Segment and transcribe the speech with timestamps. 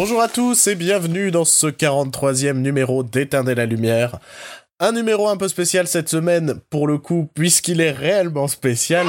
[0.00, 4.20] Bonjour à tous et bienvenue dans ce 43e numéro d'Éteindre la lumière.
[4.78, 9.08] Un numéro un peu spécial cette semaine pour le coup puisqu'il est réellement spécial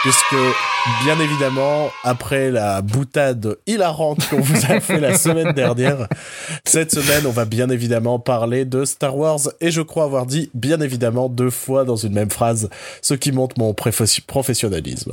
[0.00, 0.42] puisque
[1.04, 6.08] bien évidemment après la boutade hilarante qu'on vous a fait la semaine dernière,
[6.64, 10.50] cette semaine on va bien évidemment parler de Star Wars et je crois avoir dit
[10.54, 12.70] bien évidemment deux fois dans une même phrase,
[13.02, 15.12] ce qui montre mon professionnalisme.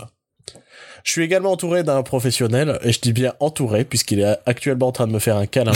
[1.03, 4.91] Je suis également entouré d'un professionnel, et je dis bien entouré, puisqu'il est actuellement en
[4.91, 5.71] train de me faire un câlin.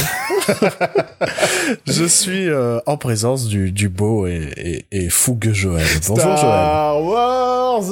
[1.88, 5.86] je suis euh, en présence du, du beau et, et, fougueux Joël.
[6.08, 6.38] Bonjour Joël.
[6.38, 7.84] Star Wars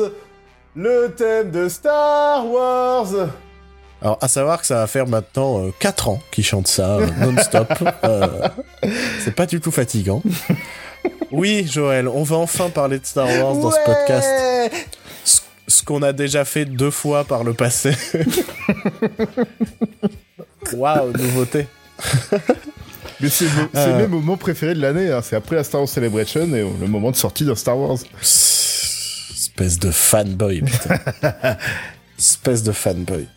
[0.75, 3.29] Le thème de Star Wars
[4.03, 7.07] alors, à savoir que ça va faire maintenant 4 euh, ans qu'il chante ça euh,
[7.19, 7.71] non-stop.
[9.19, 10.23] c'est pas du tout fatigant.
[11.31, 14.91] Oui, Joël, on va enfin parler de Star Wars dans ce podcast
[15.72, 17.94] ce qu'on a déjà fait deux fois par le passé.
[20.73, 21.67] Waouh, nouveauté.
[23.19, 23.97] Mais c'est euh...
[24.00, 25.11] mes moments préférés de l'année.
[25.11, 25.22] Hein.
[25.23, 27.97] C'est après la Star Wars Celebration et le moment de sortie de Star Wars.
[28.22, 31.00] Espèce de fanboy, putain.
[32.19, 33.28] Espèce de fanboy.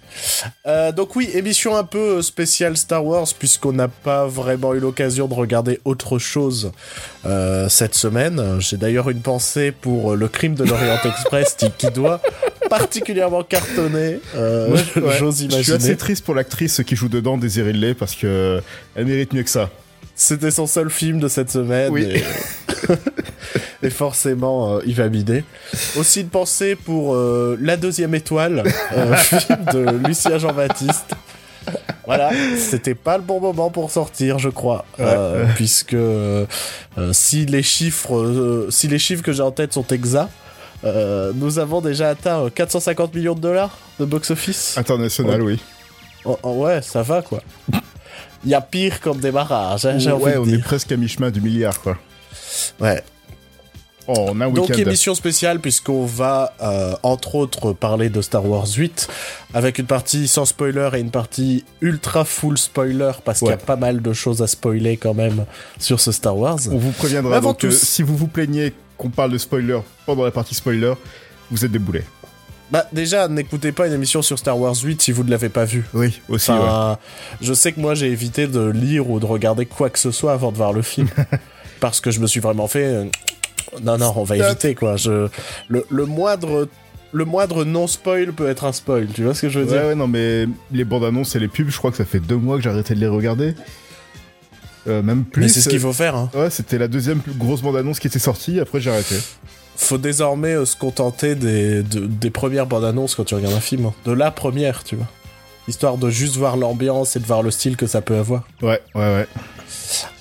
[0.66, 5.28] Euh, donc oui, émission un peu spéciale Star Wars puisqu'on n'a pas vraiment eu l'occasion
[5.28, 6.72] de regarder autre chose
[7.26, 8.60] euh, cette semaine.
[8.60, 12.20] J'ai d'ailleurs une pensée pour le crime de l'Orient Express qui, doit
[12.70, 14.20] particulièrement cartonner.
[14.34, 14.76] Euh,
[15.18, 15.62] J'ose imaginer.
[15.62, 18.62] Je suis assez triste pour l'actrice qui joue dedans, Daisy Ridley, parce que
[18.94, 19.70] elle mérite mieux que ça.
[20.16, 21.90] C'était son seul film de cette semaine.
[21.90, 22.22] Oui.
[23.82, 25.44] Et, forcément, euh, il va bider.
[25.96, 28.62] Aussi de penser pour euh, La Deuxième Étoile,
[28.96, 31.14] euh, film de Lucien Jean-Baptiste.
[32.06, 34.84] Voilà, c'était pas le bon moment pour sortir, je crois,
[35.54, 35.96] puisque
[37.12, 40.30] si les chiffres, si les chiffres que j'ai en tête sont exacts,
[40.84, 44.76] nous avons déjà atteint 450 millions de dollars de box-office.
[44.76, 45.58] International, oui.
[46.26, 47.40] Oh, oh, ouais, ça va quoi
[48.44, 49.86] il y a pire comme démarrage.
[49.86, 51.98] Hein, ouais, on est presque à mi-chemin du milliard, quoi.
[52.80, 53.02] Ouais.
[54.06, 58.44] Oh, on a un Donc émission spéciale puisqu'on va euh, entre autres parler de Star
[58.44, 59.08] Wars 8
[59.54, 63.56] avec une partie sans spoiler et une partie ultra full spoiler parce qu'il y a
[63.56, 65.46] pas mal de choses à spoiler quand même
[65.78, 66.58] sur ce Star Wars.
[66.70, 70.30] On vous préviendra donc que si vous vous plaignez qu'on parle de spoiler pendant la
[70.30, 70.92] partie spoiler,
[71.50, 72.04] vous êtes des boulets.
[72.70, 75.64] Bah déjà, n'écoutez pas une émission sur Star Wars 8 si vous ne l'avez pas
[75.64, 75.84] vu.
[75.92, 76.52] Oui, aussi.
[77.40, 80.32] Je sais que moi j'ai évité de lire ou de regarder quoi que ce soit
[80.32, 81.08] avant de voir le film.
[81.80, 82.84] parce que je me suis vraiment fait...
[82.84, 83.04] Euh,
[83.82, 84.96] non, non, on va éviter quoi.
[84.96, 85.28] Je...
[85.68, 86.68] Le, le moindre
[87.12, 89.84] le moindre non-spoil peut être un spoil, tu vois ce que je veux dire?
[89.84, 92.36] Ouais, non, mais les bandes annonces et les pubs, je crois que ça fait deux
[92.36, 93.54] mois que j'ai arrêté de les regarder.
[94.88, 95.42] Euh, même plus.
[95.42, 96.28] Mais c'est ce qu'il faut faire, hein.
[96.34, 99.14] Ouais, c'était la deuxième plus grosse bande annonce qui était sortie, après j'ai arrêté
[99.76, 103.90] faut désormais euh, se contenter des, des premières bandes annonces quand tu regardes un film.
[104.04, 105.06] De la première, tu vois.
[105.66, 108.42] Histoire de juste voir l'ambiance et de voir le style que ça peut avoir.
[108.62, 109.26] Ouais, ouais, ouais.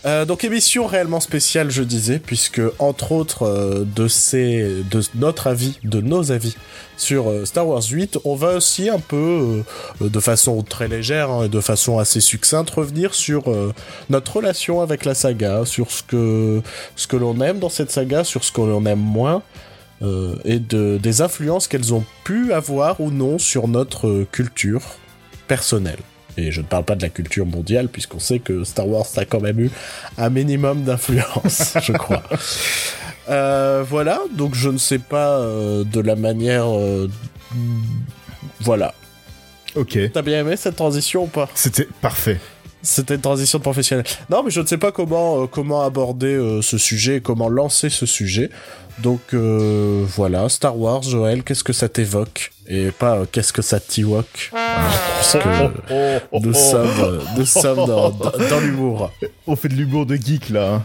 [0.06, 5.48] Euh, donc émission réellement spéciale, je disais, puisque entre autres euh, de ces, de notre
[5.48, 6.56] avis, de nos avis
[6.98, 9.64] sur euh, Star Wars 8, on va aussi un peu,
[10.02, 13.44] de façon très légère hein, et de façon assez succincte, revenir sur
[14.09, 18.52] notre relation avec la saga, sur ce que l'on aime dans cette saga, sur ce
[18.52, 19.42] que l'on aime moins.
[20.46, 24.81] et de, des influences qu'elles ont pu avoir ou non sur notre culture
[25.48, 26.00] personnelle.
[26.38, 29.26] Et je ne parle pas de la culture mondiale, puisqu'on sait que Star Wars a
[29.26, 29.72] quand même eu
[30.18, 32.24] un minimum d'influence, je crois.
[33.30, 36.66] Euh, voilà, donc je ne sais pas euh, de la manière...
[36.68, 37.10] Euh,
[38.62, 38.94] voilà.
[39.76, 39.98] Ok.
[40.14, 41.50] T'as bien aimé cette transition ou pas?
[41.56, 42.40] C'était parfait.
[42.84, 44.06] C'était une transition de professionnel.
[44.30, 48.50] Non, mais je ne sais pas comment, comment aborder ce sujet, comment lancer ce sujet.
[49.00, 52.52] Donc euh, voilà, Star Wars, Joël, qu'est-ce que ça t'évoque?
[52.68, 54.52] Et pas euh, qu'est-ce que ça t'évoque?
[55.18, 55.46] Puisque
[56.34, 59.12] nous sommes, nous sommes dans, dans, l'humour.
[59.48, 60.75] On fait de l'humour de geek là.
[60.75, 60.84] Hein.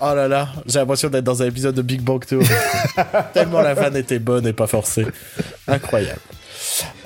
[0.00, 2.46] Oh là là, j'ai l'impression d'être dans un épisode de Big Bang Theory.
[3.34, 5.06] Tellement la vanne était bonne et pas forcée.
[5.68, 6.20] Incroyable.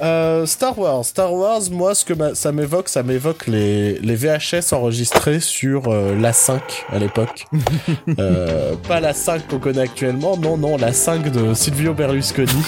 [0.03, 1.05] Euh, Star Wars.
[1.05, 6.19] Star Wars, moi, ce que ça m'évoque, ça m'évoque les, les VHS enregistrés sur euh,
[6.19, 7.47] la 5 à l'époque.
[8.19, 12.49] euh, pas la 5 qu'on connaît actuellement, non, non, la 5 de Silvio Berlusconi.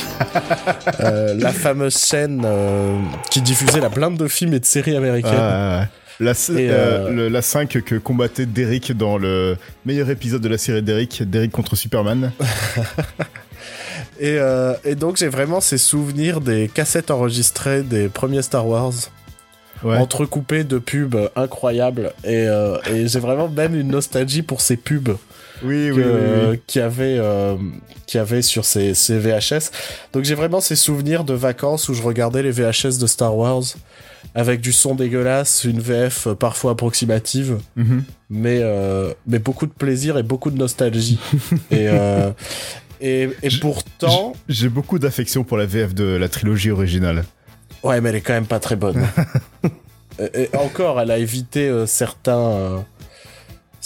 [1.00, 2.46] Euh, la fameuse chaîne
[3.30, 5.88] qui diffusait la blinde de films et de séries américaines.
[6.20, 6.32] La,
[7.28, 11.76] la 5 que combattait Derek dans le meilleur épisode de la série Derek, Derek contre
[11.76, 12.32] Superman.
[14.22, 18.94] Euh, et, donc j'ai vraiment ces souvenirs des cassettes enregistrées des premiers Star Wars.
[19.84, 22.12] entrecoupées de pubs incroyables.
[22.24, 22.46] Et,
[22.90, 25.16] et j'ai vraiment même une nostalgie pour ces pubs
[25.62, 27.56] oui, oui, oui, qui avait euh,
[28.06, 29.70] qui avait sur ces, ces VHS.
[30.12, 33.62] Donc j'ai vraiment ces souvenirs de vacances où je regardais les VHS de Star Wars
[34.34, 38.04] avec du son dégueulasse, une VF parfois approximative, mhm.
[38.28, 41.18] mais euh, mais beaucoup de plaisir et beaucoup de nostalgie.
[41.70, 42.30] et euh,
[43.00, 47.24] et, et pourtant, j'ai beaucoup d'affection pour la VF de la trilogie originale.
[47.82, 49.06] Ouais, mais elle est quand même pas très bonne.
[50.34, 52.84] et, encore, elle a évité certains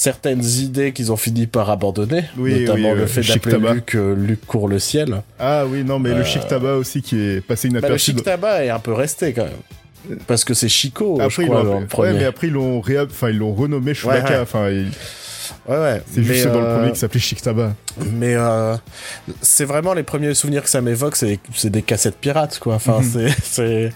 [0.01, 4.47] certaines idées qu'ils ont fini par abandonner, oui, notamment le fait d'appeler Luc, euh, Luc
[4.47, 5.23] court le ciel.
[5.39, 7.91] Ah oui, non, mais le chic tabac aussi qui est passé inaperçu.
[7.91, 10.19] Bah, le chic tabac est un peu resté quand même.
[10.27, 12.12] Parce que c'est Chico, après, je crois, premier.
[12.12, 14.71] Ouais, mais après ils l'ont enfin ils renommé Chewbacca, enfin
[15.69, 16.02] ouais, ouais.
[16.12, 17.73] C'est juste dans le euh, premier qui s'appelait Chic Tabac.
[18.12, 18.76] Mais euh,
[19.41, 22.75] c'est vraiment les premiers souvenirs que ça m'évoque, c'est des cassettes pirates, quoi.
[22.75, 23.29] Enfin, mhm.
[23.43, 23.93] c'est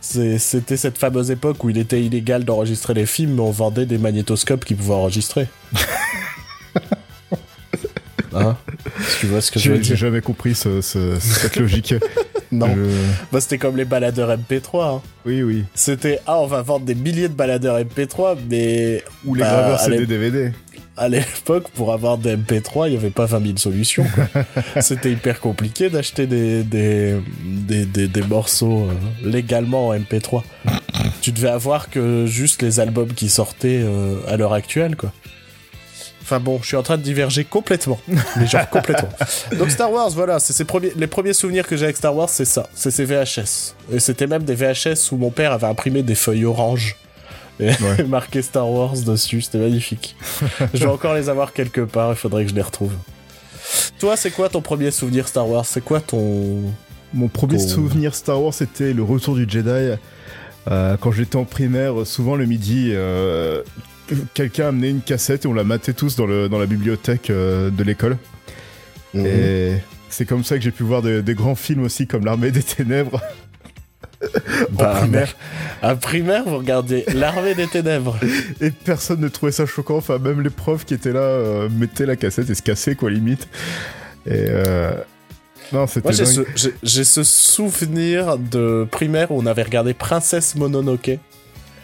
[0.00, 3.98] c'était cette fameuse époque où il était illégal d'enregistrer les films, mais on vendait des
[3.98, 5.48] magnétoscopes qui pouvaient enregistrer.
[8.34, 8.56] hein?
[9.20, 11.94] Tu vois ce que je veux dire J'ai jamais compris cette logique.
[12.52, 12.76] non.
[13.32, 14.96] Bah, c'était comme les baladeurs MP3.
[14.96, 15.02] Hein.
[15.26, 15.64] Oui, oui.
[15.74, 19.02] C'était, ah, on va vendre des milliers de baladeurs MP3, mais.
[19.24, 20.52] Ou les bah, graveurs CD DVD
[20.98, 24.06] à l'époque, pour avoir des MP3, il n'y avait pas 20 000 solutions.
[24.80, 27.16] C'était hyper compliqué d'acheter des des,
[27.86, 28.92] des, des, morceaux euh,
[29.22, 30.42] légalement en MP3.
[31.20, 35.12] tu devais avoir que juste les albums qui sortaient euh, à l'heure actuelle, quoi.
[36.22, 37.98] Enfin bon, je suis en train de diverger complètement.
[38.36, 39.08] Mais genre complètement.
[39.58, 42.44] Donc Star Wars, voilà, c'est premiers, les premiers souvenirs que j'ai avec Star Wars, c'est
[42.44, 42.68] ça.
[42.74, 43.74] C'est ces VHS.
[43.90, 46.96] Et c'était même des VHS où mon père avait imprimé des feuilles oranges
[47.60, 47.72] et
[48.08, 50.16] marqué Star Wars dessus, c'était magnifique.
[50.74, 52.92] je vais encore les avoir quelque part, il faudrait que je les retrouve.
[53.98, 56.62] Toi, c'est quoi ton premier souvenir Star Wars C'est quoi ton...
[57.14, 59.96] Mon premier souvenir Star Wars, c'était le retour du Jedi.
[60.70, 63.62] Euh, quand j'étais en primaire, souvent le midi, euh,
[64.34, 67.70] quelqu'un amenait une cassette et on la matait tous dans, le, dans la bibliothèque euh,
[67.70, 68.18] de l'école.
[69.14, 69.26] Mhm.
[69.26, 69.78] Et
[70.10, 73.22] c'est comme ça que j'ai pu voir des grands films aussi comme L'Armée des Ténèbres.
[74.70, 75.36] Bah, primaire.
[75.82, 78.18] À primaire, vous regardez L'Armée des Ténèbres.
[78.60, 79.96] Et personne ne trouvait ça choquant.
[79.96, 83.10] Enfin, même les profs qui étaient là euh, mettaient la cassette et se cassaient, quoi,
[83.10, 83.48] limite.
[84.26, 84.46] Et.
[84.48, 84.92] Euh...
[85.72, 86.12] Non, c'était.
[86.82, 91.18] j'ai ce, souvenir de primaire où on avait regardé Princesse Mononoke.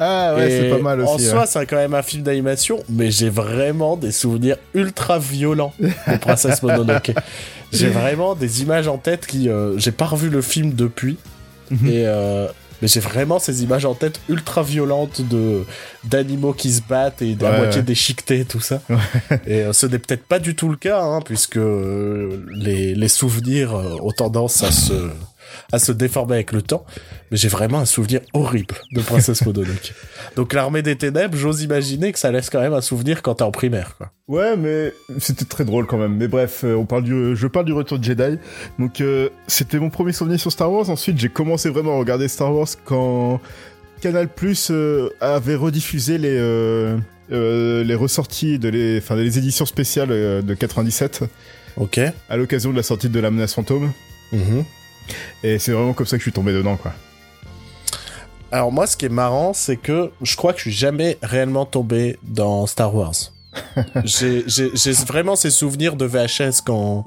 [0.00, 1.28] Ah ouais, c'est pas mal aussi.
[1.28, 5.72] En soi, c'est quand même un film d'animation, mais j'ai vraiment des souvenirs ultra violents
[5.78, 7.12] de Princesse Mononoke.
[7.72, 9.48] j'ai vraiment des images en tête qui.
[9.48, 11.18] Euh, j'ai pas revu le film depuis.
[11.70, 11.88] Mhm.
[11.88, 12.46] Et euh,
[12.82, 15.64] mais j'ai vraiment ces images en tête ultra violentes de
[16.04, 18.80] d'animaux qui se battent et de la moitié déchiquetés tout ça.
[19.46, 23.08] Et euh, ce n'est peut-être pas du tout le cas, hein, puisque euh, les, les
[23.08, 24.92] souvenirs ont tendance à se
[25.72, 26.84] à se déformer avec le temps.
[27.30, 29.94] Mais j'ai vraiment un souvenir horrible de Princesse Mononoke.
[30.36, 33.44] Donc l'armée des ténèbres, j'ose imaginer que ça laisse quand même un souvenir quand t'es
[33.44, 34.10] en primaire, quoi.
[34.26, 36.16] Ouais, mais c'était très drôle quand même.
[36.16, 38.38] Mais bref, euh, on parle du, je parle du retour de Jedi.
[38.78, 40.88] Donc euh, c'était mon premier souvenir sur Star Wars.
[40.88, 43.40] Ensuite, j'ai commencé vraiment à regarder Star Wars quand
[44.00, 46.34] Canal Plus euh, avait rediffusé les
[47.30, 51.24] les ressorties de les, enfin les éditions spéciales de 97.
[51.76, 52.00] Ok.
[52.28, 53.92] À l'occasion de la sortie de la menace fantôme.
[54.32, 54.60] Mm
[55.42, 56.92] et c'est vraiment comme ça que je suis tombé dedans, quoi.
[58.52, 61.66] Alors moi, ce qui est marrant, c'est que je crois que je suis jamais réellement
[61.66, 63.14] tombé dans Star Wars.
[64.04, 67.04] j'ai vraiment ces souvenirs de VHS quand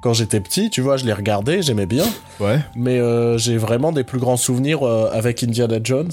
[0.00, 2.04] quand j'étais petit, tu vois, je les regardais, j'aimais bien.
[2.38, 2.60] Ouais.
[2.76, 6.12] Mais euh, j'ai vraiment des plus grands souvenirs euh, avec Indiana Jones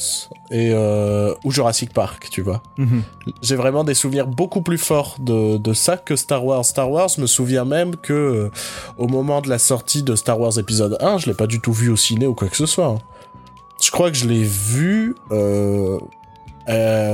[0.49, 2.63] et euh, ou Jurassic Park, tu vois.
[2.77, 3.03] Mhm.
[3.43, 6.65] J'ai vraiment des souvenirs beaucoup plus forts de, de ça que Star Wars.
[6.65, 8.51] Star Wars me souvient même que euh,
[8.97, 11.73] au moment de la sortie de Star Wars épisode 1, je l'ai pas du tout
[11.73, 12.87] vu au ciné ou quoi que ce soit.
[12.87, 12.97] Hein.
[13.83, 15.99] Je crois que je l'ai vu euh,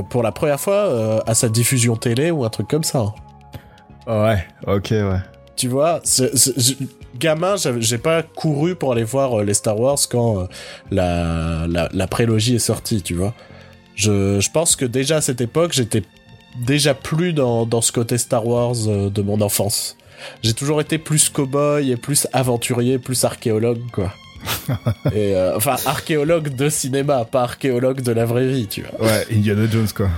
[0.09, 2.99] pour la première fois à sa diffusion télé ou un truc comme ça.
[2.99, 3.13] Hein.
[4.07, 5.19] Ouais, ok, ouais.
[5.61, 6.01] Tu vois,
[7.19, 10.47] gamin, j'ai pas couru pour aller voir euh, les Star Wars quand euh,
[10.89, 13.35] la, la, prélogie est sortie, tu vois.
[13.93, 16.01] Je, je pense que déjà à cette époque, j'étais
[16.65, 19.97] déjà plus dans, dans ce côté Star Wars euh, de mon enfance.
[20.41, 24.11] J'ai toujours été plus cowboy et plus aventurier, plus archéologue, quoi.
[25.13, 29.11] et enfin, archéologue de cinéma, pas archéologue de la vraie vie, tu vois.
[29.11, 30.09] Ouais, Indiana Jones, quoi.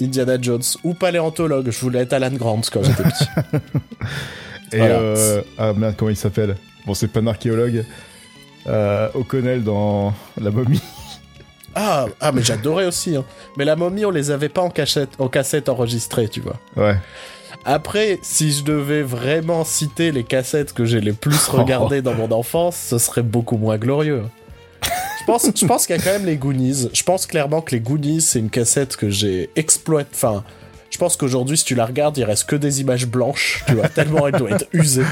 [0.00, 0.62] Indiana Jones.
[0.84, 3.26] Ou paléontologue, je voulais être Alan Grant quand j'étais petit.
[4.72, 6.56] Et euh, ah merde, comment il s'appelle
[6.86, 7.84] Bon, c'est pas un archéologue.
[8.66, 10.82] Euh, O'Connell dans La momie.
[11.74, 13.16] Ah, ah mais j'adorais aussi.
[13.16, 13.24] Hein.
[13.56, 16.58] Mais la momie, on les avait pas en, cachette, en cassette enregistrée, tu vois.
[16.76, 16.96] Ouais.
[17.64, 22.30] Après, si je devais vraiment citer les cassettes que j'ai les plus regardées dans mon
[22.32, 24.24] enfance, ce serait beaucoup moins glorieux.
[24.82, 26.88] Je pense, je pense qu'il y a quand même les Goonies.
[26.92, 30.10] Je pense clairement que les Goonies, c'est une cassette que j'ai exploité.
[30.14, 30.44] Enfin,
[30.96, 33.90] je pense qu'aujourd'hui, si tu la regardes, il reste que des images blanches, tu vois,
[33.90, 35.02] tellement elle doit être usée.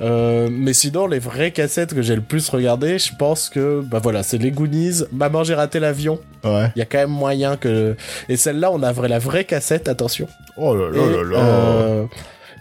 [0.00, 4.00] Euh, mais sinon, les vraies cassettes que j'ai le plus regardées, je pense que, bah
[4.02, 6.18] voilà, c'est les Goonies, Maman, j'ai raté l'avion.
[6.44, 6.70] Ouais.
[6.74, 7.94] Il y a quand même moyen que.
[8.30, 10.28] Et celle-là, on a la vraie cassette, attention.
[10.56, 11.38] Oh là là Et, là là.
[11.38, 12.04] euh,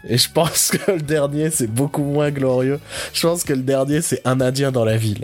[0.10, 2.82] et je pense que le dernier, c'est beaucoup moins glorieux.
[3.14, 5.24] Je pense que le dernier, c'est Un Indien dans la ville.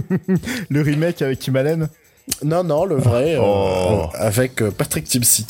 [0.70, 1.88] Le remake avec Kim Allen
[2.42, 4.08] Non, non, le vrai, euh, Oh.
[4.14, 5.46] euh, avec Patrick Timsit.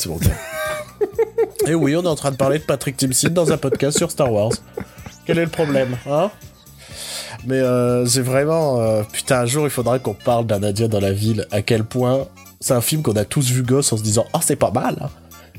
[1.67, 4.09] Et oui, on est en train de parler de Patrick Timsit dans un podcast sur
[4.11, 4.51] Star Wars.
[5.25, 6.31] Quel est le problème, hein?
[7.45, 8.79] Mais euh, j'ai vraiment...
[8.79, 11.45] euh, putain, un jour, il faudra qu'on parle d'un Indien dans la ville.
[11.51, 12.27] À quel point
[12.59, 14.97] c'est un film qu'on a tous vu gosse en se disant «Ah, c'est pas mal
[15.01, 15.09] hein.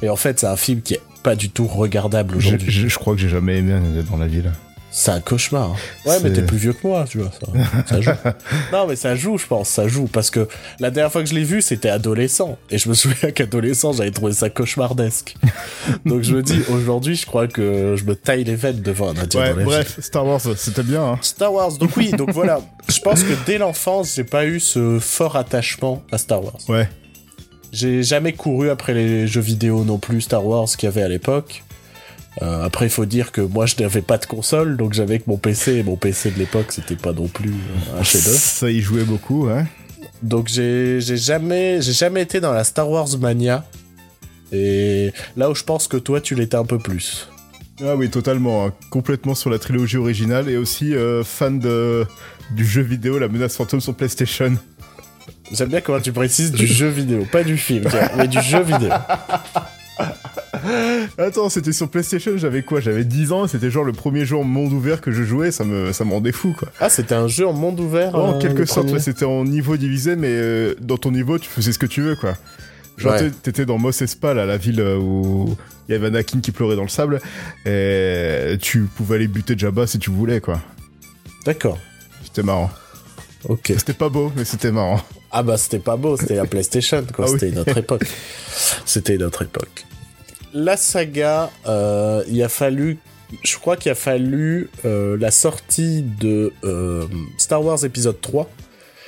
[0.02, 2.70] Et en fait, c'est un film qui est pas du tout regardable je, aujourd'hui.
[2.70, 4.52] je- je crois que j'ai jamais aimé un Indien dans la ville.
[5.00, 5.70] C'est un cauchemar.
[5.70, 5.76] hein.
[6.06, 7.30] Ouais, mais t'es plus vieux que moi, tu vois.
[7.30, 7.46] Ça,
[7.86, 8.10] ça joue.
[8.72, 9.68] non, mais ça joue, je pense.
[9.68, 10.06] Ça joue.
[10.08, 10.48] Parce que
[10.80, 12.58] la dernière fois que je l'ai vu, c'était adolescent.
[12.68, 15.36] Et je me souviens qu'adolescent, j'avais trouvé ça cauchemardesque.
[16.04, 19.16] Donc je me dis, aujourd'hui, je crois que je me taille les veines devant un
[19.18, 21.04] indien Ouais, bref, Star Wars, c'était bien.
[21.04, 21.18] Hein.
[21.22, 21.78] Star Wars.
[21.78, 22.60] Donc oui, donc voilà.
[22.88, 26.58] Je pense que dès l'enfance, j'ai pas eu ce fort attachement à Star Wars.
[26.68, 26.88] Ouais.
[27.70, 31.08] J'ai jamais couru après les jeux vidéo non plus Star Wars qu'il y avait à
[31.08, 31.62] l'époque.
[32.42, 35.25] Euh, après, il faut dire que moi, je n'avais pas de console, donc j'avais que
[35.26, 38.37] mon PC, et mon PC de l'époque, c'était pas non plus euh, un chef-d'œuvre.
[38.38, 39.66] Ça y jouait beaucoup, hein.
[40.23, 43.64] Donc j'ai jamais, j'ai jamais été dans la Star Wars mania.
[44.52, 47.28] Et là où je pense que toi, tu l'étais un peu plus.
[47.85, 48.66] Ah oui, totalement.
[48.66, 48.73] hein.
[48.90, 52.04] Complètement sur la trilogie originale et aussi euh, fan de,
[52.50, 54.54] du jeu vidéo La menace fantôme sur PlayStation.
[55.52, 57.85] J'aime bien comment tu précises du jeu vidéo, pas du film,
[58.16, 58.90] mais du jeu vidéo.
[61.18, 62.80] Attends, c'était sur PlayStation, j'avais quoi?
[62.80, 65.64] J'avais 10 ans, c'était genre le premier jeu en monde ouvert que je jouais, ça
[65.64, 66.68] me, ça me rendait fou, quoi.
[66.80, 68.14] Ah, c'était un jeu en monde ouvert.
[68.14, 71.48] En euh, quelque sorte, ouais, c'était en niveau divisé, mais euh, dans ton niveau, tu
[71.48, 72.34] faisais ce que tu veux, quoi.
[72.96, 73.30] Genre, Ouais.
[73.42, 75.56] t'étais dans Mos Espa, là, la ville euh, où
[75.88, 77.20] il y avait Anakin qui pleurait dans le sable,
[77.64, 80.60] et tu pouvais aller buter Jabba si tu voulais, quoi.
[81.46, 81.78] D'accord.
[82.24, 82.70] C'était marrant.
[83.48, 83.72] Ok.
[83.76, 85.00] C'était pas beau, mais c'était marrant.
[85.30, 87.26] Ah bah c'était pas beau, c'était la PlayStation, quoi.
[87.28, 88.02] Ah c'était une autre époque.
[88.84, 89.84] C'était une autre époque.
[90.54, 92.98] La saga, euh, il a fallu,
[93.44, 97.04] je crois qu'il a fallu euh, la sortie de euh,
[97.36, 98.48] Star Wars épisode 3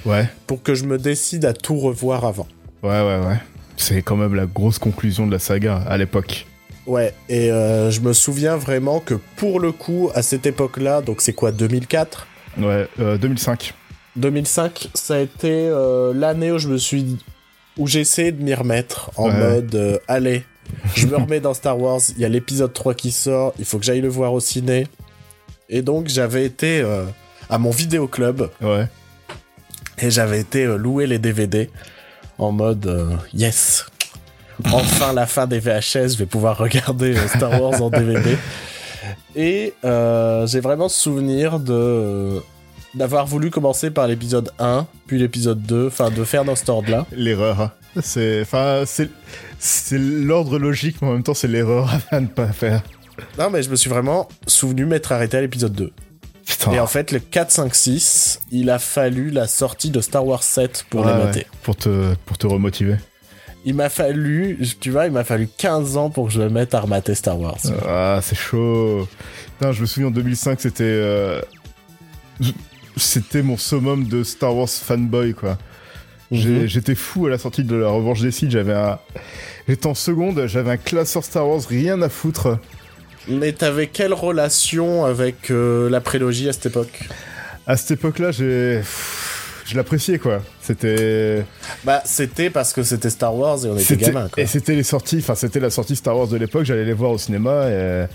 [0.07, 2.47] Ouais, pour que je me décide à tout revoir avant.
[2.83, 3.37] ouais, ouais, ouais.
[3.77, 6.47] C'est quand même la grosse conclusion de la saga à l'époque.
[6.87, 11.33] Ouais, et je me souviens vraiment que pour le coup, à cette époque-là, donc c'est
[11.33, 12.27] quoi, 2004
[12.59, 13.73] Ouais, euh, 2005.
[14.17, 15.71] 2005, ça a été
[16.15, 17.17] l'année où je me suis
[17.79, 19.39] où j'ai essayé de m'y remettre en Ouais.
[19.39, 20.43] mode euh, allez,
[20.95, 23.79] je me remets dans Star Wars, il y a l'épisode 3 qui sort, il faut
[23.79, 24.87] que j'aille le voir au ciné.
[25.69, 27.05] Et donc j'avais été euh,
[27.49, 28.87] à mon vidéoclub Ouais.
[29.99, 31.71] et j'avais été euh, louer les DVD
[32.39, 33.87] en mode euh, yes.
[34.73, 38.37] Enfin la fin des VHS, je vais pouvoir regarder Star Wars en DVD.
[39.37, 42.43] Et j'ai vraiment ce souvenir de
[42.95, 47.07] d'avoir voulu commencer par l'épisode 1, puis l'épisode 2, enfin de faire dans cet ordre-là.
[47.13, 47.61] L'erreur.
[47.61, 47.73] hein.
[48.03, 49.09] C'est, enfin, c'est,
[49.59, 52.83] c'est l'ordre logique, mais en même temps, c'est l'erreur à ne pas faire.
[53.39, 55.93] Non mais je me suis vraiment souvenu m'être arrêté à l'épisode 2.
[56.47, 56.73] Putain.
[56.73, 60.43] Et en fait, le 4, 5, 6, il a fallu la sortie de Star Wars
[60.43, 61.47] 7 pour les ouais, mater.
[61.63, 62.97] pour te, pour te remotiver.
[63.67, 66.75] Il m'a fallu, tu vois, il m'a fallu 15 ans pour que je me mette
[66.75, 67.59] à remater Star Wars.
[67.87, 69.07] Ah, c'est chaud.
[69.59, 71.41] Putain, je me souviens en 2005, c'était, euh,
[73.01, 75.59] c'était mon summum de Star Wars fanboy, quoi.
[76.31, 76.67] Mhm.
[76.67, 78.51] J'étais fou à la sortie de la Revanche des Sith.
[78.51, 78.99] J'avais un,
[79.69, 82.59] j'étais en seconde, j'avais un classeur Star Wars, rien à foutre.
[83.29, 87.01] Mais t'avais quelle relation avec euh, la prélogie à cette époque?
[87.67, 88.81] À cette époque-là, j'ai,
[89.67, 90.41] je l'appréciais, quoi.
[90.63, 91.45] C'était,
[91.85, 94.43] Bah, c'était parce que c'était Star Wars et on était c'était, gamins, quoi.
[94.43, 96.65] et c'était les sorties, enfin, c'était la sortie Star Wars de l'époque.
[96.65, 97.69] J'allais les voir au cinéma.
[97.69, 98.07] Et...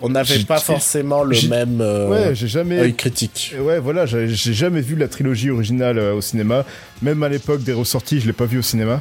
[0.00, 2.78] On n'avait pas forcément le même euh, Ouais, j'ai jamais.
[2.78, 3.54] œil critique.
[3.60, 6.64] Ouais, voilà, j'ai jamais vu la trilogie originale euh, au cinéma.
[7.02, 9.00] Même à l'époque des ressorties, je l'ai pas vu au cinéma.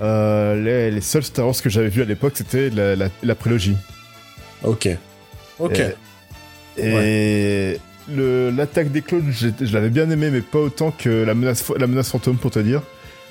[0.00, 3.34] Euh, les, les seuls Star Wars que j'avais vu à l'époque, c'était la, la, la
[3.34, 3.76] prélogie.
[4.64, 4.88] Ok.
[5.58, 5.80] Ok.
[6.76, 11.86] Et, l'attaque des clones, je l'avais bien aimé, mais pas autant que la menace, la
[11.86, 12.82] menace fantôme, pour te dire.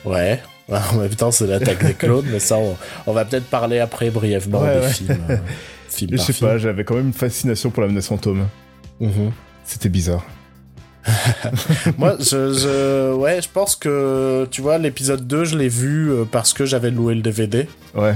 [0.05, 0.41] Ouais.
[0.69, 2.75] En même temps, c'est l'attaque des clones, mais ça, on,
[3.05, 4.91] on va peut-être parler après brièvement Ouais, des ouais.
[4.91, 5.17] films.
[5.97, 6.49] film je par sais film.
[6.49, 8.47] pas, j'avais quand même une fascination pour la menace fantôme.
[8.99, 9.31] Mhm.
[9.63, 10.23] C'était bizarre.
[11.97, 16.25] Moi, je, je, ouais, je pense que, tu vois, l'épisode 2, je l'ai vu euh,
[16.29, 17.67] parce que j'avais loué le DVD.
[17.95, 18.15] Ouais.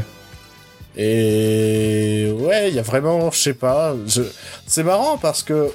[0.98, 4.24] Et ouais, il y a vraiment, je sais pas, je...
[4.68, 5.70] c'est marrant parce que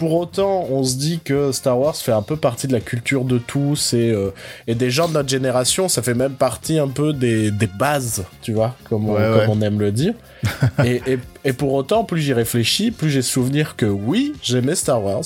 [0.00, 3.22] pour autant, on se dit que Star Wars fait un peu partie de la culture
[3.26, 4.30] de tous et, euh,
[4.66, 8.24] et des gens de notre génération, ça fait même partie un peu des, des bases,
[8.40, 9.46] tu vois, comme, on, Ouais, comme ouais.
[9.50, 10.14] on aime le dire.
[10.86, 15.04] et, et, et pour autant, plus j'y réfléchis, plus j'ai souvenir que oui, j'aimais Star
[15.04, 15.22] Wars,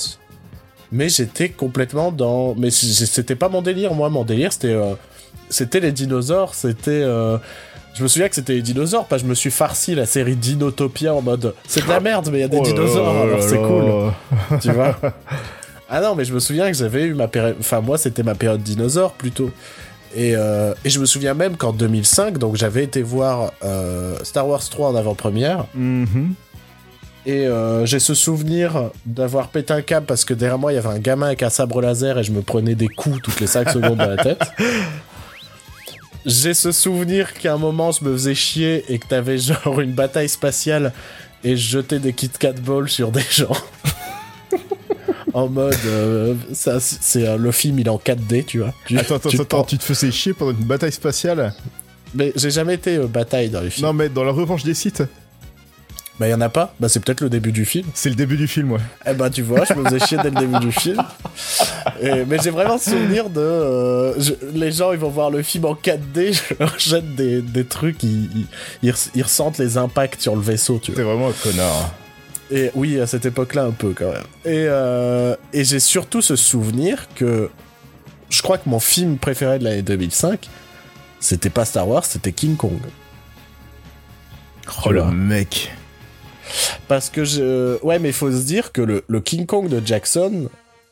[0.91, 2.53] mais j'étais complètement dans.
[2.55, 4.93] Mais c'était pas mon délire, moi, mon délire, c'était euh,
[5.49, 6.91] c'était les dinosaures, c'était.
[6.91, 7.37] euh,
[7.95, 11.13] Je me souviens que c'était les dinosaures, pas je me suis farci la série Dinotopia
[11.13, 13.57] en mode c'est de la merde, mais il y a des Oh dinosaures, alors c'est
[13.57, 14.11] cool
[14.61, 14.97] tu vois.
[15.87, 17.57] Ah non, mais je me souviens que j'avais eu ma période.
[17.59, 19.51] Enfin, moi, c'était ma période dinosaure plutôt.
[20.15, 24.47] Et, euh, et je me souviens même qu'en 2005, donc j'avais été voir euh, Star
[24.47, 25.65] Wars 3 en avant-première.
[25.75, 26.33] Mhm.
[27.27, 30.77] Et euh, j'ai ce souvenir d'avoir pété un câble parce que derrière moi, il y
[30.77, 33.47] avait un gamin avec un sabre laser et je me prenais des coups toutes les
[33.47, 34.41] 5 secondes dans la tête.
[36.25, 39.91] J'ai ce souvenir qu'à un moment, je me faisais chier et que t'avais genre une
[39.93, 40.91] bataille spatiale
[41.43, 43.55] et je jetais des Kit Kat Balls sur des gens.
[45.33, 48.73] en mode, euh, ça, c'est euh, le film, il est en 4D, tu vois.
[48.87, 51.53] Tu- Attends, attends, tu te attends, tu te faisais chier pendant une bataille spatiale?
[52.15, 53.85] Mais j'ai jamais été euh, bataille dans les films.
[53.87, 55.03] Non, mais dans la revanche des sites,
[56.19, 56.73] Bah, y en a pas.
[56.79, 57.85] Bah, c'est peut-être le début du film.
[57.93, 58.79] c'est le début du film, ouais.
[59.05, 61.03] Eh ben tu vois, je me faisais chier dès le début du film.
[62.01, 63.41] Et- mais j'ai vraiment souvenir de...
[63.41, 67.41] euh, je- les gens, ils vont voir le film en 4D, je leur jette des,
[67.41, 68.47] des trucs, ils, ils,
[68.83, 71.01] ils res- ils ressentent les impacts sur le vaisseau, tu vois.
[71.01, 71.93] T'es vraiment un connard.
[72.49, 74.23] Et oui, à cette époque-là, un peu quand même.
[74.45, 77.49] Et, euh, et j'ai surtout ce souvenir que...
[78.29, 80.47] Je crois que mon film préféré de l'année 2005,
[81.19, 82.79] c'était pas Star Wars, c'était King Kong.
[84.85, 85.11] Oh le vois.
[85.11, 85.71] mec.
[86.87, 87.83] Parce que je...
[87.83, 90.49] Ouais, mais il faut se dire que le, le King Kong de Jackson,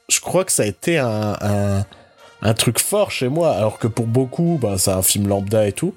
[0.09, 1.85] je crois que ça a été un, un,
[2.41, 5.71] un truc fort chez moi, alors que pour beaucoup, bah, c'est un film lambda et
[5.71, 5.93] tout.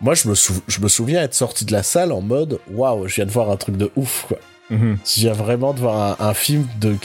[0.00, 3.08] Moi, je me, sou- je me souviens être sorti de la salle en mode «Waouh,
[3.08, 4.38] je viens de voir un truc de ouf, quoi».
[4.68, 4.98] Mhm.
[5.06, 6.96] Je viens vraiment de voir un, un film de,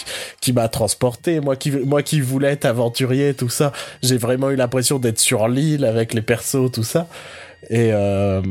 [0.42, 1.40] qui m'a transporté.
[1.40, 5.48] Moi qui, moi qui voulais être aventurier, tout ça, j'ai vraiment eu l'impression d'être sur
[5.48, 7.06] l'île avec les persos, tout ça.
[7.70, 8.42] Et euh,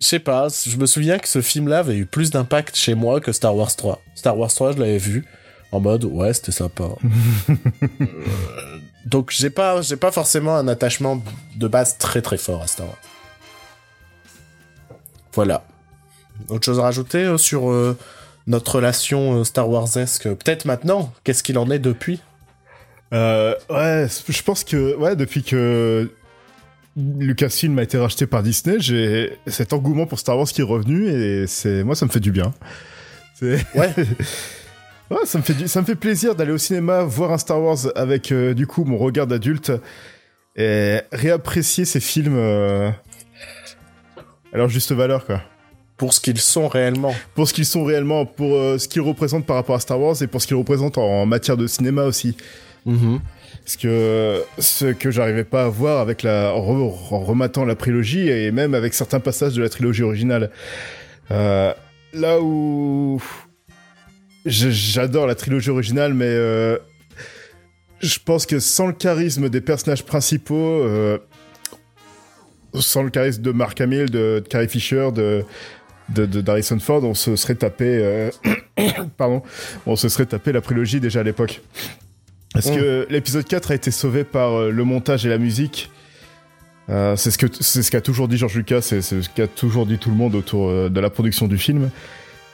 [0.00, 3.20] je sais pas, je me souviens que ce film-là avait eu plus d'impact chez moi
[3.20, 4.00] que Star Wars 3.
[4.14, 5.24] Star Wars 3, je l'avais vu
[5.72, 6.84] en mode ouais, c'était sympa.
[8.00, 11.22] Euh, donc j'ai pas, j'ai pas forcément un attachement
[11.56, 12.98] de base très très fort à Star Wars.
[15.32, 15.64] Voilà.
[16.48, 17.96] Autre chose à rajouter euh, sur euh,
[18.46, 22.20] notre relation Star Wars-esque Peut-être maintenant, qu'est-ce qu'il en est depuis?
[23.12, 26.10] Euh, ouais, je pense que ouais, depuis que
[26.96, 31.08] Lucasfilm a été racheté par Disney, j'ai cet engouement pour Star Wars qui est revenu
[31.08, 32.54] et c'est moi ça me fait du bien.
[33.74, 33.92] Ouais.
[35.10, 37.60] ouais, ça me fait du- ça me fait plaisir d'aller au cinéma voir un Star
[37.60, 39.72] Wars avec euh, du coup mon regard d'adulte
[40.56, 42.90] et réapprécier ces films euh,
[44.52, 45.42] à leur juste valeur quoi.
[45.98, 47.14] Pour ce qu'ils sont réellement.
[47.34, 50.22] Pour ce qu'ils sont réellement, pour euh, ce qu'ils représentent par rapport à Star Wars
[50.22, 52.36] et pour ce qu'ils représentent en matière de cinéma aussi.
[53.66, 57.74] Parce que ce que j'arrivais pas à voir avec la en, re- en rematant la
[57.74, 60.52] prélogie et même avec certains passages de la trilogie originale.
[61.32, 61.74] Euh,
[62.12, 63.20] là où
[64.44, 66.78] j'adore la trilogie originale, mais euh,
[67.98, 71.18] je pense que sans le charisme des personnages principaux, euh,
[72.72, 75.44] sans le charisme de Mark Hamill, de, Carrie Fisher, de
[76.08, 78.30] d'Harrison Ford, on se serait tapé,
[79.16, 79.42] pardon,
[79.86, 81.62] on se serait tapé la prélogie déjà à l'époque.
[82.52, 82.74] Parce Mm.
[82.76, 85.90] que l'épisode 4 a été sauvé par euh, le montage et la musique.
[86.88, 89.86] Euh, c'est ce que c'est ce qu'a toujours dit George Lucas, c'est ce qu'a toujours
[89.86, 91.90] dit tout le monde autour euh, de la production du film.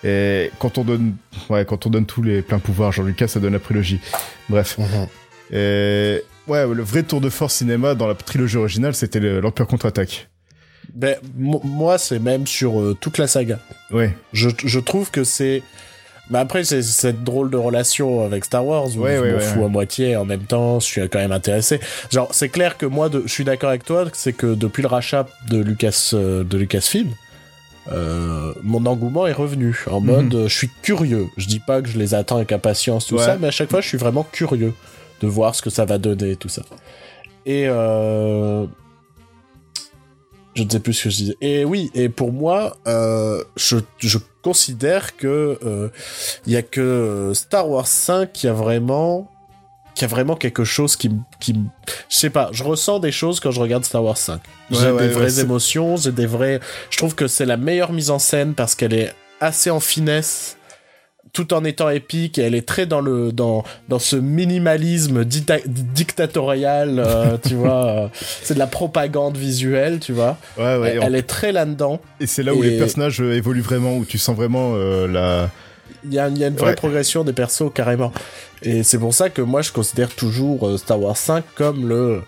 [0.05, 1.15] Et quand on donne,
[1.51, 4.01] ouais, quand on donne tous les pleins pouvoirs à George Lucas, ça donne la prélogie.
[4.49, 4.79] Bref.
[5.53, 9.67] Et ouais, le vrai tour de force cinéma dans la trilogie originale, c'était le- l'Empire
[9.67, 10.29] contre-attaque.
[10.95, 13.61] Ben, mo- moi, c'est même sur euh, toute la saga.
[13.93, 14.17] Ouais.
[14.33, 15.63] Je, je trouve que c'est.
[16.31, 19.39] Mais après, c'est cette drôle de relation avec Star Wars où Ouais, je ouais, m'en
[19.39, 20.17] ouais, fous à moitié.
[20.17, 21.81] En même temps, je suis quand même intéressé.
[22.11, 24.89] Genre, c'est clair que moi, de, je suis d'accord avec toi, c'est que depuis le
[24.89, 27.11] rachat de Lucas, euh, de Lucasfilm,
[27.93, 29.85] euh, mon engouement est revenu.
[29.91, 30.07] En Mhm.
[30.07, 31.27] mode, euh, je suis curieux.
[31.37, 33.81] Je dis pas que je les attends avec impatience, tout ça, mais à chaque fois,
[33.81, 34.73] je suis vraiment curieux
[35.21, 36.63] de voir ce que ça va donner, tout ça.
[37.45, 38.65] Et euh,
[40.55, 41.37] je ne sais plus ce que je disais.
[41.41, 45.89] Et oui, et pour moi, euh, je, je considère que euh,
[46.47, 49.29] il y a que Star Wars 5 qui a vraiment
[49.95, 51.55] qui a vraiment quelque chose qui qui
[52.09, 54.41] je sais pas, je ressens des choses quand je regarde Star Wars 5.
[54.71, 56.61] J'ai Ouais, des ouais, vraies émotions, j'ai des vrais
[56.91, 60.57] je trouve que c'est la meilleure mise en scène parce qu'elle est assez en finesse
[61.33, 66.99] tout en étant épique et elle est très dans le dans dans ce minimalisme dictatorial
[66.99, 68.09] euh, tu vois euh,
[68.43, 70.91] c'est de la propagande visuelle tu vois Ouais, ouais.
[70.97, 73.97] elle, elle est très là-dedans Et c'est là où Et- les personnages euh, évoluent vraiment,
[73.97, 75.51] où tu sens vraiment euh, la
[76.05, 78.13] Il y a, y a une vraie progression des persos carrément.
[78.63, 82.23] Et c'est pour ça que moi je considère toujours Star Wars 5 comme le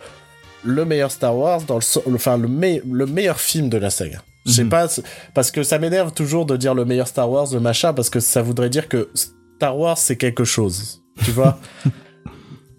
[0.65, 2.49] le meilleur Star Wars dans le, enfin le,
[2.91, 4.23] le meilleur film de la saga.
[4.47, 4.71] Je sais mhm.
[4.71, 4.89] pas
[5.33, 8.21] parce que ça m'énerve toujours de dire le meilleur Star Wars le machin parce que
[8.21, 9.09] ça voudrait dire que
[9.57, 11.03] Star Wars c'est quelque chose.
[11.25, 11.59] Tu vois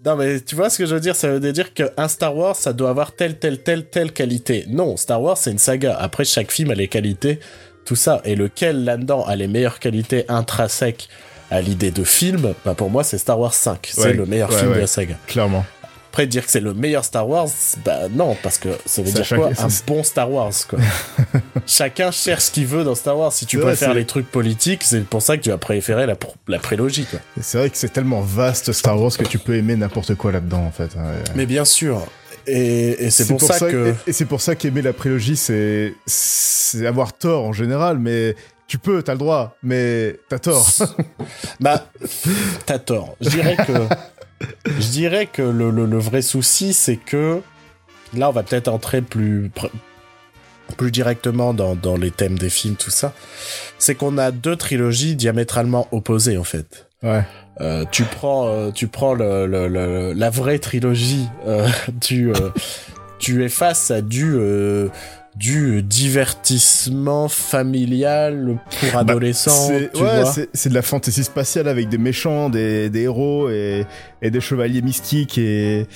[0.06, 1.16] Non, mais tu vois ce que je veux dire?
[1.16, 4.64] Ça veut dire qu'un Star Wars, ça doit avoir telle, telle, telle, telle qualité.
[4.68, 5.96] Non, Star Wars, c'est une saga.
[5.98, 7.40] Après, chaque film a les qualités,
[7.84, 8.20] tout ça.
[8.24, 11.08] Et lequel, là-dedans, a les meilleures qualités intrinsèques
[11.50, 13.88] à l'idée de film, bah pour moi, c'est Star Wars 5.
[13.92, 15.16] C'est le meilleur film de la saga.
[15.26, 15.64] Clairement.
[16.16, 17.50] Après, dire que c'est le meilleur Star Wars,
[17.84, 19.50] bah non, parce que ça veut dire quoi?
[19.58, 20.78] Un bon Star Wars, quoi.
[21.66, 23.34] Chacun cherche ce qu'il veut dans Star Wars.
[23.34, 26.16] Si tu préfères les trucs politiques, c'est pour ça que tu vas préférer la,
[26.48, 27.18] la prélogie, quoi.
[27.42, 30.64] C'est vrai que c'est tellement vaste Star Wars que tu peux aimer n'importe quoi là-dedans,
[30.64, 30.96] en fait.
[31.34, 32.06] Mais bien sûr.
[32.46, 33.92] Et, c'est pour, ça, que.
[34.06, 35.92] Et, c'est pour ça qu'aimer la prélogie, c'est
[36.86, 40.66] avoir tort en général, mais tu peux, t'as le droit, mais t'as tort.
[41.60, 41.86] bah,
[42.64, 43.16] t'as tort.
[43.20, 43.72] Je dirais que
[44.66, 47.40] je dirais que le, vrai souci, c'est que
[48.14, 49.50] là, on va peut-être entrer plus,
[50.76, 53.12] plus directement dans, les thèmes des films, tout ça.
[53.78, 56.88] C'est qu'on a deux trilogies diamétralement opposées, en fait.
[57.02, 57.22] Ouais.
[57.60, 61.68] Euh, tu prends, euh, tu prends la vraie trilogie, euh,
[62.00, 62.32] tu,
[63.18, 64.36] tu es face à du
[65.36, 69.68] du divertissement familial pour bah, adolescents.
[69.70, 73.84] ouais, c'est de la fantaisie spatiale avec des méchants, des, des héros et,
[74.22, 75.86] et, des chevaliers mystiques et,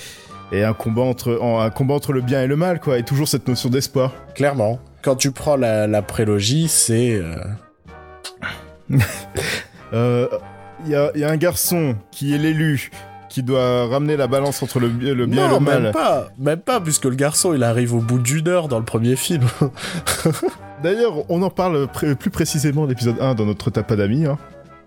[0.51, 2.99] et un, combat entre, un combat entre le bien et le mal, quoi.
[2.99, 4.13] Et toujours cette notion d'espoir.
[4.35, 4.79] Clairement.
[5.01, 7.19] Quand tu prends la, la prélogie, c'est...
[8.89, 8.99] Il
[9.93, 10.27] euh,
[10.85, 12.91] y, a, y a un garçon qui est l'élu
[13.31, 15.83] qui doit ramener la balance entre le, le bien et le mal.
[15.83, 18.83] Même pas, même pas, puisque le garçon il arrive au bout d'une heure dans le
[18.85, 19.43] premier film.
[20.83, 24.25] D'ailleurs, on en parle plus précisément l'épisode 1 dans notre tapas d'amis.
[24.25, 24.37] Hein.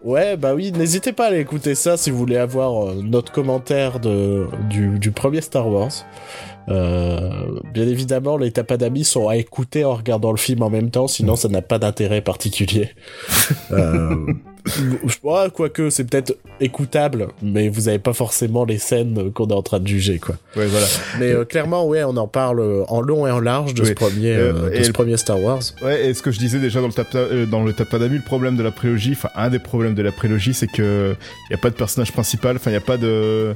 [0.05, 3.33] Ouais, bah oui, n'hésitez pas à aller écouter ça si vous voulez avoir euh, notre
[3.33, 5.93] commentaire de, du, du, premier Star Wars.
[6.69, 10.91] Euh, bien évidemment, les tapas d'amis sont à écouter en regardant le film en même
[10.91, 12.91] temps, sinon ça n'a pas d'intérêt particulier.
[13.71, 14.27] euh,
[15.23, 19.63] vois, quoique c'est peut-être écoutable, mais vous avez pas forcément les scènes qu'on est en
[19.63, 20.37] train de juger, quoi.
[20.57, 20.87] Ouais, voilà.
[21.19, 24.35] Mais euh, clairement, ouais, on en parle en long et en large de ce premier,
[24.35, 25.63] euh, de ce premier Star Wars.
[25.83, 28.25] Ouais, et ce que je disais déjà dans le tap euh, dans le tapadami, le
[28.25, 31.15] problème de la prélogie, enfin un des problèmes de la prélogie, c'est que
[31.51, 33.55] y a pas de personnage principal, enfin il y a pas de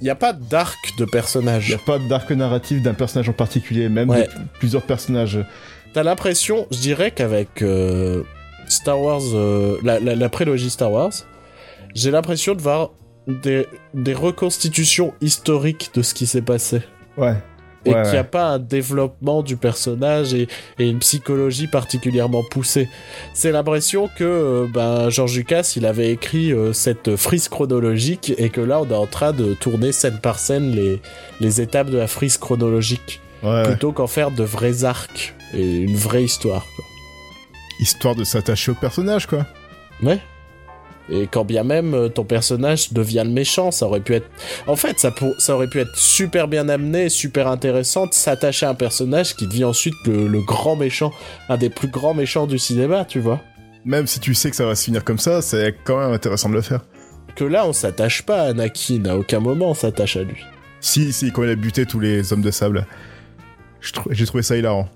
[0.00, 1.68] il n'y a pas d'arc de personnage.
[1.68, 4.26] Il n'y a pas d'arc narratif d'un personnage en particulier, même de
[4.58, 5.38] plusieurs personnages.
[5.94, 7.64] T'as l'impression, je dirais qu'avec
[8.68, 11.12] Star Wars, euh, la, la, prélogie Star Wars,
[11.94, 12.90] j'ai l'impression de voir
[13.26, 16.82] des, des reconstitutions historiques de ce qui s'est passé.
[17.16, 17.34] Ouais.
[17.84, 20.48] Et qu'il n'y a pas un développement du personnage et,
[20.80, 22.88] et une psychologie particulièrement poussée.
[23.32, 28.48] C'est l'impression que euh, ben, George Lucas, il avait écrit euh, cette frise chronologique et
[28.48, 31.00] que là, on est en train de tourner scène par scène les,
[31.38, 33.20] les étapes de la frise chronologique.
[33.64, 36.66] plutôt qu'en faire de vrais arcs et une vraie histoire.
[36.74, 36.84] Quoi
[37.80, 39.46] histoire de s'attacher au personnage, quoi.
[40.02, 40.20] Ouais.
[41.08, 44.28] Et quand bien même euh, ton personnage devient le méchant, ça aurait pu être.
[44.66, 48.70] En fait, ça, ça aurait pu être super bien amené, super intéressant de s'attacher à
[48.70, 51.12] un personnage qui devient ensuite le, grand méchant,
[51.48, 53.40] un des plus grands méchants du cinéma, tu vois.
[53.84, 56.48] Même si tu sais que ça va se finir comme ça, c'est quand même intéressant
[56.48, 56.80] de le faire.
[57.36, 60.42] Que là, on s'attache pas à Anakin, à aucun moment on s'attache à lui.
[60.80, 62.86] Si, si, quand il a buté tous les hommes de sable.
[64.10, 64.88] J'ai trouvé ça hilarant.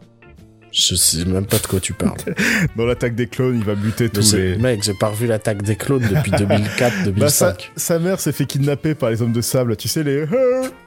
[0.72, 2.18] Je sais même pas de quoi tu parles.
[2.76, 4.56] Dans l'attaque des clones, il va buter tous les.
[4.56, 7.46] Mec, j'ai pas revu l'attaque des clones depuis 2004, 2005.
[7.48, 10.24] Bah, sa, mère s'est fait kidnapper par les hommes de sable, tu sais les.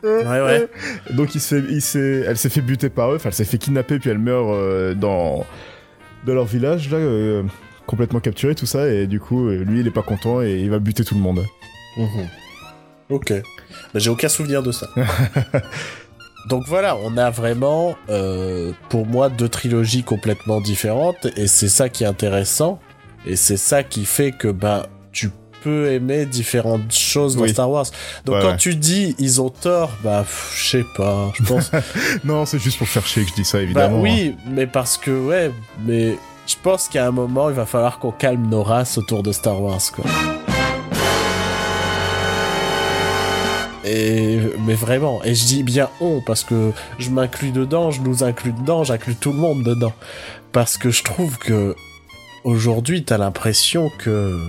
[0.04, 0.68] Ouais ouais.
[1.12, 3.16] Donc il s'est, il s'est, elle s'est fait buter par eux.
[3.16, 5.46] Enfin, elle s'est fait kidnapper puis elle meurt euh, dans
[6.26, 7.44] dans leur village là, euh,
[7.86, 10.70] complètement capturée tout ça et du coup euh, lui il est pas content et il
[10.70, 11.46] va buter tout le monde.
[11.98, 12.28] Mhm.
[13.10, 13.34] Ok.
[13.94, 14.90] Bah, j'ai aucun souvenir de ça.
[16.48, 21.90] Donc voilà, on a vraiment, euh, pour moi, deux trilogies complètement différentes, et c'est ça
[21.90, 22.80] qui est intéressant,
[23.26, 25.30] et c'est ça qui fait que bah tu
[25.64, 27.86] peux aimer différentes choses dans Star Wars.
[28.26, 30.26] Donc quand tu dis ils ont tort, bah
[30.56, 31.72] je sais pas, je pense.
[32.26, 33.98] non, c'est juste pour faire chier que je dis ça évidemment.
[33.98, 35.52] Bah oui, mais parce que ouais,
[35.86, 39.32] mais je pense qu'à un moment il va falloir qu'on calme nos races autour de
[39.32, 40.04] Star Wars quoi.
[43.86, 48.24] Et, mais vraiment, et je dis bien on parce que je m'inclus dedans, je nous
[48.24, 49.94] inclus dedans, j'inclus tout le monde dedans.
[50.52, 51.76] Parce que je trouve que
[52.44, 54.40] aujourd'hui, t'as l'impression que.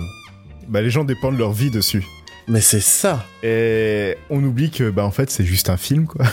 [0.67, 2.05] Bah, les gens dépendent de leur vie dessus.
[2.47, 3.25] Mais c'est ça.
[3.43, 6.25] Et on oublie que, bah, en fait, c'est juste un film, quoi.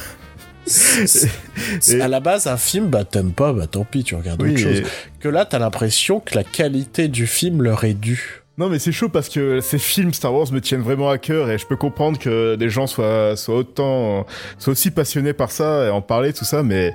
[1.89, 2.01] et...
[2.01, 4.83] À la base, un film, bah, t'aimes pas, bah, tant pis, tu regardes autre chose.
[5.21, 8.42] Que là, t'as l'impression que la qualité du film leur est due.
[8.59, 11.51] Non, mais c'est chaud parce que ces films Star Wars me tiennent vraiment à cœur
[11.51, 14.27] et je peux comprendre que des gens soient, soient autant,
[14.59, 16.93] soient aussi passionnés par ça et en parler, tout ça, mais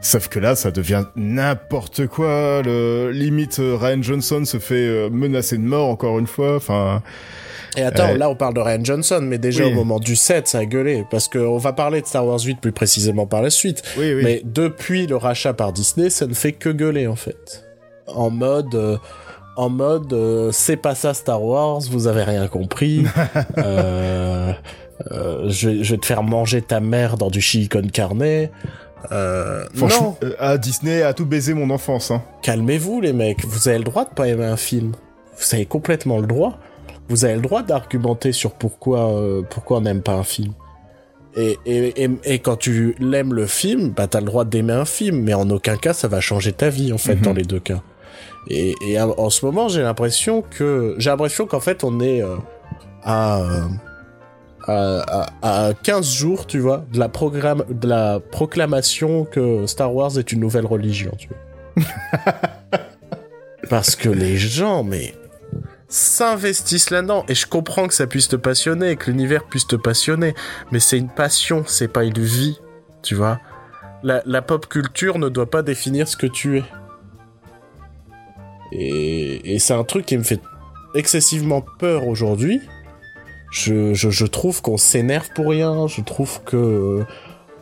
[0.00, 2.62] Sauf que là, ça devient n'importe quoi.
[2.62, 6.56] Le limite, euh, Ryan Johnson se fait euh, menacer de mort encore une fois.
[6.56, 7.02] Enfin.
[7.76, 10.58] Et attends, là on parle de Ryan Johnson, mais déjà au moment du 7, ça
[10.58, 11.04] a gueulé.
[11.10, 13.82] Parce qu'on va parler de Star Wars 8 plus précisément par la suite.
[13.98, 14.22] Oui, oui.
[14.24, 17.64] Mais depuis le rachat par Disney, ça ne fait que gueuler en fait.
[18.06, 18.98] En mode
[19.58, 23.04] en mode euh, c'est pas ça Star Wars, vous avez rien compris.
[23.58, 24.52] euh,
[25.10, 28.22] euh, je, je, vais te faire manger ta mère dans du chili con carne.
[29.12, 30.16] Euh, non.
[30.38, 32.12] À Disney a tout baisé mon enfance.
[32.12, 32.22] Hein.
[32.42, 34.92] Calmez-vous les mecs, vous avez le droit de pas aimer un film.
[35.36, 36.58] Vous avez complètement le droit.
[37.08, 39.12] Vous avez le droit d'argumenter sur pourquoi
[39.50, 40.52] pourquoi on n'aime pas un film.
[41.36, 44.84] Et, et, et, et, quand tu l'aimes le film, bah t'as le droit d'aimer un
[44.84, 47.24] film, mais en aucun cas ça va changer ta vie en fait mm -hmm.
[47.24, 47.82] dans les deux cas.
[48.48, 52.36] Et, et en ce moment, j'ai l'impression que j'ai l'impression qu'en fait, on est euh,
[53.02, 53.42] à,
[54.66, 59.94] à, à, à 15 jours, tu vois, de la programme de la proclamation que Star
[59.94, 61.84] Wars est une nouvelle religion, tu vois.
[63.70, 65.14] Parce que les gens, mais
[65.88, 70.34] s'investissent là-dedans et je comprends que ça puisse te passionner, que l'univers puisse te passionner,
[70.70, 72.58] mais c'est une passion, c'est pas une vie,
[73.02, 73.40] tu vois.
[74.02, 76.64] La, la pop culture ne doit pas définir ce que tu es.
[78.72, 80.40] Et, et c'est un truc qui me fait
[80.94, 82.60] excessivement peur aujourd'hui.
[83.50, 85.86] Je, je, je, trouve qu'on s'énerve pour rien.
[85.86, 87.04] Je trouve que,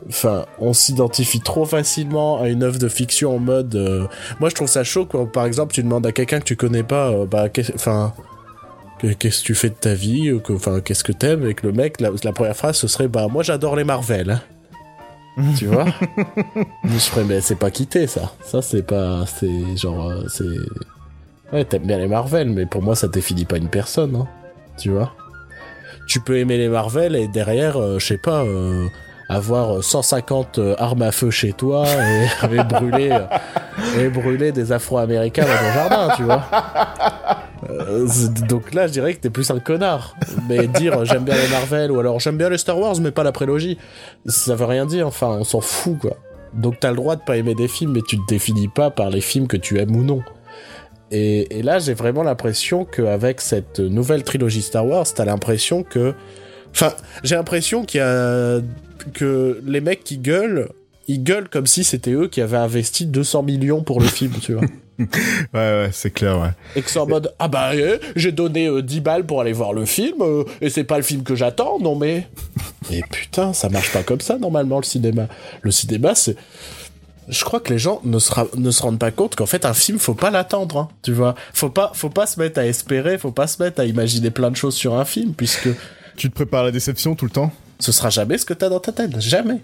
[0.09, 3.75] enfin, on s'identifie trop facilement à une œuvre de fiction en mode.
[3.77, 4.07] Euh...
[4.41, 6.83] Moi, je trouve ça chaud quand, par exemple, tu demandes à quelqu'un que tu connais
[6.83, 8.13] pas, euh, bah, enfin,
[8.99, 12.01] qu'est-ce que tu fais de ta vie, enfin, qu'est-ce que t'aimes, et que le mec,
[12.01, 14.41] la, la, première phrase, ce serait, bah, moi, j'adore les Marvel.
[15.57, 15.85] Tu vois
[16.85, 18.33] Je ferais, mais c'est pas quitté ça.
[18.43, 20.45] Ça, c'est pas, c'est genre, euh, c'est
[21.53, 24.27] Ouais, t'aimes bien les Marvel, mais pour moi, ça définit pas une personne, hein,
[24.79, 25.13] tu vois?
[26.09, 28.87] Tu peux aimer les Marvel et derrière, euh, je sais pas, euh,
[29.29, 33.17] avoir 150 euh, armes à feu chez toi et, brûler,
[33.99, 36.43] et brûler des Afro-Américains dans ton jardin, tu vois?
[38.49, 40.17] donc là, je dirais que t'es plus un connard.
[40.49, 43.23] Mais dire j'aime bien les Marvel ou alors j'aime bien les Star Wars, mais pas
[43.23, 43.79] la prélogie,
[44.27, 45.07] ça veut rien dire.
[45.07, 46.17] Enfin, on s'en fout, quoi.
[46.55, 49.11] Donc t'as le droit de pas aimer des films, mais tu te définis pas par
[49.11, 50.23] les films que tu aimes ou non.
[51.11, 56.15] Et, et, là, j'ai vraiment l'impression qu'avec cette nouvelle trilogie Star Wars, t'as l'impression que...
[56.73, 56.93] Enfin,
[57.23, 58.61] j'ai l'impression qu'il y a...
[59.15, 60.69] que les mecs qui gueulent,
[61.09, 64.55] ils gueulent comme si c'était eux qui avaient investi 200 millions pour le film, tu
[64.55, 64.65] vois.
[64.99, 65.07] ouais,
[65.53, 66.51] ouais, c'est clair, ouais.
[66.75, 69.53] Et que c'est en mode, ah bah, eh, j'ai donné euh, 10 balles pour aller
[69.53, 72.27] voir le film, euh, et c'est pas le film que j'attends, non mais...
[72.91, 75.27] Et putain, ça marche pas comme ça, normalement, le cinéma.
[75.63, 76.37] Le cinéma, c'est
[77.29, 79.75] je crois que les gens ne se, ne se rendent pas compte qu'en fait un
[79.75, 81.35] film faut pas l'attendre hein, tu vois.
[81.53, 84.51] Faut pas faut pas se mettre à espérer faut pas se mettre à imaginer plein
[84.51, 85.69] de choses sur un film puisque
[86.17, 87.53] tu te prépares à la déception tout le temps?
[87.79, 89.61] ce sera jamais ce que t'as dans ta tête jamais.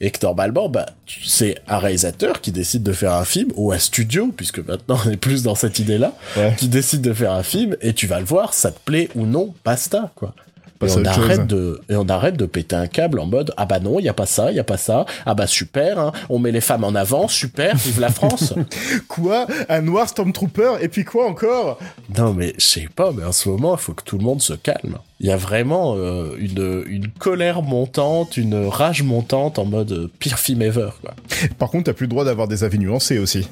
[0.00, 0.86] Et que normalement bah
[1.26, 5.10] c'est un réalisateur qui décide de faire un film ou un studio puisque maintenant on
[5.10, 6.54] est plus dans cette idée là ouais.
[6.58, 9.24] qui décide de faire un film et tu vas le voir ça te plaît ou
[9.24, 10.34] non basta quoi
[10.82, 13.80] et on, arrête de, et on arrête de péter un câble en mode ah bah
[13.80, 15.06] non, il y a pas ça, il y a pas ça.
[15.24, 18.54] Ah bah super, hein, on met les femmes en avant, super, vive la France.
[19.08, 19.46] quoi?
[19.68, 20.74] Un noir Stormtrooper?
[20.80, 21.78] Et puis quoi encore?
[22.18, 24.42] Non mais je sais pas, mais en ce moment, il faut que tout le monde
[24.42, 24.98] se calme.
[25.20, 30.10] Il y a vraiment euh, une, une colère montante, une rage montante en mode euh,
[30.18, 30.90] pire film ever.
[31.00, 31.14] Quoi.
[31.58, 33.46] Par contre, t'as plus le droit d'avoir des avis nuancés aussi.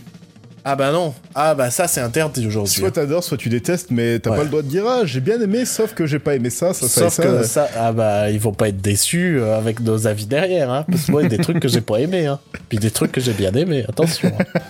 [0.66, 1.12] Ah bah non.
[1.34, 2.72] Ah bah ça c'est interdit aujourd'hui.
[2.72, 4.36] Soit t'adores, soit tu détestes, mais t'as ouais.
[4.38, 6.72] pas le droit de dire ah j'ai bien aimé, sauf que j'ai pas aimé ça,
[6.72, 7.68] ça, sauf ça, que ça.
[7.76, 10.86] Ah bah ils vont pas être déçus euh, avec nos avis derrière, hein.
[10.90, 12.40] Parce que moi il y a des trucs que j'ai pas aimé, hein.
[12.70, 13.84] Puis des trucs que j'ai bien aimé.
[13.86, 14.32] Attention.
[14.40, 14.60] Hein.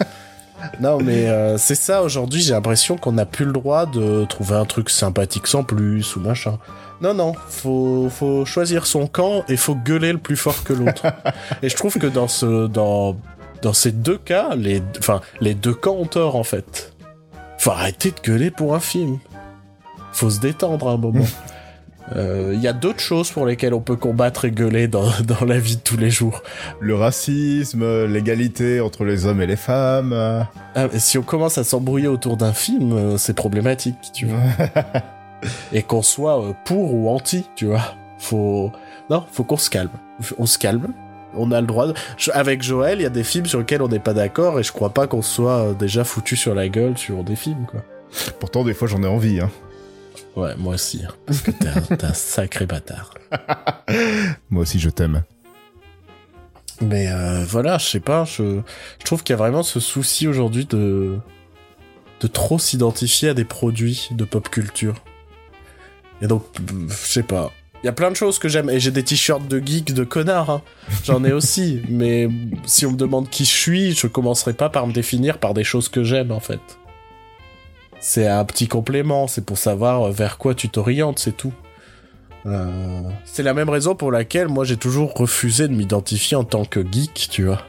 [0.80, 2.40] Non mais euh, c'est ça aujourd'hui.
[2.40, 6.20] J'ai l'impression qu'on n'a plus le droit de trouver un truc sympathique sans plus ou
[6.20, 6.59] machin.
[7.00, 11.04] Non, non, faut, faut choisir son camp et faut gueuler le plus fort que l'autre.
[11.62, 13.16] et je trouve que dans ce, dans,
[13.64, 16.92] dans ces deux cas, les, enfin, les deux camps ont tort en fait.
[17.57, 19.18] Faut arrêter de gueuler pour un film.
[20.12, 21.24] Faut se détendre un moment.
[22.12, 25.46] Il euh, y a d'autres choses pour lesquelles on peut combattre et gueuler dans, dans
[25.46, 26.42] la vie de tous les jours.
[26.79, 30.12] Le racisme, l'égalité entre les hommes et les femmes.
[30.74, 34.42] Ah, si on commence à s'embrouiller autour d'un film, euh, c'est problématique, tu vois.
[35.72, 37.94] et qu'on soit euh, pour ou anti, tu vois.
[38.18, 38.70] Faut,
[39.09, 39.90] non, faut qu'on se calme.
[40.37, 40.92] On se calme,
[41.37, 41.88] on a le droit.
[41.88, 41.94] De...
[42.33, 44.73] Avec Joël, il y a des films sur lesquels on n'est pas d'accord et je
[44.73, 47.83] crois pas qu'on soit déjà foutu sur la gueule sur des films, quoi.
[48.38, 49.51] Pourtant, des fois, j'en ai envie, hein.
[50.37, 51.03] Ouais, moi aussi.
[51.05, 53.14] Hein, parce que t'es un, un, sacré bâtard.
[54.51, 55.23] moi aussi, je t'aime.
[56.81, 58.61] Mais euh, voilà, je sais pas, je,
[58.99, 61.18] je trouve qu'il y a vraiment ce souci aujourd'hui de
[62.20, 64.94] de trop s'identifier à des produits de pop culture.
[66.23, 66.44] Et donc,
[66.88, 67.53] je sais pas.
[67.85, 68.70] Il y a plein de choses que j'aime.
[68.70, 70.49] Et j'ai des t-shirts de geek, de connard.
[70.49, 70.62] Hein.
[71.05, 71.83] J'en ai aussi.
[71.90, 72.31] Mais
[72.64, 75.64] si on me demande qui je suis, je commencerai pas par me définir par des
[75.64, 76.61] choses que j'aime, en fait.
[78.01, 79.27] C'est un petit complément.
[79.27, 81.53] C'est pour savoir vers quoi tu t'orientes, c'est tout.
[82.47, 86.64] Euh, c'est la même raison pour laquelle moi j'ai toujours refusé de m'identifier en tant
[86.64, 87.66] que geek, tu vois.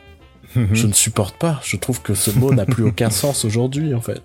[0.55, 1.59] je ne supporte pas.
[1.61, 4.21] Je trouve que ce mot n'a plus aucun sens aujourd'hui, en fait.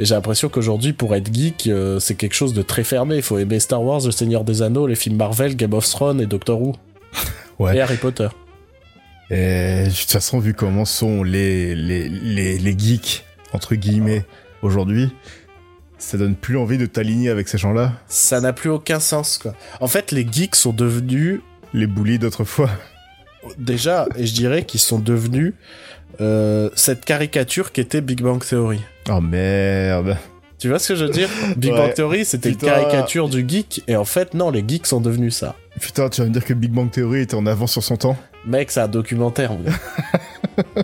[0.00, 3.16] Et j'ai l'impression qu'aujourd'hui, pour être geek, euh, c'est quelque chose de très fermé.
[3.16, 6.20] Il faut aimer Star Wars, Le Seigneur des Anneaux, les films Marvel, Game of Thrones
[6.20, 6.74] et Doctor Who.
[7.58, 7.76] Ouais.
[7.76, 8.28] Et Harry Potter.
[9.30, 14.24] Et de toute façon, vu comment sont les, les, les, les geeks, entre guillemets,
[14.62, 15.10] aujourd'hui,
[15.98, 17.94] ça donne plus envie de t'aligner avec ces gens-là.
[18.06, 19.54] Ça n'a plus aucun sens, quoi.
[19.80, 21.40] En fait, les geeks sont devenus...
[21.74, 22.70] Les bullies d'autrefois.
[23.58, 25.52] Déjà, et je dirais qu'ils sont devenus
[26.20, 28.80] euh, cette caricature qui était Big Bang Theory.
[29.08, 30.16] Oh merde.
[30.58, 31.28] Tu vois ce que je veux dire?
[31.56, 31.78] Big Ouais.
[31.78, 35.36] Bang Theory, c'était une caricature du geek, et en fait, non, les geeks sont devenus
[35.36, 35.54] ça.
[35.80, 38.16] Putain, tu vas me dire que Big Bang Theory était en avance sur son temps
[38.44, 39.52] Mec, c'est un documentaire.
[39.52, 39.72] mon gars.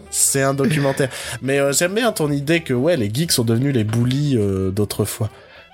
[0.10, 1.08] c'est un documentaire.
[1.42, 4.70] Mais euh, j'aime bien ton idée que ouais, les geeks sont devenus les bullies euh,
[4.70, 5.30] d'autrefois.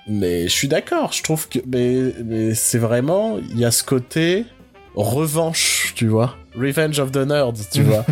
[0.07, 1.13] Mais je suis d'accord.
[1.13, 4.45] Je trouve que mais, mais c'est vraiment il y a ce côté
[4.95, 6.37] revanche, tu vois.
[6.55, 8.05] Revenge of the Nerds, tu vois.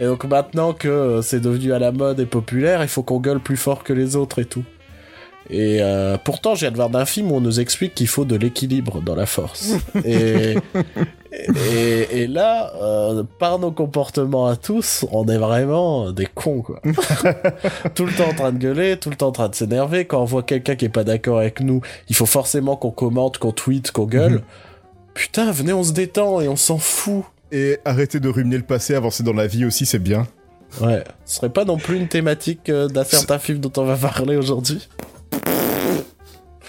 [0.00, 3.20] Et donc maintenant que euh, c'est devenu à la mode et populaire, il faut qu'on
[3.20, 4.64] gueule plus fort que les autres et tout.
[5.50, 8.24] Et euh, pourtant, j'ai viens de voir d'un film où on nous explique qu'il faut
[8.24, 9.74] de l'équilibre dans la force.
[10.04, 10.54] et,
[11.32, 16.80] et, et là, euh, par nos comportements à tous, on est vraiment des cons, quoi.
[17.94, 20.04] tout le temps en train de gueuler, tout le temps en train de s'énerver.
[20.04, 23.38] Quand on voit quelqu'un qui est pas d'accord avec nous, il faut forcément qu'on commente,
[23.38, 24.42] qu'on tweet, qu'on gueule.
[25.14, 27.24] Putain, venez, on se détend et on s'en fout.
[27.52, 30.26] Et arrêter de ruminer le passé, avancer dans la vie aussi, c'est bien.
[30.80, 33.96] Ouais, ce serait pas non plus une thématique euh, d'un certain film dont on va
[33.96, 34.88] parler aujourd'hui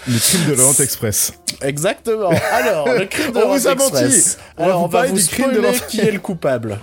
[0.08, 1.34] Le crime de l'Orient Express.
[1.60, 2.30] Exactement.
[2.52, 4.04] Alors, le crime de On vous a l'Orient menti.
[4.04, 4.38] Express.
[4.56, 6.78] On va Alors, vous on va vous crime de qui est le coupable.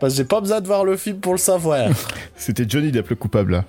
[0.00, 1.88] Parce que j'ai pas besoin de voir le film pour le savoir.
[2.36, 3.64] C'était Johnny Depp le coupable, là.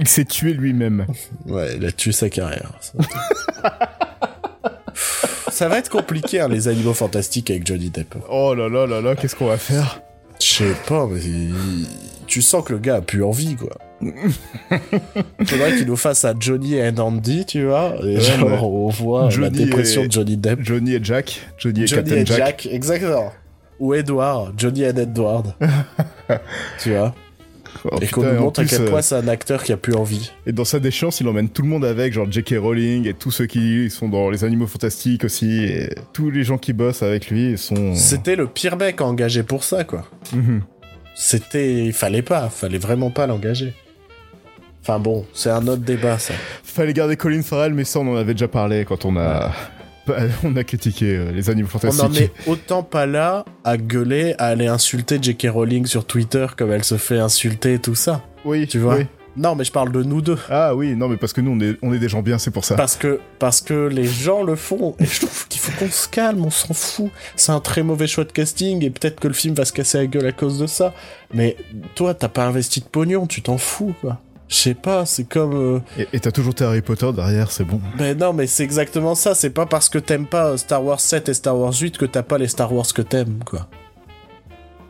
[0.00, 1.06] Il s'est tué lui-même.
[1.46, 2.72] Ouais, il a tué sa carrière.
[5.56, 8.14] Ça, va être compliqué, hein, les animaux fantastiques avec Johnny Depp.
[8.30, 10.00] Oh là là là là, qu'est-ce qu'on va faire?
[10.40, 11.20] Je sais pas, mais
[12.26, 13.70] tu sens que le gars a plus envie, quoi.
[15.46, 17.94] Faudrait qu'il nous fasse un Johnny and Andy, tu vois.
[18.02, 18.58] Et Ouais, genre, ouais.
[18.60, 20.60] on voit la dépression et- de Johnny Depp.
[20.62, 21.40] Johnny et Jack.
[21.56, 22.36] Johnny et Johnny Captain et Jack.
[22.38, 22.66] Jack.
[22.70, 23.32] exactement.
[23.80, 25.54] Ou Edward, Johnny and Edward.
[26.82, 27.14] tu vois.
[27.84, 29.94] Oh, et qu'on nous montre à quel euh, point c'est un acteur qui a plus
[29.94, 30.32] envie.
[30.46, 32.54] Et dans sa déchéance, il emmène tout le monde avec, genre J.K.
[32.58, 35.64] Rowling et tous ceux qui sont dans les animaux fantastiques aussi.
[35.64, 37.94] Et tous les gens qui bossent avec lui sont.
[37.94, 40.06] C'était le pire mec engagé pour ça, quoi.
[40.32, 40.62] Mhm.
[41.14, 43.72] C'était, il fallait pas, fallait vraiment pas l'engager.
[44.82, 46.34] Enfin bon, c'est un autre débat, ça.
[46.62, 49.52] Fallait garder Colin Farrell, mais ça, on en avait déjà parlé quand on a.
[50.44, 52.02] On a critiqué euh, les animaux On fantastiques.
[52.02, 55.48] n'en est autant pas là à gueuler, à aller insulter J.K.
[55.50, 58.22] Rowling sur Twitter comme elle se fait insulter et tout ça.
[58.44, 59.06] Oui, Tu vois oui.
[59.38, 60.38] Non, mais je parle de nous deux.
[60.48, 62.50] Ah oui, non, mais parce que nous, on est, on est des gens bien, c'est
[62.50, 62.74] pour ça.
[62.74, 64.96] Parce que, parce que les gens le font.
[64.98, 67.10] Et je trouve qu'il faut qu'on se calme, on s'en fout.
[67.36, 69.98] C'est un très mauvais choix de casting et peut-être que le film va se casser
[69.98, 70.94] la gueule à cause de ça.
[71.34, 71.54] Mais
[71.94, 74.20] toi, t'as pas investi de pognon, tu t'en fous, quoi.
[74.48, 75.54] Je sais pas, c'est comme...
[75.54, 75.80] euh,
[76.12, 77.80] Et t'as toujours tes Harry Potter derrière, c'est bon.
[77.98, 79.34] Ben non, mais c'est exactement ça.
[79.34, 82.04] C'est pas parce que t'aimes pas euh, Star Wars 7 et Star Wars 8 que
[82.04, 83.66] t'as pas les Star Wars que t'aimes, quoi.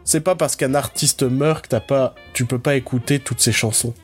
[0.04, 3.52] C'est pas parce qu'un artiste meurt que t'as pas, tu peux pas écouter toutes ses
[3.52, 3.94] chansons.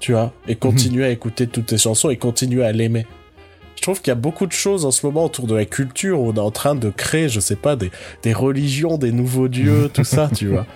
[0.00, 3.06] Tu vois, et continuer à écouter toutes ses chansons et continuer à l'aimer.
[3.76, 6.20] Je trouve qu'il y a beaucoup de choses en ce moment autour de la culture
[6.20, 7.90] où on est en train de créer, je sais pas, des,
[8.22, 10.66] des religions, des nouveaux dieux, tout ça, tu vois.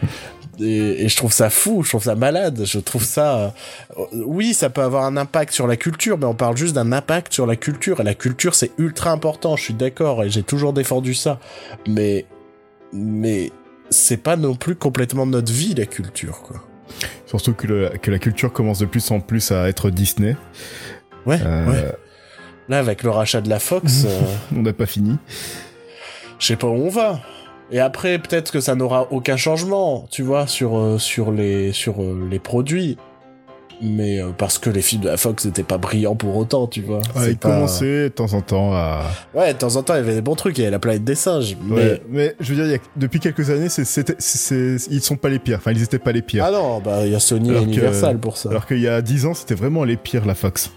[0.60, 3.54] Et, et je trouve ça fou, je trouve ça malade, je trouve ça...
[3.98, 6.92] euh, oui, ça peut avoir un impact sur la culture, mais on parle juste d'un
[6.92, 10.42] impact sur la culture, et la culture c'est ultra important, je suis d'accord, et j'ai
[10.42, 11.38] toujours défendu ça.
[11.88, 12.26] Mais...
[12.92, 13.50] Mais...
[13.90, 16.56] C'est pas non plus complètement notre vie, la culture, quoi.
[17.26, 20.36] Surtout que, le- que la culture commence de plus en plus à être Disney.
[21.26, 21.92] Ouais, Euh, ouais.
[22.70, 24.20] Là, avec le rachat de la Fox, euh,
[24.56, 25.16] On n'a pas fini.
[26.38, 27.20] je sais pas où on va.
[27.70, 32.02] Et après, peut-être que ça n'aura aucun changement, tu vois, sur, euh, sur, les, sur
[32.02, 32.96] euh, les produits.
[33.82, 36.80] Mais euh, parce que les films de la Fox n'étaient pas brillants pour autant, tu
[36.80, 36.98] vois.
[36.98, 39.02] Ouais, C'est il pas- commençait de temps en temps à.
[39.34, 40.78] Ouais, de temps en temps, il y avait des bons trucs, il y avait la
[40.78, 41.56] planète des singes.
[41.64, 41.74] Mais...
[41.74, 45.02] Ouais, mais je veux dire, il y a- depuis quelques années, c'est, c'est- c'est- ils
[45.02, 45.56] sont pas les pires.
[45.58, 46.44] Enfin, ils étaient pas les pires.
[46.46, 48.50] Ah non, bah il y a Sony Alors et que- Universal pour ça.
[48.50, 50.70] Alors qu'il y a 10 ans, c'était vraiment les pires, la Fox.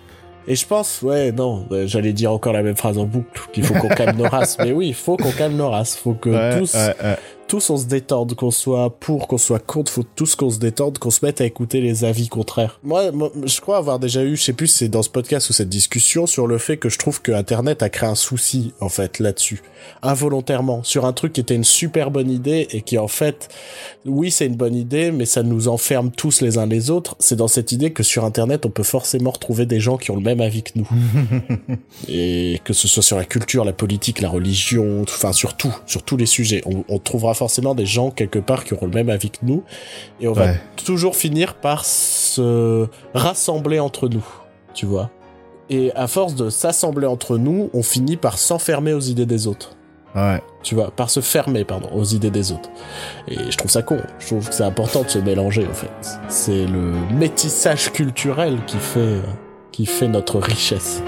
[0.49, 3.65] Et je pense, ouais, non, euh, j'allais dire encore la même phrase en boucle, qu'il
[3.65, 4.57] faut qu'on calme nos races.
[4.63, 5.97] Mais oui, il faut qu'on calme nos races.
[5.97, 7.17] Faut que Ouais, tous, ouais, ouais.
[7.47, 10.97] Tous on se détende, qu'on soit pour, qu'on soit contre, faut tous qu'on se détende,
[10.99, 12.79] qu'on se mette à écouter les avis contraires.
[12.83, 15.49] Moi, moi, je crois avoir déjà eu, je sais plus si c'est dans ce podcast
[15.49, 18.73] ou cette discussion sur le fait que je trouve que Internet a créé un souci
[18.81, 19.63] en fait là-dessus,
[20.01, 23.49] involontairement, sur un truc qui était une super bonne idée et qui en fait,
[24.05, 27.15] oui c'est une bonne idée, mais ça nous enferme tous les uns les autres.
[27.19, 30.15] C'est dans cette idée que sur Internet on peut forcément retrouver des gens qui ont
[30.15, 30.89] le même avis que nous,
[32.09, 36.03] et que ce soit sur la culture, la politique, la religion, enfin sur tout, sur
[36.03, 39.09] tous les sujets, on, on trouvera forcément des gens quelque part qui auront le même
[39.09, 39.63] avis que nous,
[40.19, 44.25] et on va toujours finir par se rassembler entre nous,
[44.73, 45.09] tu vois.
[45.69, 49.71] Et à force de s'assembler entre nous, on finit par s'enfermer aux idées des autres.
[50.15, 50.41] Ouais.
[50.63, 52.69] Tu vois, par se fermer, pardon, aux idées des autres.
[53.27, 53.99] Et je trouve ça con.
[54.19, 55.91] Je trouve que c'est important de se mélanger, en fait.
[56.29, 59.19] C'est le métissage culturel qui fait,
[59.71, 61.03] qui fait notre richesse.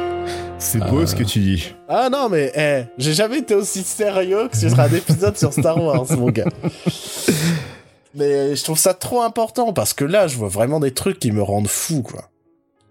[0.59, 1.73] C'est beau ce que tu dis.
[1.87, 5.81] Ah non, mais eh, j'ai jamais été aussi sérieux que sur un épisode sur Star
[5.81, 6.45] Wars, mon gars.
[8.15, 11.31] Mais je trouve ça trop important parce que là, je vois vraiment des trucs qui
[11.31, 12.29] me rendent fou, quoi.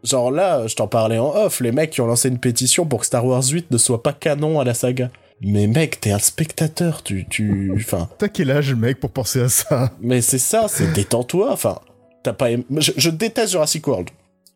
[0.05, 3.01] Genre là, je t'en parlais en off, les mecs qui ont lancé une pétition pour
[3.01, 5.11] que Star Wars 8 ne soit pas canon à la saga.
[5.43, 9.49] Mais mec, t'es un spectateur, tu, tu, enfin, T'as quel âge, mec, pour penser à
[9.49, 9.91] ça?
[10.01, 11.51] Mais c'est ça, c'est détends-toi.
[11.53, 11.81] Enfin,
[12.23, 12.53] t'as pas.
[12.53, 14.11] aimé- Je, je déteste Jurassic World.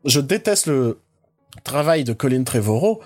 [0.05, 0.99] Je déteste le
[1.65, 3.01] travail de Colin Trevorrow.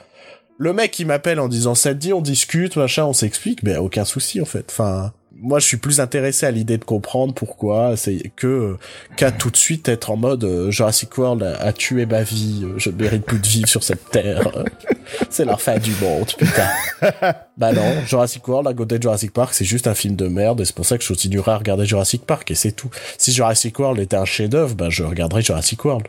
[0.59, 3.77] Le mec, il m'appelle en disant ça te dit, on discute, machin, on s'explique, mais
[3.77, 4.67] aucun souci en fait.
[4.71, 8.77] Enfin, moi, je suis plus intéressé à l'idée de comprendre pourquoi c'est que
[9.17, 12.63] qu'à tout de suite être en mode euh, Jurassic World a, a tué ma vie,
[12.65, 14.51] euh, je mérite plus de vivre sur cette terre.
[15.31, 16.69] c'est la fin du monde, putain.
[17.59, 20.61] Bah non, Jurassic World à côté de Jurassic Park, c'est juste un film de merde
[20.61, 22.91] et c'est pour ça que je continuerai à regarder Jurassic Park et c'est tout.
[23.17, 26.07] Si Jurassic World était un chef-d'œuvre, bah je regarderai Jurassic World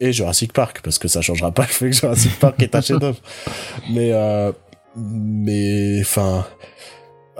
[0.00, 2.80] et Jurassic Park parce que ça changera pas le fait que Jurassic Park est un
[2.80, 3.20] chef-d'œuvre.
[3.90, 4.52] Mais euh,
[4.96, 6.44] mais enfin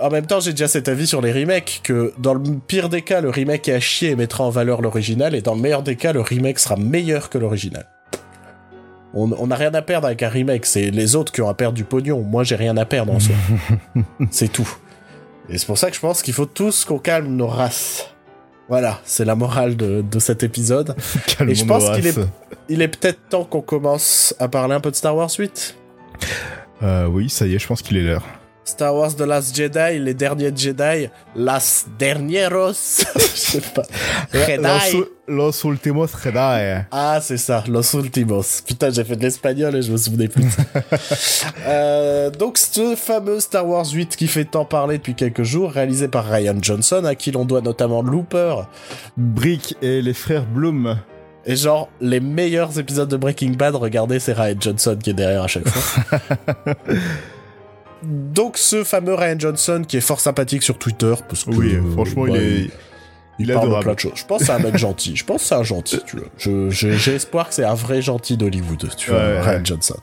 [0.01, 3.03] en même temps, j'ai déjà cet avis sur les remakes que dans le pire des
[3.03, 5.83] cas, le remake est à chier et mettra en valeur l'original et dans le meilleur
[5.83, 7.85] des cas, le remake sera meilleur que l'original.
[9.13, 11.75] On n'a rien à perdre avec un remake, c'est les autres qui ont à perdre
[11.75, 12.21] du pognon.
[12.21, 13.35] Moi, j'ai rien à perdre en soi.
[14.31, 14.69] c'est tout.
[15.49, 18.10] Et c'est pour ça que je pense qu'il faut tous qu'on calme nos races.
[18.71, 20.95] Voilà, c'est la morale de, de cet épisode.
[21.45, 22.17] Et je pense qu'il est-.
[22.69, 25.75] Il est peut-être temps qu'on commence à parler un peu de Star Wars 8.
[26.81, 28.23] Euh, oui, ça y est, je pense qu'il est l'heure.
[28.63, 33.83] Star Wars The Last Jedi, les derniers Jedi, Las Dernieros, je sais pas.
[34.31, 34.97] Jedi.
[34.97, 36.85] Los, los últimos Jedi.
[36.91, 38.61] Ah, c'est ça, Los Ultimos.
[38.65, 40.45] Putain, j'ai fait de l'espagnol et je me souvenais plus.
[41.67, 46.07] euh, donc, ce fameux Star Wars 8 qui fait tant parler depuis quelques jours, réalisé
[46.07, 48.67] par Ryan Johnson, à qui l'on doit notamment Looper,
[49.17, 50.97] Brick et les frères Bloom.
[51.45, 55.43] et genre, les meilleurs épisodes de Breaking Bad, regardez, c'est Ryan Johnson qui est derrière
[55.43, 56.19] à chaque fois.
[58.03, 61.51] donc, ce fameux Ryan Johnson qui est fort sympathique sur Twitter, parce que...
[61.51, 62.69] Oui, euh, franchement, bah, il est,
[63.39, 63.83] il est parle de adorable.
[63.85, 64.11] plein de choses.
[64.15, 65.15] Je pense c'est un mec gentil.
[65.15, 66.69] Je pense c'est un gentil, tu vois.
[66.69, 69.61] J'ai espoir que c'est un vrai gentil d'Hollywood, tu vois, Ouais, Ryan.
[69.63, 69.97] Johnson.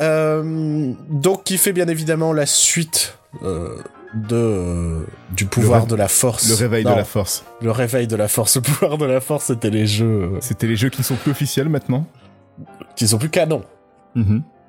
[0.00, 3.76] Euh, donc, qui fait bien évidemment la suite euh,
[4.14, 5.00] de euh,
[5.30, 6.48] du pouvoir de la force.
[6.48, 7.44] Le réveil Non, de la force.
[7.60, 8.56] Le réveil de la force.
[8.56, 11.30] Le pouvoir de la force, c'était les jeux C'était les jeux qui ne sont plus
[11.30, 12.06] officiels maintenant.
[12.96, 13.64] qui sont plus canons.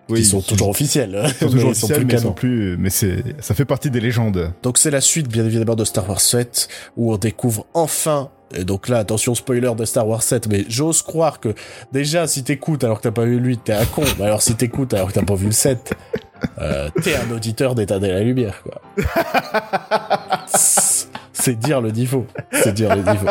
[0.09, 1.21] Oui, qui sont toujours officiels.
[1.23, 2.77] Ils sont toujours ils officiels, mais ils sont plus.
[2.77, 4.53] Mais c'est, ça fait partie des légendes.
[4.61, 8.65] Donc c'est la suite bien évidemment de Star Wars 7 où on découvre enfin et
[8.65, 11.55] donc là attention spoiler de Star Wars 7 mais j'ose croire que
[11.91, 14.41] déjà si t'écoutes alors que t'as pas vu le 8 t'es un con mais alors
[14.41, 15.93] si t'écoutes alors que t'as pas vu le 7
[16.59, 18.81] euh, t'es un auditeur d'état de la lumière quoi.
[20.45, 23.27] c'est dire le niveau c'est dire le niveau.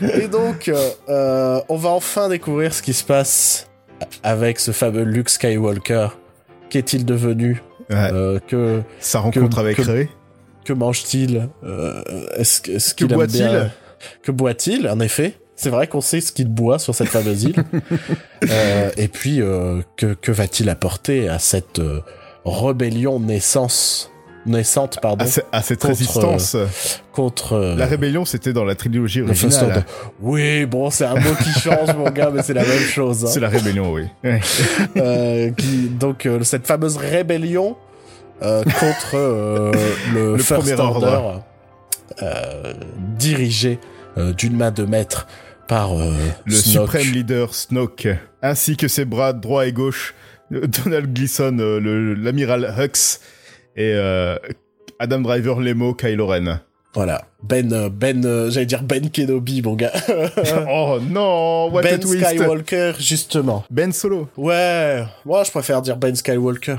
[0.00, 3.68] Et donc euh, euh, on va enfin découvrir ce qui se passe
[4.22, 6.08] avec ce fameux Luke Skywalker.
[6.70, 8.10] Qu'est-il devenu Ouais.
[8.12, 10.08] Euh, que Sa rencontre que- avec que- Rey.
[10.64, 12.02] que mange-t-il Euh,
[12.36, 13.70] Est-ce qu'il boit-il bien-
[14.24, 17.54] Que boit-il En effet, c'est vrai qu'on sait ce qu'il boit sur cette fameuse île.
[18.50, 21.80] Euh, et puis, euh, que, que va-t-il apporter à cette
[22.44, 24.10] rébellion naissance?
[24.46, 26.56] Naissante pardon À, ce- à cette contre, résistance.
[27.12, 29.84] contre euh, La rébellion, c'était dans la trilogie originale.
[30.20, 33.24] Oui, bon, c'est un mot qui change, mon gars, mais c'est la même chose.
[33.24, 33.28] hein.
[33.28, 34.04] C'est la rébellion, oui.
[34.96, 37.76] Euh, qui, donc euh, cette fameuse rébellion
[38.42, 39.72] euh, contre euh,
[40.14, 41.42] le, Le First Premier Order, Ordre.
[42.22, 42.72] euh,
[43.18, 43.78] dirigé
[44.18, 45.26] euh, d'une main de maître
[45.68, 46.92] par euh, Le Snoke.
[46.92, 48.08] suprême leader Snoke,
[48.42, 50.14] ainsi que ses bras droit et gauche,
[50.52, 53.18] euh, Donald Gleason, euh, le- l'amiral Hux,
[53.76, 54.36] et euh,
[54.98, 56.60] Adam Driver, Lemo, Kylo Ren.
[56.94, 59.92] Voilà, Ben, euh, Ben, euh, j'allais dire Ben Kenobi, mon gars.
[60.70, 63.64] oh non, what a ben twist Skywalker, justement.
[63.70, 64.30] Ben Solo.
[64.38, 66.76] Ouais, moi je préfère dire Ben Skywalker.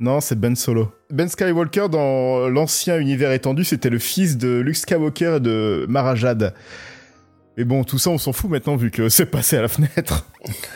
[0.00, 0.90] Non, c'est Ben Solo.
[1.10, 6.16] Ben Skywalker, dans l'ancien univers étendu, c'était le fils de Luke Skywalker et de Mara
[6.16, 6.54] Jade.
[7.58, 10.26] Mais bon, tout ça, on s'en fout maintenant vu que c'est passé à la fenêtre.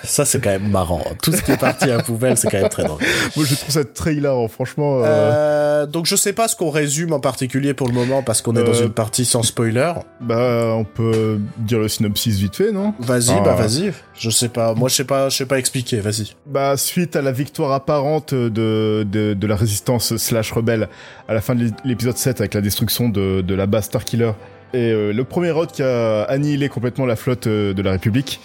[0.04, 1.02] Ça, c'est quand même marrant.
[1.22, 3.00] Tout ce qui est parti à la poubelle, c'est quand même très drôle.
[3.34, 4.98] Moi, je trouve ça très hilarant, franchement.
[5.02, 8.42] euh, Euh, donc, je sais pas ce qu'on résume en particulier pour le moment parce
[8.42, 9.92] qu'on est dans Euh, une partie sans spoiler.
[10.20, 12.92] Bah, on peut dire le synopsis vite fait, non?
[13.00, 13.40] Vas-y, Ah.
[13.40, 13.92] bah vas-y.
[14.14, 14.74] Je sais pas.
[14.74, 15.28] Moi, je sais pas.
[15.30, 16.00] Je sais pas expliquer.
[16.00, 16.34] Vas-y.
[16.46, 20.88] Bah, suite à la victoire apparente de, de, de la résistance slash rebelle
[21.28, 24.32] à la fin de l'épisode 7 avec la destruction de, de la base Starkiller
[24.72, 28.40] et euh, le premier road qui a annihilé complètement la flotte euh, de la République.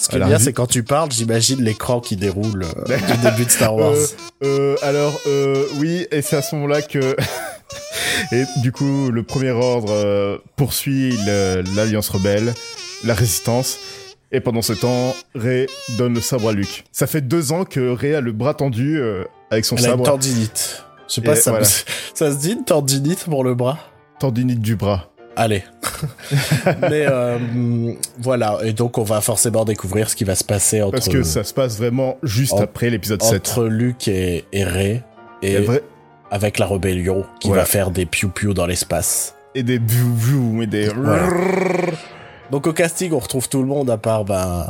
[0.00, 3.44] Ce qui est bien, c'est quand tu parles, j'imagine l'écran qui déroule euh, du début
[3.44, 3.92] de Star Wars.
[3.92, 7.16] Euh, euh, alors, euh, oui, et c'est à ce moment-là que...
[8.32, 11.16] et du coup, le premier ordre poursuit
[11.76, 12.54] l'Alliance rebelle,
[13.04, 13.78] la résistance,
[14.32, 15.66] et pendant ce temps, Rey
[15.98, 16.84] donne le sabre à Luke.
[16.92, 19.00] Ça fait deux ans que Rey a le bras tendu
[19.50, 20.84] avec son Elle a une sabre, tendinite.
[21.08, 21.66] Je sais pas Et ça, voilà.
[22.14, 23.78] ça se dit une tendinite pour le bras?
[24.20, 25.09] tendinite du bras.
[25.36, 25.62] Allez.
[26.82, 27.38] Mais euh,
[28.18, 31.22] voilà, et donc on va forcément découvrir ce qui va se passer entre, Parce que
[31.22, 33.34] ça se passe vraiment juste en- après l'épisode 7.
[33.48, 35.02] entre Luke et, et Rey,
[35.42, 35.82] Et, vrai-
[36.30, 37.62] avec la rébellion qui Voilà.
[37.62, 39.34] va faire des piou-piou dans l'espace.
[39.54, 40.88] et des view et des...
[40.88, 41.28] Voilà.
[42.50, 44.66] Donc au casting, on retrouve tout le monde à part ben,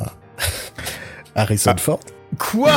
[1.35, 1.81] Harrison Ah.
[1.81, 2.01] Ford.
[2.39, 2.71] Quoi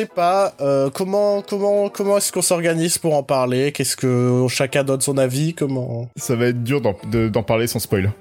[0.00, 3.72] sais pas, euh, comment comment comment est-ce qu'on s'organise pour en parler?
[3.72, 5.54] Qu'est-ce que chacun donne son avis?
[5.54, 6.08] Comment?
[6.16, 8.12] Ça va être dur d'en de- d'en parler sans spoil.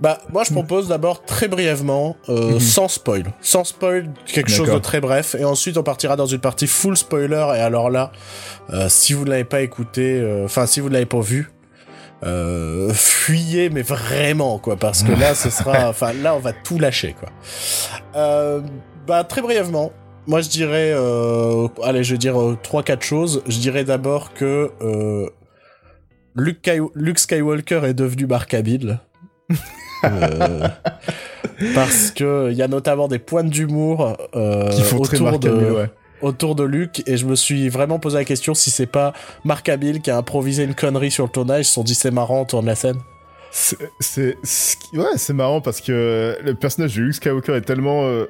[0.00, 2.60] Bah moi je propose d'abord très brièvement, euh, Mhm.
[2.60, 6.38] sans spoil, sans spoil, quelque chose de très bref, et ensuite on partira dans une
[6.38, 7.46] partie full spoiler.
[7.56, 8.12] Et alors là,
[8.70, 11.50] euh, si vous ne l'avez pas écouté, enfin si vous ne l'avez pas vu.
[12.24, 16.76] Euh, fuyez mais vraiment quoi parce que là ce sera enfin là on va tout
[16.76, 17.28] lâcher quoi
[18.16, 18.60] euh,
[19.06, 19.92] bah très brièvement
[20.28, 23.42] moi je dirais euh, allez je vais dire euh, trois quatre choses.
[23.48, 25.26] Je dirais d'abord que euh,
[26.36, 28.28] Luke, Sky- Luke Skywalker est devenu
[30.04, 30.68] euh,
[31.74, 35.90] parce que il y a notamment des points d'humour euh, autour de ouais.
[36.20, 37.02] autour de Luke.
[37.06, 39.14] Et je me suis vraiment posé la question si c'est pas
[39.44, 41.62] Mark Hamill qui a improvisé une connerie sur le tournage.
[41.62, 42.98] Ils se sont dit c'est marrant on tourne la scène.
[43.50, 44.36] C'est,
[44.92, 48.26] ouais, c'est marrant parce que le personnage de Luke Skywalker est tellement euh,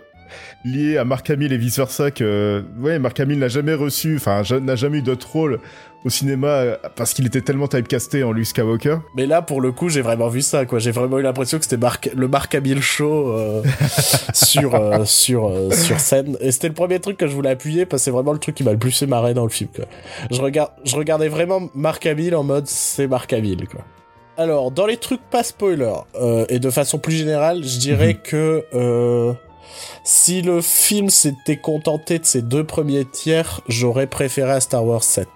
[0.65, 4.43] lié à Mark Hamill et vice versa que, ouais, Mark Hamill n'a jamais reçu, enfin,
[4.61, 5.61] n'a jamais eu d'autre rôle
[6.05, 8.99] au cinéma euh, parce qu'il était tellement typecasté en Luke Skywalker.
[9.17, 11.65] mais là pour le coup j'ai vraiment vu ça quoi j'ai vraiment eu l'impression que
[11.65, 13.65] c'était Mark, le Mark Hamill show euh,
[14.33, 17.85] sur euh, sur euh, sur scène et c'était le premier truc que je voulais appuyer
[17.85, 19.71] parce que c'est vraiment le truc qui m'a le plus fait marrer dans le film
[19.75, 19.87] quoi.
[20.31, 23.85] je regarde je regardais vraiment Mark Hamill en mode c'est Mark Hamill quoi
[24.39, 28.65] alors dans les trucs pas spoiler euh, et de façon plus générale je dirais que
[28.73, 29.33] euh,
[30.05, 35.03] si le film s'était contenté de ses deux premiers tiers j'aurais préféré à Star Wars
[35.05, 35.29] 7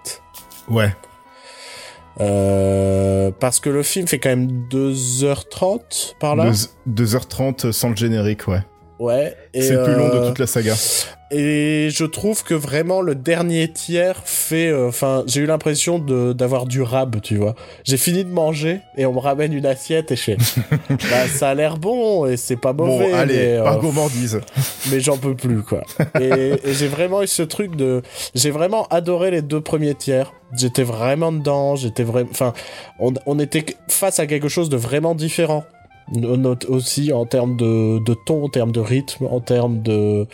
[0.69, 0.95] Ouais.
[2.21, 6.51] euh, parce que le film fait quand même 2h30 par là.
[6.89, 8.61] 2h30 sans le générique, ouais.
[9.03, 9.35] Ouais.
[9.53, 10.75] et, c'est le plus long de euh, toute la saga.
[11.29, 14.67] Et je trouve que vraiment le dernier tiers fait.
[14.67, 17.55] euh, Enfin, j'ai eu l'impression d'avoir du rab, tu vois.
[17.83, 20.31] J'ai fini de manger et on me ramène une assiette et je
[20.89, 23.09] bah, ça a l'air bon et c'est pas mauvais.
[23.11, 24.39] Bon, allez, mais, euh, par gourmandise.
[24.91, 25.83] mais j'en peux plus quoi.
[26.21, 28.03] Et, et j'ai vraiment eu ce truc de,
[28.35, 30.31] j'ai vraiment adoré les deux premiers tiers.
[30.55, 32.53] J'étais vraiment dedans, j'étais vraiment, enfin,
[32.99, 35.63] on, on était face à quelque chose de vraiment différent.
[36.11, 40.27] No- note aussi en termes de, de ton, en termes de rythme, en termes de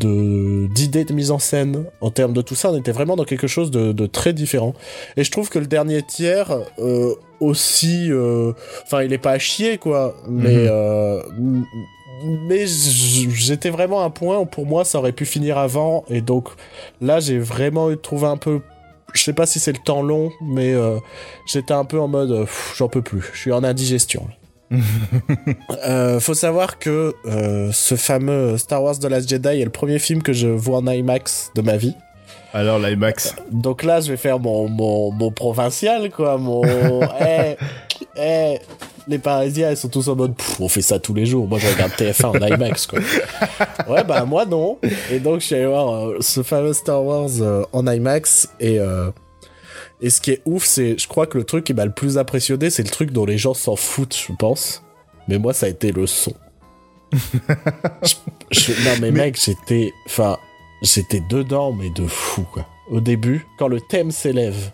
[0.00, 3.24] de d'idées de mise en scène, en termes de tout ça, on était vraiment dans
[3.24, 4.72] quelque chose de, de très différent.
[5.18, 8.52] Et je trouve que le dernier tiers euh, aussi, euh,
[8.84, 10.68] enfin, il est pas à chier quoi, mais Mhm.
[10.70, 11.22] euh,
[12.48, 16.04] mais j'étais vraiment à un point où pour moi ça aurait pu finir avant.
[16.08, 16.48] Et donc
[17.00, 18.60] là j'ai vraiment eu- trouvé un peu
[19.12, 20.96] je sais pas si c'est le temps long mais euh,
[21.46, 22.46] j'étais un peu en mode euh,
[22.76, 23.22] j'en peux plus.
[23.34, 24.26] Je suis en indigestion
[25.86, 29.98] euh, faut savoir que euh, ce fameux Star Wars The Last Jedi est le premier
[29.98, 31.94] film que je vois en IMAX de ma vie
[32.54, 33.34] Alors, l'IMAX.
[33.50, 36.38] donc là, je vais faire mon, mon, mon provincial, quoi.
[36.38, 36.62] Mon.
[37.20, 37.56] Eh,
[38.16, 38.58] eh,
[39.08, 40.34] les Parisiens, ils sont tous en mode.
[40.60, 41.46] On fait ça tous les jours.
[41.48, 42.98] Moi, je regarde TF1 en IMAX, quoi.
[43.88, 44.78] Ouais, bah, moi, non.
[45.10, 47.30] Et donc, je suis allé voir euh, ce fameux Star Wars
[47.72, 48.48] en IMAX.
[48.60, 48.78] Et.
[48.78, 49.10] Euh,
[50.02, 50.98] et ce qui est ouf, c'est.
[50.98, 53.38] Je crois que le truc qui m'a le plus impressionné, c'est le truc dont les
[53.38, 54.82] gens s'en foutent, je pense.
[55.28, 56.34] Mais moi, ça a été le son.
[58.02, 58.14] Je-
[58.50, 59.92] je- non, mais, Mais- mec, j'étais.
[60.06, 60.38] Enfin,
[60.82, 62.66] j'étais dedans, mais de fou, quoi.
[62.90, 64.72] Au début, quand le thème s'élève,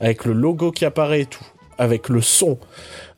[0.00, 1.44] avec le logo qui apparaît et tout,
[1.78, 2.58] avec le son,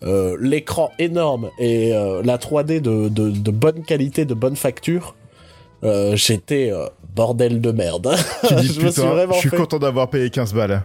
[0.02, 5.14] euh, l'écran énorme et euh, la 3D de, de, de bonne qualité, de bonne facture,
[5.84, 6.72] euh, j'étais
[7.14, 8.14] bordel de merde.
[8.46, 10.82] Tu dis, je me suis putain, vraiment je suis fait content d'avoir payé 15 balles.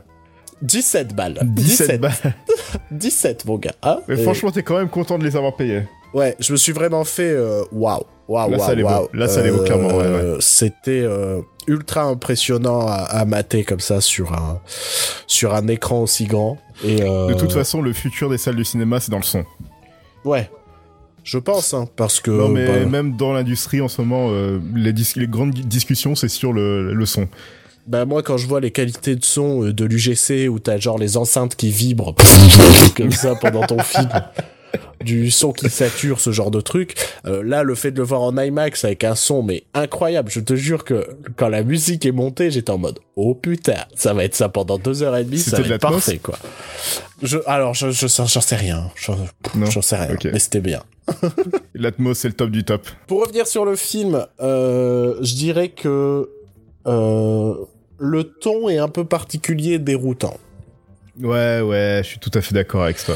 [0.64, 1.40] 17 balles.
[1.44, 2.14] 17 balles.
[2.92, 3.74] 17, mon gars.
[3.84, 4.00] hein.
[4.08, 5.84] Mais Et- franchement, t'es quand même content de les avoir payés.
[6.14, 8.90] Ouais, je me suis vraiment fait euh, waouh, waouh, Là, ça les vaut.
[8.90, 9.08] waouh.
[9.14, 14.32] Là, ça clairement, ouais, Euh, C'était euh, ultra impressionnant à, à mater comme ça sur
[14.34, 14.60] un
[15.28, 16.58] sur un écran aussi grand.
[16.84, 19.44] Et euh, De toute façon, le futur des salles de cinéma, c'est dans le son.
[20.24, 20.50] ouais,
[21.24, 24.60] je pense, hein, parce que non, mais bah, même dans l'industrie en ce moment, euh,
[24.76, 27.28] les, dis- les grandes discussions, c'est sur le, le son.
[27.88, 30.98] Bah, moi quand je vois les qualités de son euh, de l'UGC où t'as genre
[30.98, 32.16] les enceintes qui vibrent
[32.96, 34.10] comme ça pendant ton film.
[35.04, 38.22] du son qui sature ce genre de truc Euh, là le fait de le voir
[38.22, 40.32] en IMAX avec un son mais incroyable.
[40.32, 41.06] Je te jure que
[41.36, 44.78] quand la musique est montée j'étais en mode oh putain ça va être ça pendant
[44.80, 46.38] deux heures et demie ça C'était va de être parfait quoi.
[47.22, 48.90] Je alors je je j'en sais rien.
[48.96, 50.82] J'en sais rien mais c'était bien.
[51.76, 52.88] L'Atmos, c'est le top du top.
[53.08, 56.30] pour revenir sur le film, euh, je dirais que
[56.88, 57.54] euh,
[58.04, 60.38] le ton est un peu particulier et déroutant.
[61.22, 63.16] Ouais, ouais, je suis tout à fait d'accord avec toi.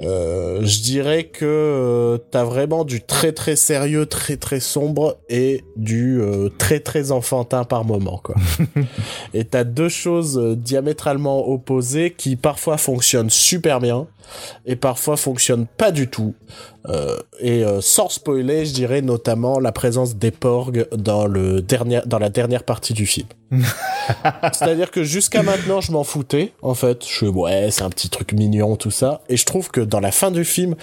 [0.00, 5.64] Euh, je dirais que euh, t'as vraiment du très très sérieux, très très sombre et
[5.76, 8.34] du euh, très très enfantin par moment quoi.
[9.34, 14.06] et t'as deux choses diamétralement opposées qui parfois fonctionnent super bien
[14.66, 16.34] et parfois fonctionnent pas du tout.
[16.86, 22.00] Euh, et euh, sans spoiler, je dirais notamment la présence des porgs dans le dernier
[22.04, 23.26] dans la dernière partie du film.
[24.52, 26.52] C'est-à-dire que jusqu'à maintenant, je m'en foutais.
[26.60, 29.22] En fait, je suis ouais, c'est un petit truc mignon, tout ça.
[29.30, 30.74] Et je trouve que dans la fin du film,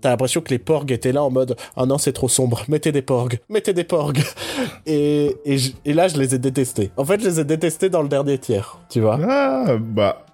[0.00, 2.64] t'as l'impression que les porgs étaient là en mode ah non, c'est trop sombre.
[2.68, 4.20] Mettez des porgs, mettez des porgs.
[4.86, 6.90] Et et, et là, je les ai détestés.
[6.96, 9.18] En fait, je les ai détestés dans le dernier tiers, tu vois.
[9.22, 10.24] Ah, bah,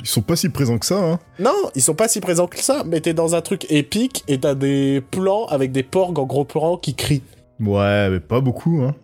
[0.00, 1.18] ils sont pas si présents que ça, hein.
[1.38, 2.84] Non, ils sont pas si présents que ça.
[2.86, 6.44] Mais t'es dans un truc épique et t'as des plans avec des porgs en gros
[6.44, 7.22] plan qui crient.
[7.60, 8.94] Ouais, mais pas beaucoup, hein.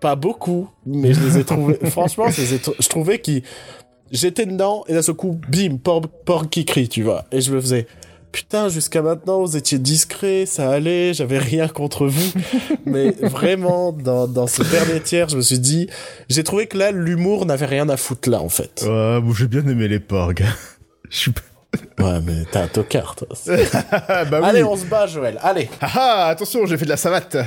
[0.00, 1.78] Pas beaucoup, mais je les ai trouvés.
[1.90, 3.42] franchement, je, les ai je trouvais qu'ils.
[4.10, 7.24] J'étais dedans et d'un seul coup, bim, porc, porc qui crie, tu vois.
[7.32, 7.86] Et je me faisais.
[8.36, 12.32] Putain, jusqu'à maintenant, vous étiez discret, ça allait, j'avais rien contre vous.
[12.84, 15.88] mais vraiment, dans, dans ce dernier tiers, je me suis dit.
[16.28, 18.84] J'ai trouvé que là, l'humour n'avait rien à foutre là, en fait.
[18.86, 20.44] Ouais, bon, j'ai bien aimé les porgs.
[21.08, 21.32] Je suis.
[21.98, 23.28] Ouais, mais t'as un tocard, toi.
[23.90, 24.48] Ah, bah oui.
[24.48, 25.70] Allez, on se bat, Joël, allez.
[25.80, 27.38] Ah, ah, attention, j'ai fait de la savate.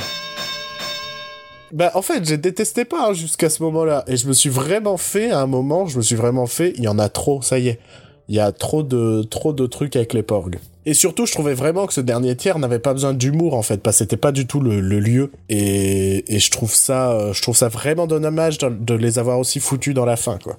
[1.71, 4.05] Bah, en fait, j'ai détesté pas hein, jusqu'à ce moment-là.
[4.07, 6.83] Et je me suis vraiment fait, à un moment, je me suis vraiment fait, il
[6.83, 7.79] y en a trop, ça y est.
[8.27, 10.57] Il y a trop de, trop de trucs avec les porgs.
[10.85, 13.83] Et surtout, je trouvais vraiment que ce dernier tiers n'avait pas besoin d'humour, en fait,
[13.83, 15.31] parce que c'était pas du tout le, le lieu.
[15.49, 19.39] Et, et je trouve ça, euh, je trouve ça vraiment dommage de, de les avoir
[19.39, 20.57] aussi foutus dans la fin, quoi.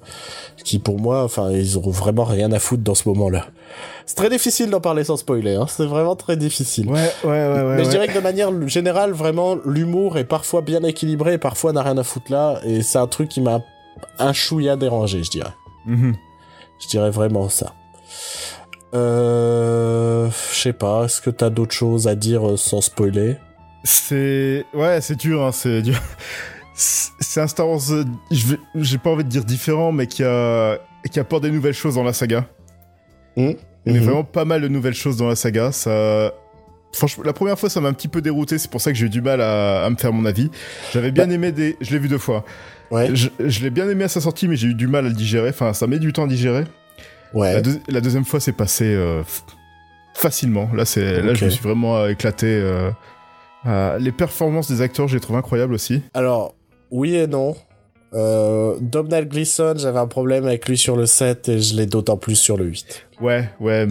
[0.63, 3.47] Qui, pour moi, enfin, ils ont vraiment rien à foutre dans ce moment-là.
[4.05, 5.65] C'est très difficile d'en parler sans spoiler, hein.
[5.67, 6.87] C'est vraiment très difficile.
[6.87, 7.75] Ouais, ouais, ouais, ouais.
[7.77, 11.73] Mais je dirais que de manière générale, vraiment, l'humour est parfois bien équilibré et parfois
[11.73, 12.61] n'a rien à foutre là.
[12.63, 13.61] Et c'est un truc qui m'a
[14.19, 15.53] un chouïa dérangé, je dirais.
[15.87, 16.15] Mhm.
[16.79, 17.73] Je dirais vraiment ça.
[18.93, 20.29] Euh...
[20.53, 23.37] Je sais pas, est-ce que t'as d'autres choses à dire euh, sans spoiler?
[23.83, 24.65] C'est...
[24.73, 25.99] Ouais, c'est dur, hein, c'est dur.
[26.73, 28.03] C'est un Star Wars, euh,
[28.75, 30.77] j'ai pas envie de dire différent, mais qui a...
[31.11, 32.45] qui apporte des nouvelles choses dans la saga.
[33.37, 33.99] Il y a Mhm.
[33.99, 35.71] vraiment pas mal de nouvelles choses dans la saga.
[35.71, 36.33] Ça,
[36.93, 38.57] franchement, la première fois, ça m'a un petit peu dérouté.
[38.57, 40.49] C'est pour ça que j'ai eu du mal à, à me faire mon avis.
[40.93, 42.45] J'avais bien Bah- aimé des, je l'ai vu deux fois.
[42.91, 45.09] Ouais, Je, je l'ai bien aimé à sa sortie, mais j'ai eu du mal à
[45.09, 45.49] le digérer.
[45.49, 46.65] Enfin, ça met du temps à digérer.
[47.33, 47.53] Ouais.
[47.53, 49.23] La, deux- la deuxième fois, c'est passé euh,
[50.13, 50.69] facilement.
[50.73, 52.47] Là, c'est, là, je me suis vraiment euh, éclaté.
[52.47, 52.91] euh,
[53.65, 56.01] euh, les performances des acteurs, j'ai trouvé incroyables aussi.
[56.13, 56.55] Alors,
[56.89, 57.55] oui et non.
[58.13, 62.17] Euh, Domhnall Gleeson, j'avais un problème avec lui sur le 7 et je l'ai d'autant
[62.17, 63.07] plus sur le 8.
[63.21, 63.87] Ouais, ouais.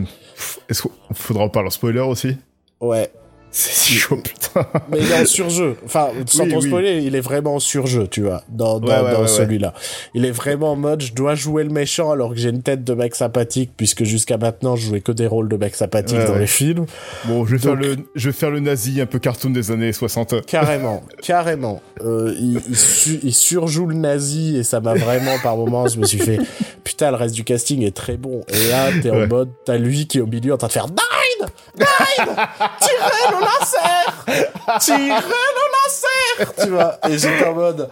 [0.69, 2.37] Est-ce qu'il faudra en parler en spoiler aussi?
[2.81, 3.11] Ouais,
[3.53, 4.67] C'est si chaud, putain.
[4.91, 5.77] mais il est en surjeu.
[5.85, 6.67] Enfin, sans Oui, trop oui.
[6.69, 9.27] spoiler, il est vraiment en surjeu, tu vois, dans, dans, Ouais, ouais, dans ouais, ouais.
[9.29, 9.75] celui-là.
[10.15, 12.85] Il est vraiment en mode, je dois jouer le méchant alors que j'ai une tête
[12.85, 16.37] de mec sympathique, puisque jusqu'à maintenant, je jouais que des rôles de mec sympathique dans
[16.37, 16.87] les films.
[17.25, 19.71] Bon, je vais, Donc- faire le, je vais faire le nazi un peu cartoon des
[19.73, 20.47] années 60.
[20.47, 21.83] Carrément, carrément.
[22.03, 25.99] Euh, il, il, su- il surjoue le nazi et ça m'a vraiment, par moments, je
[25.99, 26.39] me suis fait,
[26.85, 28.43] putain, le reste du casting est très bon.
[28.49, 30.87] Et là, t'es en mode, t'as lui qui est au milieu en train de faire
[30.87, 31.49] Nine!
[31.79, 32.37] Nine!
[32.81, 34.79] Tirez le laser!
[34.81, 36.55] Tirez le laser!
[36.65, 36.99] Tu vois?
[37.09, 37.91] Et j'étais en mode,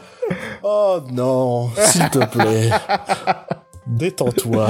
[0.62, 2.70] oh non, s'il te plaît.
[3.86, 4.68] Détends-toi.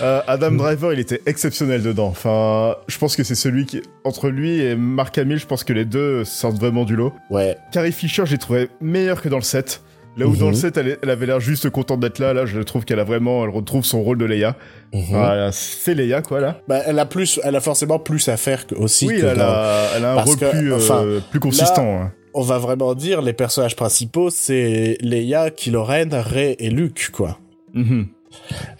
[0.00, 2.06] Euh, Adam Driver, il était exceptionnel dedans.
[2.06, 5.74] Enfin, je pense que c'est celui qui, entre lui et Mark Hamill, je pense que
[5.74, 7.12] les deux sortent vraiment du lot.
[7.28, 7.58] Ouais.
[7.72, 9.82] Carrie Fisher, j'ai trouvé meilleure que dans le set.
[10.16, 10.38] Là où Mhm.
[10.38, 12.84] dans le set, elle, est- elle avait l'air juste contente d'être là, là, je trouve
[12.84, 14.56] qu'elle a vraiment, elle retrouve son rôle de Leia.
[14.92, 15.04] Mhm.
[15.08, 16.60] Voilà, c'est Leia, quoi, là.
[16.68, 19.38] Bah, elle a plus, elle a forcément plus à faire que, aussi oui, que elle
[19.38, 22.00] dans- a, elle a un Parce rôle que, plus, euh, enfin, plus consistant.
[22.02, 22.12] hein.
[22.34, 27.38] on va vraiment dire les personnages principaux, c'est Leia, Kylo Ren, Rey et Luke, quoi.
[27.74, 28.06] Mhm.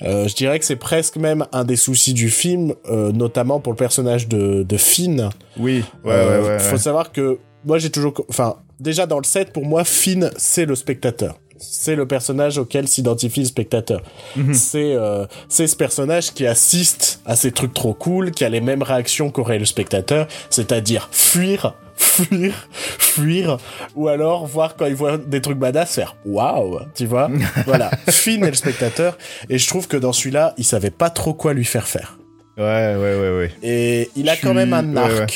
[0.02, 3.72] Euh, je dirais que c'est presque même un des soucis du film, euh, notamment pour
[3.72, 5.28] le personnage de, de Finn.
[5.58, 6.58] Oui, ouais, Euh, ouais, ouais.
[6.60, 6.78] Faut ouais.
[6.78, 10.74] savoir que moi j'ai toujours, enfin déjà dans le set pour moi Finn c'est le
[10.74, 11.38] spectateur.
[11.58, 14.02] C'est le personnage auquel s'identifie le spectateur.
[14.34, 14.52] Mhm.
[14.52, 18.60] C'est euh, c'est ce personnage qui assiste à ces trucs trop cool, qui a les
[18.60, 22.68] mêmes réactions qu'aurait le spectateur, c'est-à-dire fuir, fuir,
[22.98, 23.58] fuir,
[23.94, 27.30] ou alors voir quand il voit des trucs badass faire waouh, tu vois?
[27.66, 29.16] voilà, Finn est le spectateur,
[29.48, 32.18] et je trouve que dans celui-là, il savait pas trop quoi lui faire faire.
[32.58, 33.52] Ouais, ouais, ouais, ouais.
[33.62, 35.26] Et il a Je quand même un arc ouais,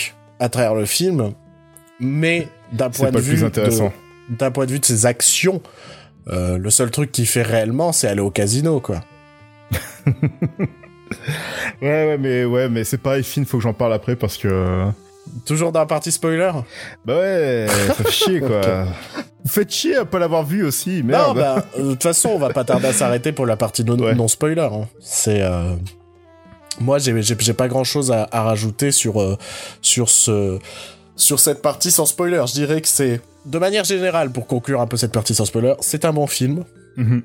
[0.40, 1.32] à travers le film,
[2.00, 3.42] mais d'un point de vue
[4.28, 5.60] d'un point de vue de ses actions,
[6.28, 9.00] euh, le seul truc qu'il fait réellement, c'est aller au casino, quoi.
[11.82, 14.86] Ouais, ouais, mais ouais, mais c'est pareil, Finn, faut que j'en parle après parce que.
[15.44, 16.50] Toujours dans la partie spoiler?
[17.04, 18.84] Bah ouais, ça fait chier quoi.
[19.44, 21.28] Vous faites chier à pas l'avoir vu aussi, merde.
[21.36, 23.84] Non, bah, euh, de toute façon, on va pas tarder à s'arrêter pour la partie
[23.84, 24.14] non, Ouais.
[24.14, 24.60] non spoiler.
[24.72, 24.86] hein.
[25.00, 25.74] C'est euh,
[26.80, 29.36] moi, j'ai pas grand chose à, à rajouter sur euh,
[29.82, 30.58] sur ce
[31.16, 32.42] sur cette partie sans spoiler.
[32.46, 35.74] Je dirais que c'est de manière générale, pour conclure un peu cette partie sans spoiler,
[35.80, 36.64] c'est un bon film.
[36.96, 37.22] Mhm.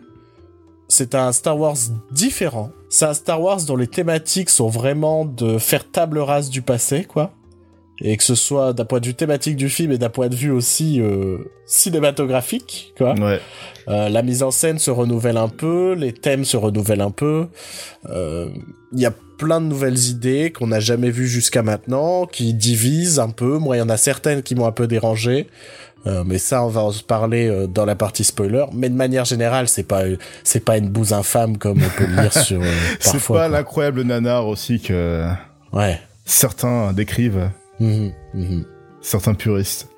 [0.87, 1.77] C'est un Star Wars
[2.11, 2.71] différent.
[2.89, 7.05] C'est un Star Wars dont les thématiques sont vraiment de faire table rase du passé,
[7.05, 7.31] quoi.
[8.03, 10.35] Et que ce soit d'un point de vue thématique du film et d'un point de
[10.35, 13.13] vue aussi euh, cinématographique, quoi.
[13.13, 13.39] Ouais.
[13.87, 17.47] Euh, la mise en scène se renouvelle un peu, les thèmes se renouvellent un peu.
[18.09, 18.49] Euh,
[18.91, 19.13] Il y a
[19.45, 23.57] plein de nouvelles idées qu'on n'a jamais vues jusqu'à maintenant, qui divisent un peu.
[23.57, 25.47] Moi, il y en a certaines qui m'ont un peu dérangé.
[26.05, 28.65] Euh, mais ça, on va en parler euh, dans la partie spoiler.
[28.73, 30.03] Mais de manière générale, c'est pas
[30.43, 34.03] c'est pas une bouse infâme comme on peut le lire sur euh, C'est pas l'incroyable
[34.03, 35.25] nanar aussi que
[35.73, 35.99] Ouais.
[36.25, 38.65] certains décrivent, Mhm, mhm.
[39.01, 39.89] certains puristes.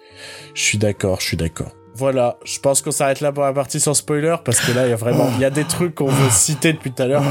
[0.54, 1.72] Je suis d'accord, je suis d'accord.
[1.96, 4.90] Voilà, je pense qu'on s'arrête là pour la partie sans spoiler parce que là il
[4.90, 7.22] y a vraiment il y a des trucs qu'on veut citer depuis tout à l'heure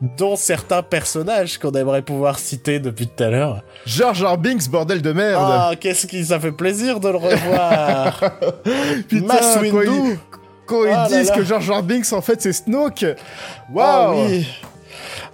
[0.00, 3.62] dont certains personnages qu'on aimerait pouvoir citer depuis tout à l'heure.
[3.84, 8.18] Jar Jar Binks, bordel de merde Ah, qu'est-ce qui ça fait plaisir de le revoir.
[9.08, 9.76] Putain, Mass Windu.
[9.86, 10.18] ils,
[10.64, 11.36] quand ils Ah disent là.
[11.36, 14.46] que Jar Jar Binks, en fait, c'est Snoke Ah Waouh oui.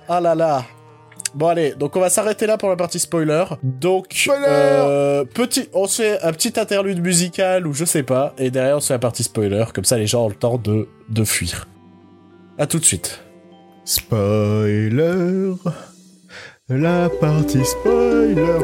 [0.09, 0.65] Ah là là.
[1.35, 3.45] Bon allez, donc on va s'arrêter là pour la partie spoiler.
[3.63, 8.35] Donc Spoiler euh, petit, on se fait un petit interlude musical ou je sais pas,
[8.39, 10.59] et derrière on se fait la partie spoiler, comme ça les gens ont le temps
[10.59, 11.67] de de fuir.
[12.59, 13.21] À tout de suite.
[13.85, 15.53] Spoiler
[16.69, 18.59] La partie spoiler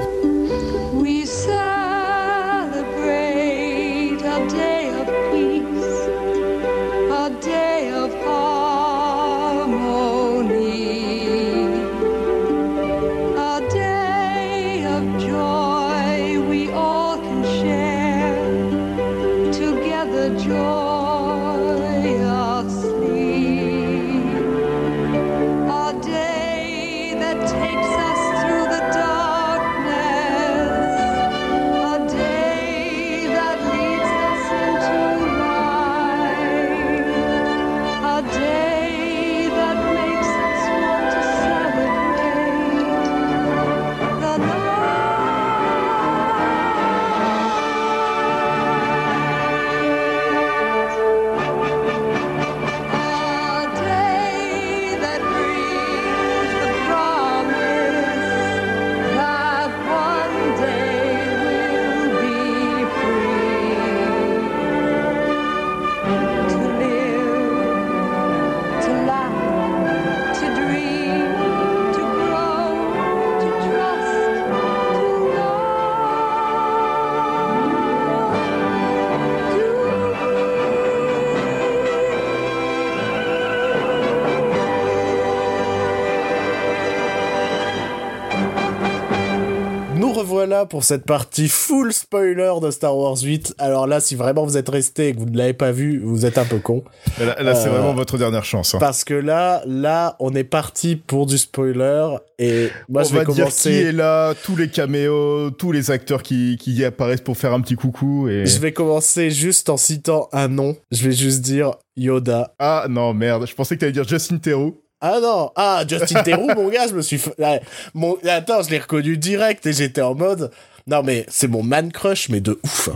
[90.66, 93.54] pour cette partie full spoiler de Star Wars 8.
[93.58, 96.26] Alors là, si vraiment vous êtes resté et que vous ne l'avez pas vu, vous
[96.26, 96.82] êtes un peu con.
[97.18, 98.74] Là, là, c'est Euh, vraiment votre dernière chance.
[98.74, 98.78] hein.
[98.80, 102.08] Parce que là, là, on est parti pour du spoiler
[102.38, 105.90] et moi On je vais va dire qui est là, tous les caméos, tous les
[105.90, 108.46] acteurs qui, qui y apparaissent pour faire un petit coucou et...
[108.46, 110.76] Je vais commencer juste en citant un nom.
[110.90, 112.54] Je vais juste dire Yoda.
[112.58, 114.80] Ah non, merde, je pensais que t'allais dire Justin Theroux.
[115.06, 117.20] Ah non, ah Justin Theroux, mon gars, je me suis.
[117.38, 117.60] Ouais,
[117.92, 118.16] mon...
[118.26, 120.50] Attends, je l'ai reconnu direct et j'étais en mode.
[120.86, 122.88] Non mais c'est mon man crush, mais de ouf.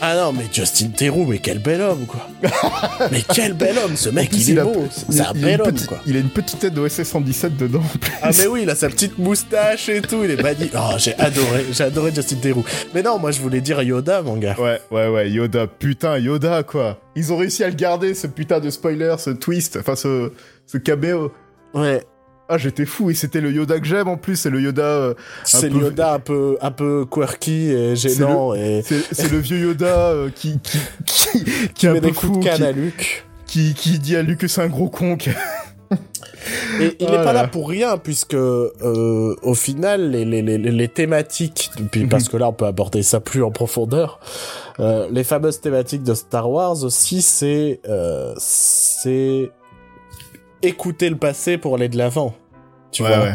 [0.00, 2.28] Ah non, mais Justin Theroux, mais quel bel homme, quoi.
[3.10, 4.86] mais quel bel homme, ce mec, plus, il est a- beau.
[4.90, 5.98] C'est un il a bel une homme, petite- quoi.
[6.06, 7.78] Il a une petite tête d'OSS 117 dedans.
[7.80, 8.12] en plus.
[8.22, 10.72] Ah mais oui, il a sa petite moustache et tout, il est magnifique.
[10.76, 12.64] Oh, j'ai adoré, j'ai adoré Justin Theroux.
[12.94, 14.56] Mais non, moi je voulais dire Yoda, mon gars.
[14.58, 17.00] Ouais, ouais, ouais, Yoda, putain, Yoda, quoi.
[17.16, 20.30] Ils ont réussi à le garder, ce putain de spoiler, ce twist, enfin, ce,
[20.66, 21.32] ce caméo.
[21.72, 22.02] Ouais,
[22.48, 24.82] Ah, j'étais fou, et c'était le Yoda que j'aime en plus, c'est le Yoda.
[24.82, 29.32] euh, c'est peu- le Yoda un peu, un peu quirky et gênant et C'est c'est
[29.32, 31.44] le vieux Yoda euh, qui, qui, qui,
[31.74, 33.24] qui est met un peu des coups fou, de canne qui, à Luke.
[33.46, 35.16] qui, qui dit à lui que c'est un gros con.
[35.16, 35.30] qui-
[36.80, 37.48] Et il n'est là pas là là.
[37.48, 42.08] pour rien, puisque euh, au final, les, les, les, les thématiques, puis Mhm.
[42.08, 44.20] parce que là on peut aborder ça plus en profondeur,
[44.78, 49.50] euh, les fameuses thématiques de Star Wars aussi, c'est euh, c'est
[50.62, 52.34] écouter le passé pour aller de l'avant.
[52.92, 53.34] Tu Ouais, vois, ouais.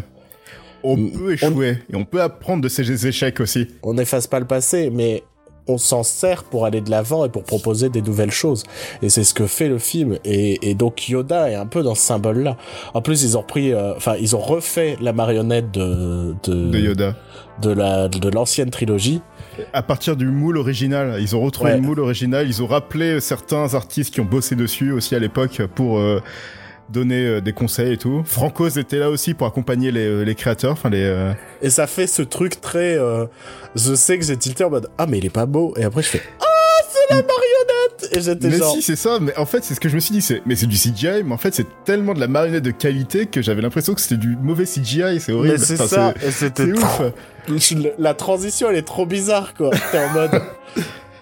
[0.83, 1.11] On Mm.
[1.11, 3.67] peut échouer, et on peut apprendre de ses échecs aussi.
[3.83, 5.23] on n'efface pas le passé, mais
[5.67, 8.63] on s'en sert pour aller de l'avant et pour proposer des nouvelles choses.
[9.03, 10.17] Et c'est ce que fait le film.
[10.25, 12.57] Et, et donc Yoda est un peu dans ce symbole-là.
[12.95, 16.79] En plus, ils ont pris, euh, enfin, ils ont refait la marionnette de de, De
[16.79, 17.15] Yoda.
[17.61, 19.21] de la de l'ancienne trilogie.
[19.71, 21.77] À partir du moule original, ils ont retrouvé Ouais.
[21.77, 25.61] le moule original, ils ont rappelé certains artistes qui ont bossé dessus aussi à l'époque
[25.75, 26.21] pour euh,
[26.91, 28.21] donner euh, des conseils et tout.
[28.25, 31.03] Francos était là aussi pour accompagner les, les créateurs, enfin les...
[31.03, 31.31] euh,
[31.61, 32.97] Et ça fait ce truc très.
[32.97, 33.25] euh,
[33.75, 35.73] je sais que j'ai tilté en mode ah mais il est pas beau.
[35.77, 36.45] Et après je fais ah
[36.89, 38.17] c'est la marionnette.
[38.17, 39.99] Et j'étais Mais genre si, c'est ça, mais en fait, c'est ce que je me
[39.99, 42.63] suis dit, c'est, mais c'est du CGI, mais en fait, c'est tellement de la marionnette
[42.63, 45.55] de qualité que j'avais l'impression que c'était du mauvais CGI, c'est horrible.
[45.59, 46.13] mais c'est Enfin, ça.
[46.19, 47.01] c'est- Et c'était ouf.
[47.99, 49.69] La transition elle est trop bizarre quoi.
[49.91, 50.31] T'es en mode.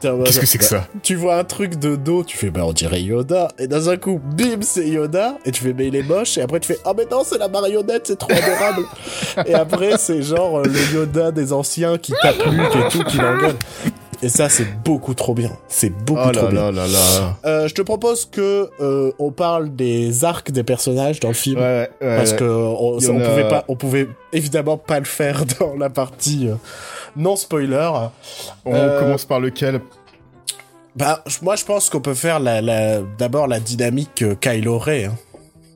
[0.01, 2.61] Qu'est-ce que c'est que bah, ça tu vois un truc de dos, tu fais bah
[2.65, 5.95] on dirait Yoda, et d'un seul coup, bim, c'est Yoda, et tu fais mais il
[5.95, 8.85] est moche, et après tu fais ah mais non c'est la marionnette, c'est trop adorable,
[9.45, 13.17] et après c'est genre euh, le Yoda des anciens qui tape Luke et tout, qui
[13.17, 13.55] l'engueule.
[14.21, 16.71] Et ça c'est beaucoup trop bien, c'est beaucoup Oh trop là bien.
[16.71, 17.37] là là là.
[17.45, 21.57] Euh, je te propose que euh, on parle des arcs des personnages dans le film.
[21.57, 25.75] Ouais, ouais, ouais, Parce que on, pouvait pas, on pouvait évidemment pas le faire dans
[25.75, 26.55] la partie euh,
[27.15, 27.89] non spoiler.
[28.65, 29.79] On commence par lequel?
[30.95, 35.15] Bah, moi, je pense qu'on peut faire la, la, d'abord la dynamique Kylo Ray, hein,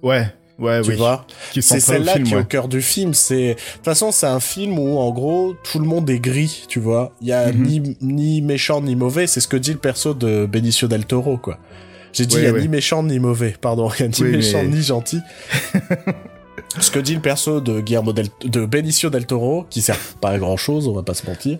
[0.02, 0.26] Ouais,
[0.60, 0.95] ouais, tu oui.
[0.95, 1.26] vois.
[1.60, 2.41] C'est celle-là qui est ouais.
[2.41, 3.14] au cœur du film.
[3.14, 6.66] C'est, de toute façon, c'est un film où, en gros, tout le monde est gris,
[6.68, 7.12] tu vois.
[7.22, 7.64] Il y a Mhm.
[7.64, 9.28] ni, ni méchant ni mauvais.
[9.28, 11.58] C'est ce que dit le perso de Benicio del Toro, quoi.
[12.14, 12.62] J'ai dit, Ouais, il y a ouais.
[12.62, 13.56] ni méchant ni mauvais.
[13.60, 15.20] Pardon, il y a ni Oui, mais- méchant ni gentil.
[16.80, 20.30] ce que dit le perso de Guillermo del, de Benicio del Toro, qui sert pas
[20.30, 21.60] à grand chose, on va pas se mentir.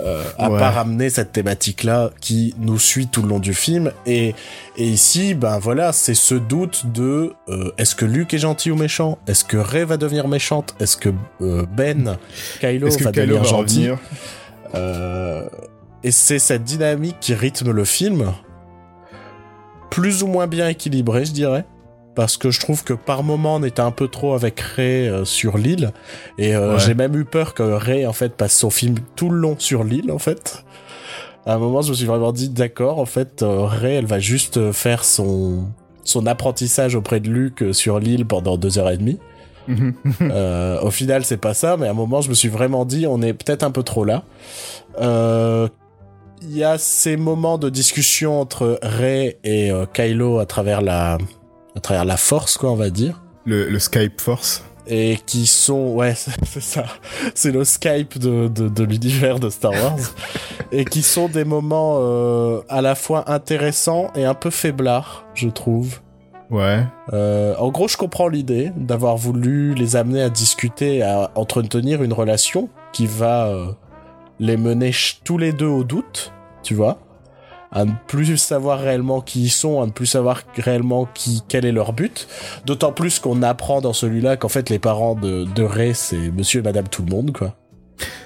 [0.00, 0.58] Euh, à Ouais.
[0.58, 3.90] part ramener cette thématique-là qui nous suit tout le long du film.
[4.04, 4.34] Et,
[4.76, 8.76] et ici, ben voilà, c'est ce doute de euh, est-ce que Luke est gentil ou
[8.76, 9.18] méchant?
[9.26, 10.74] Est-ce que Rey va devenir méchante?
[10.78, 11.08] Est-ce que
[11.40, 12.18] euh, Ben,
[12.60, 13.88] Kylo, va Kylo devenir va gentil?
[14.74, 15.48] Euh,
[16.04, 18.32] Et c'est cette dynamique qui rythme le film,
[19.90, 21.64] plus ou moins bien équilibrée, je dirais.
[22.16, 25.24] Parce que je trouve que par moment on était un peu trop avec Rey euh,
[25.24, 25.92] sur l'île
[26.38, 26.78] et euh, Ouais.
[26.80, 29.84] j'ai même eu peur que Rey en fait passe son film tout le long sur
[29.84, 30.64] l'île en fait.
[31.44, 34.18] À un moment je me suis vraiment dit d'accord en fait euh, Rey elle va
[34.18, 35.66] juste euh, faire son
[36.04, 39.18] son apprentissage auprès de Luke euh, sur l'île pendant deux heures et demie.
[39.68, 39.94] Mhm.
[40.22, 43.06] Euh, au final, c'est pas ça, mais à un moment, je me suis vraiment dit,
[43.08, 44.22] on est peut-être un peu trop là.
[45.00, 45.68] Euh,
[46.42, 51.18] Il y a ces moments de discussion entre Rey et euh, Kylo à travers la,
[51.76, 53.22] à travers la force, quoi, on va dire.
[53.44, 54.64] le, le Skype Force.
[54.88, 56.14] Et qui sont, ouais,
[56.44, 56.84] c'est ça.
[57.34, 59.98] C'est le Skype de, de, de l'univers de Star Wars.
[60.72, 65.48] et qui sont des moments euh, à la fois intéressants et un peu faiblards, je
[65.48, 66.00] trouve.
[66.50, 66.84] Ouais.
[67.12, 72.12] Euh, en gros, je comprends l'idée d'avoir voulu les amener à discuter, à entretenir une
[72.12, 73.66] relation qui va euh,
[74.38, 74.92] les mener
[75.24, 76.98] tous les deux au doute, tu vois,
[77.76, 81.64] à ne plus savoir réellement qui ils sont, à ne plus savoir réellement qui quel
[81.66, 82.26] est leur but.
[82.64, 86.60] D'autant plus qu'on apprend dans celui-là qu'en fait les parents de, de Ray c'est Monsieur
[86.60, 87.54] et Madame tout le monde, quoi.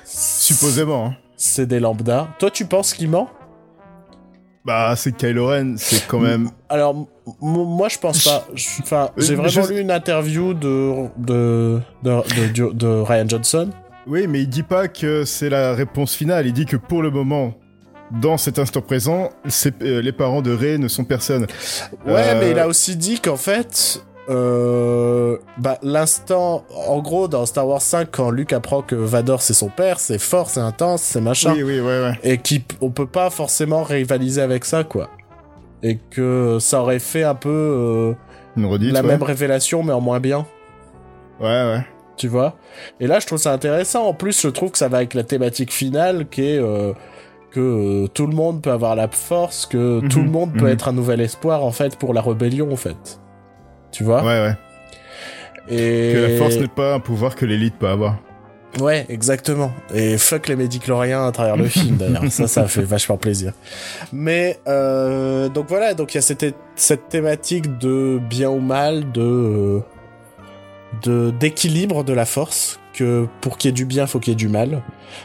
[0.05, 1.07] Supposément.
[1.07, 1.17] Hein.
[1.37, 2.29] C'est des lambda.
[2.39, 3.29] Toi, tu penses qu'il ment?
[4.65, 6.51] Bah, c'est Kylo Ren, c'est quand même.
[6.69, 6.95] Alors,
[7.41, 8.47] moi, je pense pas.
[8.83, 13.71] Enfin, j'ai Euh, vraiment je- lu une interview de de, de, de, de Ryan Johnson.
[14.07, 16.47] Oui, mais il dit pas que c'est la réponse finale.
[16.47, 17.55] Il dit que pour le moment,
[18.11, 19.31] dans cet instant présent,
[19.83, 21.47] euh, les parents de Rey ne sont personne.
[22.07, 27.47] Ouais, Euh, mais il a aussi dit qu'en fait, euh, bah, l'instant, en gros, dans
[27.47, 31.03] Star Wars 5, quand Luke apprend que Vador c'est son père, c'est fort, c'est intense,
[31.03, 32.19] c'est machin, Oui, oui, ouais, ouais.
[32.23, 35.09] et qu'on peut pas forcément rivaliser avec ça, quoi.
[35.83, 38.13] Et que ça aurait fait un peu euh,
[38.57, 38.93] Une redite.
[38.93, 39.07] la ouais.
[39.07, 40.47] même révélation, mais en moins bien.
[41.41, 41.87] Ouais, ouais.
[42.19, 42.57] tu vois?
[43.01, 44.05] Et là, je trouve ça intéressant.
[44.07, 46.93] En plus, je trouve que ça va avec la thématique finale qui est euh,
[47.51, 50.67] que euh, tout le monde peut avoir la force, que tout Mhm, le monde peut
[50.67, 50.73] mhm.
[50.73, 53.21] être un nouvel espoir en fait pour la rébellion en fait.
[53.93, 54.55] Tu vois Ouais, ouais.
[55.69, 58.17] Et Que la force n'est pas un pouvoir que l'élite peut avoir.
[58.81, 59.73] Ouais, exactement.
[59.95, 62.23] Et fuck les médicloriens à travers le film d'ailleurs.
[62.31, 63.53] ça, ça fait vachement plaisir.
[64.13, 69.11] Mais euh, donc voilà, donc il y a cette, cette thématique de bien ou mal,
[69.13, 69.81] de euh,
[71.03, 72.80] de d'équilibre de la force.
[72.93, 74.83] Que pour qu'il y ait du bien, faut qu'il y ait du mal.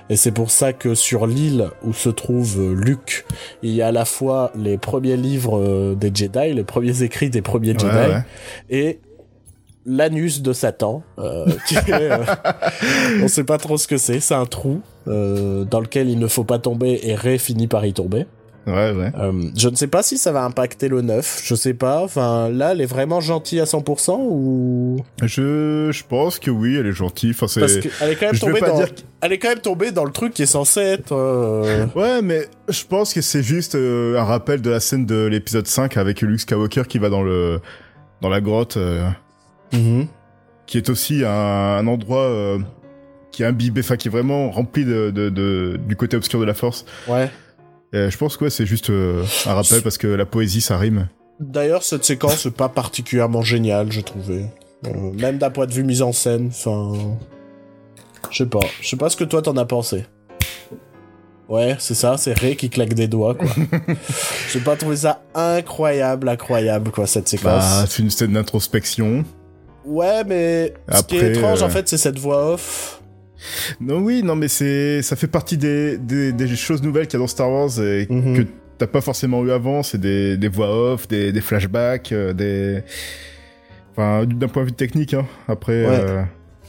[0.10, 3.26] Et c'est pour ça que sur l'île où se trouve euh, Luke,
[3.64, 7.30] il y a à la fois les premiers livres euh, des Jedi, les premiers écrits
[7.30, 8.22] des premiers Ouais, Jedi, ouais.
[8.70, 9.00] et
[9.86, 12.18] l'anus de Satan, euh, qui est, euh,
[13.24, 16.28] on sait pas trop ce que c'est, c'est un trou euh, dans lequel il ne
[16.28, 18.26] faut pas tomber et Rey finit par y tomber.
[18.68, 19.12] Ouais, ouais.
[19.20, 22.50] Euh, je ne sais pas si ça va impacter le 9, je sais pas, enfin
[22.50, 24.98] là elle est vraiment gentille à 100% ou...
[25.22, 27.30] Je, je pense que oui, elle est gentille.
[27.32, 27.60] Enfin, c'est.
[27.60, 28.78] Parce qu'elle est quand même je vais tombée dans...
[28.78, 28.88] dire
[29.22, 31.12] Elle est quand même tombée dans le truc qui est censé être...
[31.14, 35.26] euh, Ouais, mais je pense que c'est juste euh, un rappel de la scène de
[35.28, 37.60] l'épisode 5 avec Luke Skywalker qui va dans le
[38.22, 38.78] dans la grotte,
[39.74, 40.08] mhm.
[40.66, 42.58] qui est aussi un, un endroit
[43.32, 46.46] qui est imbibé, enfin qui est vraiment rempli de, de, de- du côté obscur de
[46.46, 46.86] la Force.
[47.08, 47.30] Ouais.
[47.94, 50.78] Et je pense que ouais, c'est juste euh, un rappel parce que la poésie ça
[50.78, 51.08] rime.
[51.40, 54.46] D'ailleurs, cette séquence est pas particulièrement géniale, j'ai trouvé.
[54.86, 56.94] Euh, même d'un point de vue mise en scène, enfin...
[58.32, 58.60] Je sais pas.
[58.82, 60.06] Je sais pas ce que toi t'en as pensé.
[61.48, 63.48] Ouais, c'est ça, c'est Ray qui claque des doigts, quoi.
[64.52, 67.64] j'ai pas trouvé ça incroyable, incroyable, quoi, cette séquence.
[67.64, 69.24] Bah, c'est une scène d'introspection.
[69.86, 73.02] Ouais, mais ce qui est Après, étrange, euh, en fait, c'est cette voix off.
[73.82, 77.22] Non, oui, non, mais c'est ça fait partie des, des, des choses nouvelles qu'il y
[77.22, 78.38] a dans Star Wars et Mhm.
[78.38, 79.84] que t'as pas forcément eu avant.
[79.84, 82.84] C'est des, des voix off, des, des flashbacks, euh, des.
[83.92, 85.26] Enfin, d'un point de vue technique, hein.
[85.48, 86.00] Après, Ouais.
[86.02, 86.22] euh,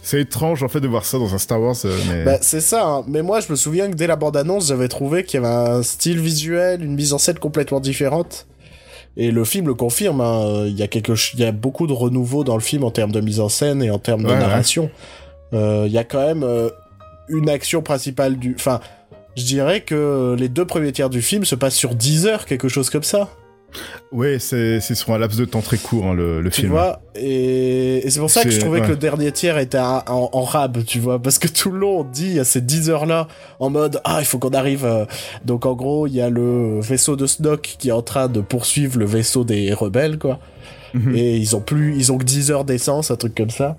[0.03, 2.25] c'est étrange en fait de voir ça dans un Star Wars, euh, mais.
[2.25, 3.05] Bah, c'est ça, hein.
[3.09, 5.83] mais moi je me souviens que dès la bande-annonce, j'avais trouvé qu'il y avait un
[5.83, 8.47] style visuel, une mise en scène complètement différente.
[9.19, 10.65] Et le film le confirme, hein.
[10.67, 12.91] il y a quelque ch- il y a beaucoup de renouveau dans le film en
[12.91, 14.91] termes de mise en scène et en termes de Ouais, narration.
[15.53, 16.69] Il y a quand même euh,
[17.29, 18.55] une action principale du...
[18.59, 18.81] Enfin,
[19.37, 22.69] je dirais que les deux premiers tiers du film se passent sur 10 heures, quelque
[22.69, 23.29] chose comme ça.
[24.11, 26.71] Ouais, c'est c'est sur un laps de temps très court hein, le, le Tu film.
[26.73, 28.87] vois Et, et c'est pour ça que je trouvais ouais.
[28.87, 31.79] que le dernier tiers était en, en, en rab, tu vois Parce que tout le
[31.81, 33.29] long, on dit à ces 10 heures-là,
[33.59, 34.87] en mode «Ah, il faut qu'on arrive...
[34.87, 35.05] euh.
[35.45, 38.41] Donc en gros, il y a le vaisseau de Snoke qui est en train de
[38.41, 40.39] poursuivre le vaisseau des rebelles, quoi.
[40.95, 41.15] Mhm.
[41.15, 41.97] Et ils ont plus...
[41.99, 43.77] Ils ont que 10 heures d'essence, un truc comme ça.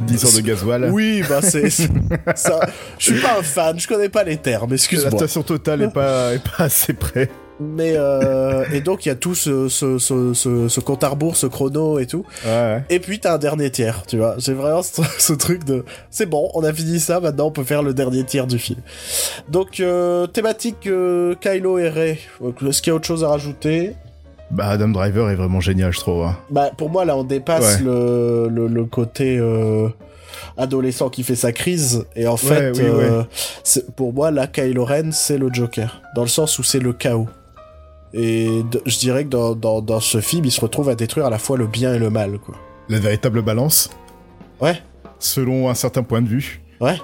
[0.00, 0.90] 10 heures de gasoil.
[0.92, 1.70] Oui, bah c'est...
[1.70, 2.60] ça...
[2.98, 5.10] Je suis pas un fan, je connais pas les termes, La excuse-moi.
[5.10, 7.28] station totale est pas, est pas assez près.
[7.58, 7.94] Mais...
[7.96, 8.64] Euh...
[8.72, 11.98] et donc, il y a tout ce, ce, ce, ce, compte à rebours, ce chrono
[11.98, 12.24] et tout.
[12.44, 12.84] Ouais, ouais.
[12.90, 14.34] Et puis t'as un dernier tiers, tu vois.
[14.38, 17.82] J'ai vraiment ce, truc de c'est bon, on a fini ça, maintenant on peut faire
[17.82, 18.80] le dernier tiers du film.
[19.48, 22.18] Donc euh, thématique euh, Kylo et Rey.
[22.66, 23.94] Est-ce qu'il y a autre chose à rajouter?
[24.50, 26.24] Bah, Adam Driver est vraiment génial, je trouve.
[26.24, 26.36] hein.
[26.50, 27.84] Bah pour moi là on dépasse Ouais.
[27.84, 29.88] le, le, le côté euh,
[30.56, 33.24] adolescent qui fait sa crise et en fait oui, euh,
[33.96, 37.26] pour moi là Kylo Ren c'est le Joker dans le sens où c'est le chaos.
[38.14, 41.30] Et je dirais que dans, dans, dans ce film, il se retrouve à détruire à
[41.30, 42.54] la fois le bien et le mal, quoi.
[42.88, 43.90] La véritable balance,
[44.60, 44.80] Ouais,
[45.18, 46.62] selon un certain point de vue.
[46.80, 46.96] Ouais.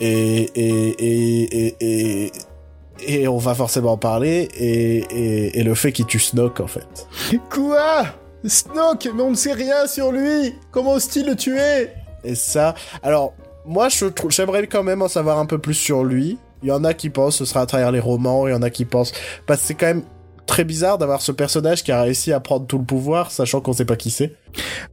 [0.00, 2.32] Et, et, et, et, et,
[3.06, 6.66] et on va forcément en parler, et, et, et le fait qu'il tue Snoke, en
[6.66, 7.06] fait.
[7.50, 8.06] Quoi?
[8.44, 11.88] Snoke, mais on ne sait rien sur lui Comment ose-t-il le tuer?
[12.24, 13.34] Et ça, alors,
[13.66, 16.38] moi, je trouve, j'aimerais quand même en savoir un peu plus sur lui.
[16.62, 18.62] Il y en a qui pensent ce sera à travers les romans, il y en
[18.62, 19.12] a qui pensent...
[19.46, 20.02] Parce que c'est quand même
[20.50, 23.72] très bizarre d'avoir ce personnage qui a réussi à prendre tout le pouvoir, sachant qu'on
[23.72, 24.34] sait pas qui c'est.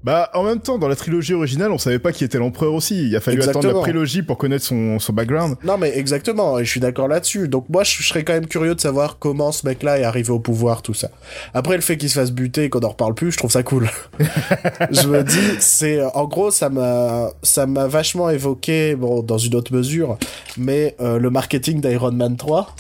[0.04, 3.08] Bah, en même temps, dans la trilogie originale, on savait pas qui était l'empereur aussi.
[3.08, 5.56] Il a fallu attendre la prélogie pour connaître son, son background.
[5.64, 7.48] Non mais exactement, et je suis d'accord là-dessus.
[7.48, 10.38] Donc moi je serais quand même curieux de savoir comment ce mec-là est arrivé au
[10.38, 11.10] pouvoir, tout ça.
[11.56, 13.64] Après le fait qu'il se fasse buter et qu'on en reparle plus, je trouve ça
[13.64, 13.90] cool.
[14.92, 19.56] je me dis, c'est en gros ça m'a ça m'a vachement évoqué, bon dans une
[19.56, 20.20] autre mesure,
[20.56, 22.76] mais euh, le marketing d'Iron Man 3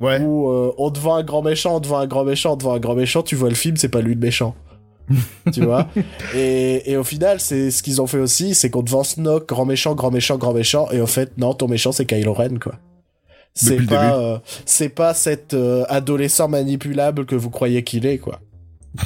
[0.00, 0.20] Ouais.
[0.20, 2.56] où euh, on te vend un grand méchant, on te vend un grand méchant, on
[2.56, 4.54] te vend un grand méchant, tu vois le film, c'est pas lui le méchant.
[5.52, 5.88] tu vois?
[6.34, 9.46] Et, et au final, c'est ce qu'ils ont fait aussi, c'est qu'on te vend Snoke,
[9.48, 12.58] grand méchant, grand méchant, grand méchant, et au fait, non, ton méchant, c'est Kylo Ren,
[12.58, 12.74] quoi.
[13.56, 18.40] C'est pas, euh, c'est pas cet euh, adolescent manipulable que vous croyez qu'il est, quoi.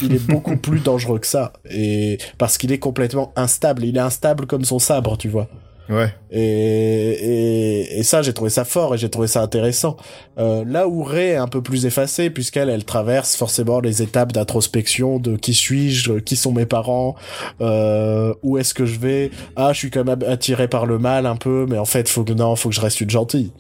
[0.03, 3.85] Il est beaucoup plus dangereux que ça, et parce qu'il est complètement instable.
[3.85, 5.49] Il est instable comme son sabre, tu vois.
[5.89, 6.13] Ouais.
[6.31, 9.97] Et, et, et ça, j'ai trouvé ça fort et j'ai trouvé ça intéressant.
[10.39, 14.33] Euh, là où Rey est un peu plus effacée, puisqu'elle, elle traverse forcément les étapes
[14.33, 17.15] d'introspection de qui suis-je, qui sont mes parents,
[17.61, 19.31] euh, où est-ce que je vais?
[19.57, 22.25] Ah, je suis quand même attiré par le mal un peu, mais en fait, faut
[22.25, 23.53] que non, faut que je reste une gentille.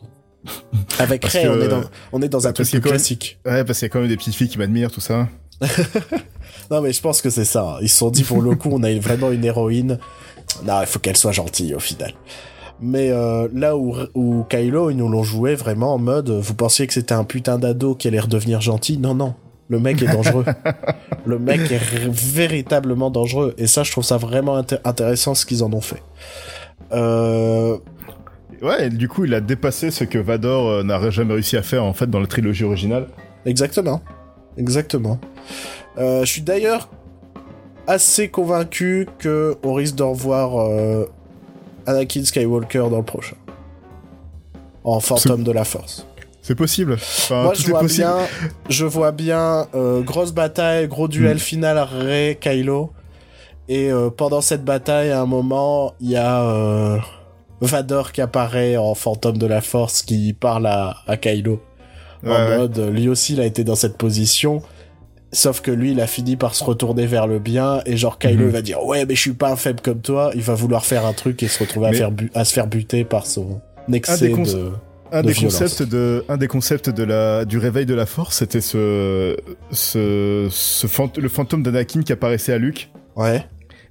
[0.98, 1.80] Avec Parce Ray, que- on est dans,
[2.12, 3.38] on est dans un truc plus même- classique.
[3.46, 5.28] Ouais, parce qu'il y a quand même des petites filles qui m'admirent, tout ça.
[6.70, 7.78] Non, mais je pense que c'est ça.
[7.80, 9.98] Ils se sont dit, pour le coup, on a vraiment une héroïne.
[10.64, 12.12] Non, il faut qu'elle soit gentille, au final.
[12.80, 16.86] Mais euh, là où, où Kylo, ils nous l'ont joué vraiment en mode, vous pensiez
[16.86, 18.98] que c'était un putain d'ado qui allait redevenir gentil?
[18.98, 19.34] Non, non.
[19.68, 20.44] Le mec est dangereux.
[21.26, 23.54] le mec est véritablement dangereux.
[23.58, 26.02] Et ça, je trouve ça vraiment inté- intéressant ce qu'ils en ont fait.
[26.92, 27.76] Euh,
[28.60, 31.62] Ouais, et du coup, il a dépassé ce que Vador euh, n'aurait jamais réussi à
[31.62, 33.06] faire, en fait, dans la trilogie originale.
[33.46, 34.02] Exactement.
[34.56, 35.20] Exactement.
[35.96, 36.88] Je suis d'ailleurs
[37.88, 41.06] assez convaincu que on risque de revoir euh,
[41.86, 43.36] Anakin Skywalker dans le prochain.
[44.84, 46.06] En fantôme de la force.
[46.42, 46.94] C'est possible.
[46.94, 48.06] Enfin, Moi, tout je est vois possible.
[48.06, 48.16] bien,
[48.70, 51.40] je vois bien euh, grosse bataille, gros duel Mm.
[51.40, 52.92] final Rey Kylo.
[53.68, 56.98] Et euh, pendant cette bataille, à un moment, il y a
[57.60, 61.60] Vador qui apparaît en fantôme de la force qui parle à, à Kylo
[62.22, 62.56] Ouais, en ouais.
[62.58, 64.60] mode lui aussi il a été dans cette position
[65.32, 68.44] sauf que lui il a fini par se retourner vers le bien et genre Kylo
[68.46, 68.50] Mhm.
[68.50, 71.04] va dire ouais mais je suis pas un faible comme toi il va vouloir faire
[71.04, 72.10] un truc et se retrouver à, faire
[72.46, 73.60] se faire buter par son
[73.92, 74.34] excès de
[75.10, 75.58] un de des violence.
[75.58, 79.36] concepts de un des concepts de la du réveil de la force c'était ce
[79.70, 83.44] ce, ce fant- le fantôme d'Anakin qui apparaissait à Luke ouais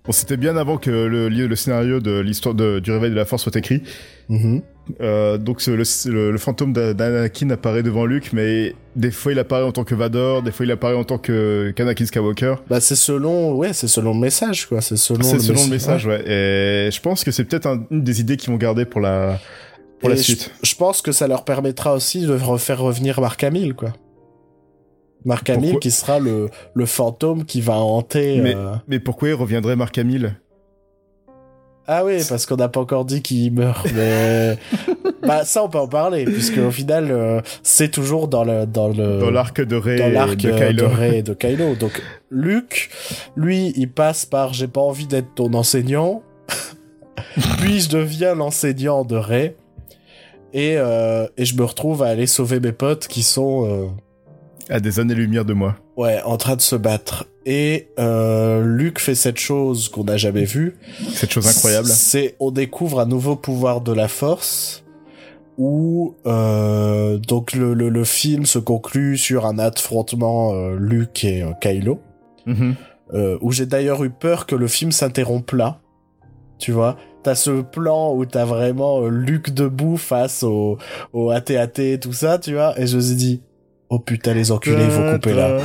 [0.05, 3.25] bon c'était bien avant que le, le scénario de l'histoire de- du réveil de la
[3.25, 3.81] force soit écrit
[4.29, 4.61] Mhm.
[5.01, 9.39] Euh, donc le, le- le fantôme d'A- d'Anakin apparaît devant Luke mais des fois il
[9.39, 12.55] apparaît en tant que Vador des fois il apparaît en tant que qu'Anakin Skywalker.
[12.69, 14.79] Bah c'est selon ouais c'est selon le message quoi.
[14.81, 16.21] C'est selon c'est selon le messa- message ouais.
[16.25, 19.39] et je pense que c'est peut-être un- une des idées qu'ils vont garder pour la
[19.99, 20.51] pour Et la je- suite.
[20.63, 23.93] je, pense que ça leur permettra aussi de refaire revenir Mark Hamill quoi.
[25.25, 29.29] Mark Hamill Pourquoi qui sera le le fantôme qui va hanter Mais- euh, mais pourquoi
[29.29, 30.35] il reviendrait Mark Hamill?
[31.89, 34.57] Ah oui, parce qu'on n'a pas encore dit qu'il meurt, mais
[35.25, 38.89] bah ça on peut en parler puisque au final euh, c'est toujours dans le dans
[38.89, 41.75] le dans l'arc de Rey dans et l'arc de Kylo de Rey et de Kylo.
[41.75, 42.89] Donc Luke,
[43.37, 46.23] lui, il passe par j'ai pas envie d'être ton enseignant,
[47.59, 49.55] puis je deviens l'enseignant de Rey
[50.51, 53.87] et euh, et je me retrouve à aller sauver mes potes qui sont euh,
[54.69, 57.27] à des années-lumière de moi ouais en train de se battre.
[57.49, 60.75] Et euh, Luke fait cette chose qu'on n'a jamais vue.
[61.13, 61.87] cette chose incroyable.
[61.87, 64.83] C'est on découvre un nouveau pouvoir de la force
[65.57, 71.41] où euh, donc le, le, le film se conclut sur un affrontement euh, Luke et
[71.41, 72.01] euh, Kylo.
[72.45, 72.75] Mhm.
[73.13, 75.79] euh, où j'ai d'ailleurs eu peur que le film s'interrompe là.
[76.59, 80.77] Tu vois t'as ce plan où t'as vraiment Luke debout face au,
[81.13, 82.77] au AT-AT et tout ça tu vois.
[82.79, 83.41] Et je me suis dit
[83.89, 85.59] oh putain les enculés ils vont couper là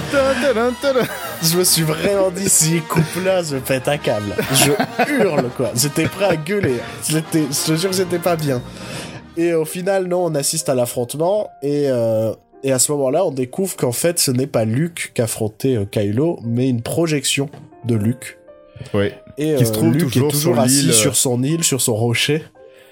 [1.42, 4.34] je me suis vraiment dit, s'il coupe là, je pète un câble.
[4.52, 4.72] Je
[5.12, 5.70] hurle, quoi.
[5.74, 6.76] J'étais prêt à gueuler.
[7.08, 8.62] J'étais, je te jure que j'étais pas bien.
[9.36, 11.50] Et au final, non, on assiste à l'affrontement.
[11.62, 12.32] Et, euh,
[12.62, 15.84] et à ce moment-là, on découvre qu'en fait, ce n'est pas Luke qui affrontait euh,
[15.84, 17.48] Kylo, mais une projection
[17.84, 18.38] de Luke.
[18.94, 20.92] ouais Et Qui se euh, trouve Luke toujours est toujours sur assis euh.
[20.92, 22.44] sur son île, sur son rocher.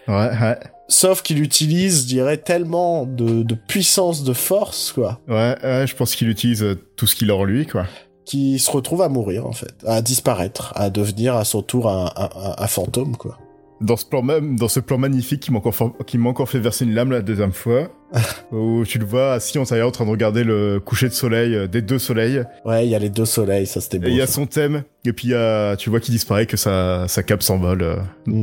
[0.09, 5.55] ouais ouais Sauf qu'il utilise, je dirais, tellement de, de puissance, de force, quoi, ouais,
[5.63, 7.87] ouais je pense qu'il utilise tout ce qu'il a en lui quoi
[8.31, 9.75] qu'il se retrouve à mourir, en fait.
[9.87, 10.73] À disparaître.
[10.77, 13.39] À devenir à son tour un, un- un- un fantôme, quoi.
[13.81, 15.75] dans ce plan même dans ce plan magnifique qui m'a encore
[16.07, 17.89] qui m'a encore fait verser une lame la deuxième fois
[18.53, 21.67] où tu le vois assis en en train de regarder le coucher de soleil euh,
[21.67, 24.09] des deux soleils Ouais, il y a les deux soleils, ça c'était beau.
[24.09, 26.59] il y a son thème et puis il y a, tu vois qu'il disparaît que
[26.59, 27.97] sa sa cape s'envole euh.
[28.27, 28.43] Mm.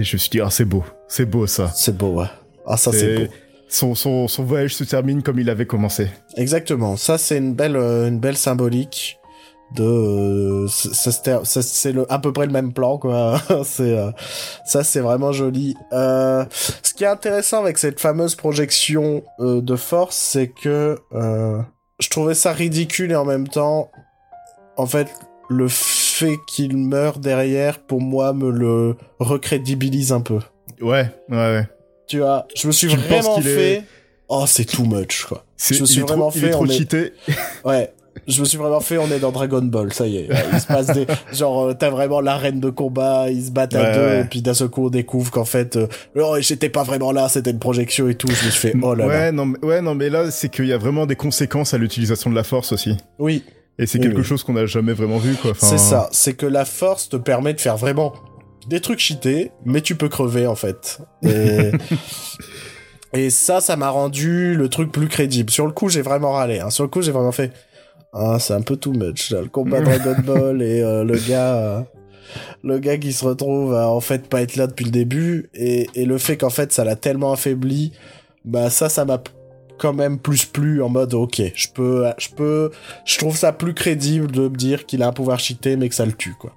[0.00, 2.26] et je me suis dit ah c'est beau c'est beau ça C'est beau, ouais.
[2.66, 3.32] Ah, ça c'est beau.
[3.68, 6.08] Son, son, son voyage se termine comme il avait commencé.
[6.36, 6.96] Exactement.
[6.96, 9.18] Ça c'est une belle, euh, une belle symbolique
[9.74, 9.82] de.
[9.82, 13.40] euh, ça, ça, c'est le, à peu près le même plan, quoi.
[13.64, 14.10] c'est, euh,
[14.64, 15.74] ça c'est vraiment joli.
[15.92, 16.44] Euh,
[16.82, 21.60] ce qui est intéressant avec cette fameuse projection euh, de force, c'est que euh,
[21.98, 23.90] je trouvais ça ridicule et en même temps,
[24.76, 25.08] en fait,
[25.48, 30.38] le fait qu'il meure derrière, pour moi, me le recrédibilise un peu.
[30.80, 31.66] Ouais, ouais, ouais.
[32.06, 33.72] Tu vois, je me suis Tu vraiment fait.
[33.74, 33.82] est-
[34.28, 35.44] Oh, c'est too much, quoi.
[35.56, 37.12] C'est- Je me suis est vraiment trop, fait, est trop on est- cheaté.
[37.64, 37.92] Ouais.
[38.26, 40.28] Je me suis vraiment fait, on est dans Dragon Ball, ça y est.
[40.52, 43.92] Il se passe des, genre, euh, t'as vraiment l'arène de combat, ils se battent à
[43.94, 44.20] deux, ouais.
[44.22, 47.28] et puis d'un seul coup, on découvre qu'en fait, euh, oh, j'étais pas vraiment là,
[47.28, 48.26] c'était une projection et tout.
[48.28, 49.32] Je me suis fait, oh là ouais, là.
[49.32, 52.30] Non, mais, ouais, non, mais là, c'est qu'il y a vraiment des conséquences à l'utilisation
[52.30, 52.96] de la force aussi.
[53.18, 53.44] Oui,
[53.78, 54.24] Et c'est Oui, quelque oui.
[54.24, 55.50] chose qu'on n'a jamais vraiment vu, quoi.
[55.50, 56.08] Enfin, c'est ça.
[56.10, 58.14] C'est que la force te permet de faire vraiment
[58.68, 61.00] des trucs cheatés, mais tu peux crever, en fait.
[61.22, 61.72] Et,
[63.12, 65.50] et ça, ça m'a rendu le truc plus crédible.
[65.50, 66.60] Sur le coup, j'ai vraiment râlé.
[66.60, 66.70] Hein.
[66.70, 67.52] Sur le coup, j'ai vraiment fait,
[68.12, 71.56] ah, c'est un peu too much, là, le combat Dragon Ball et euh, le gars,
[71.56, 71.80] euh,
[72.62, 75.88] le gars qui se retrouve à en fait pas être là depuis le début et,
[75.94, 77.92] et le fait qu'en fait ça l'a tellement affaibli
[78.44, 79.22] bah ça, ça m'a
[79.78, 82.70] quand même plus plu en mode ok, je peux, je peux,
[83.04, 85.94] je trouve ça plus crédible de me dire qu'il a un pouvoir cheaté mais que
[85.94, 86.52] ça le tue quoi.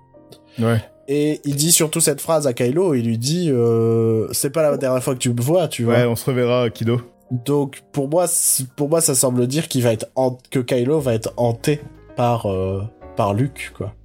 [0.59, 0.81] Ouais.
[1.11, 4.77] Et il dit surtout cette phrase à Kylo, il lui dit euh, c'est pas la
[4.77, 5.95] dernière fois que tu me vois, tu vois.
[5.95, 7.01] Ouais, on se reverra, Kido.
[7.31, 8.27] Donc pour moi,
[8.75, 10.05] pour moi, ça semble dire qu'il va être
[10.51, 11.81] que Kylo va être hanté
[12.15, 12.83] par euh,
[13.15, 13.95] par Luke, quoi,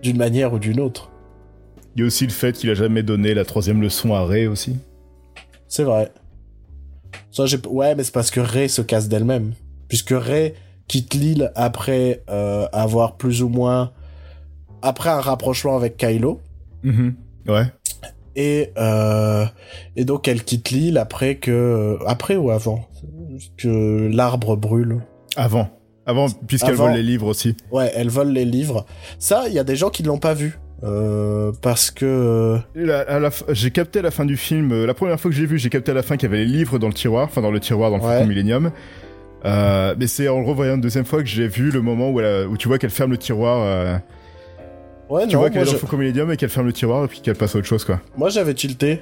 [0.00, 1.10] d'une manière ou d'une autre.
[1.96, 4.46] Il y a aussi le fait qu'il a jamais donné la troisième leçon à Rey
[4.46, 4.76] aussi.
[5.66, 6.12] C'est vrai.
[7.32, 7.46] Ça.
[7.68, 9.54] Ouais, mais c'est parce que Rey se casse d'elle-même,
[9.88, 10.54] puisque Rey
[10.86, 13.90] quitte l'île après euh, avoir plus ou moins
[14.82, 16.40] après un rapprochement avec Kylo.
[16.82, 17.14] Mhm.
[17.48, 17.64] Ouais.
[18.34, 19.44] Et, euh,
[19.96, 21.98] et donc elle quitte l'île après que...
[22.06, 22.88] Après ou avant?
[23.56, 25.00] Que l'arbre brûle.
[25.36, 25.68] Avant.
[26.06, 27.56] Avant, puisqu'elle vole les livres aussi.
[27.70, 28.86] Ouais, elle vole les livres.
[29.18, 30.58] Ça, il y a des gens qui ne l'ont pas vu.
[30.84, 32.58] Euh, parce que...
[33.50, 35.68] J'ai capté à la fin du film, euh, la première fois que j'ai vu, j'ai
[35.70, 37.60] capté à la fin qu'il y avait les livres dans le tiroir, enfin dans le
[37.60, 38.26] tiroir dans le Ouais.
[38.26, 38.72] Millennium.
[39.44, 42.18] Euh, mais c'est en le revoyant une deuxième fois que j'ai vu le moment où,
[42.20, 44.00] elle a- où tu vois qu'elle ferme le tiroir.
[45.12, 47.08] Ouais, tu non, vois qu'elle est dans je- Millennium et qu'elle ferme le tiroir et
[47.08, 48.00] puis qu'elle passe à autre chose, quoi.
[48.16, 49.00] moi j'avais tilté.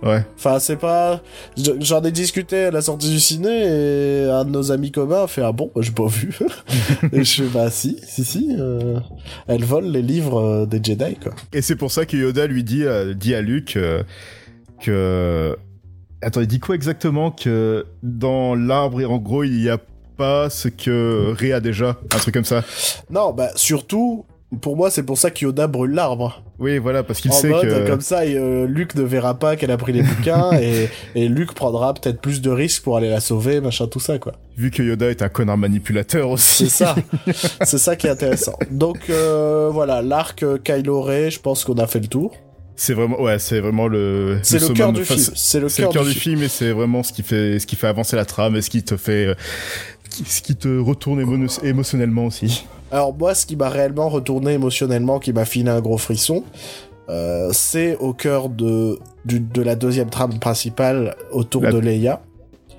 [0.00, 0.24] Ouais.
[0.36, 1.20] Enfin, c'est pas.
[1.56, 5.24] je- J'en ai discuté à la sortie du ciné et un de nos amis communs
[5.24, 6.38] a fait Ah bon, j'ai pas vu.
[7.12, 8.54] et je fais Bah si, si, si.
[8.56, 9.00] euh,
[9.48, 11.32] Elle vole les livres euh, des Jedi, quoi.
[11.52, 14.04] Et c'est pour ça que Yoda lui dit, euh, dit à Luke euh,
[14.80, 15.56] que.
[16.22, 19.78] Attends, il dit quoi exactement Que dans l'arbre, en gros, il n'y a
[20.16, 22.64] pas ce que a déjà, un truc comme ça?
[23.10, 24.24] Non, bah surtout,
[24.62, 26.42] pour moi, c'est pour ça que Yoda brûle l'arbre.
[26.58, 27.86] Oui, voilà, parce qu'il En sait mode, que.
[27.88, 31.28] comme ça, et, euh, Luke ne verra pas qu'elle a pris les bouquins et, et
[31.28, 34.32] Luke prendra peut-être plus de risques pour aller la sauver, machin, tout ça, quoi.
[34.56, 36.68] Vu que Yoda est un connard manipulateur aussi.
[36.68, 36.96] C'est ça.
[37.62, 38.54] c'est ça qui est intéressant.
[38.70, 42.34] Donc, euh, voilà, l'arc Kylo Ray, je pense qu'on a fait le tour.
[42.80, 44.38] C'est vraiment, ouais, c'est vraiment le.
[44.44, 44.76] C'est le summum.
[44.76, 45.30] cœur du Enfin, film.
[45.34, 46.36] c'est- le le cœur du du film.
[46.36, 48.70] film et c'est vraiment ce qui fait, ce qui fait avancer la trame et ce
[48.70, 49.34] qui te fait, euh,
[50.10, 52.66] ce qui te retourne émo- émotionnellement aussi.
[52.90, 56.44] Alors moi, ce qui m'a réellement retourné émotionnellement, qui m'a filé un gros frisson,
[57.10, 62.20] euh, c'est au cœur de, du- de la deuxième trame principale autour La- de Leia.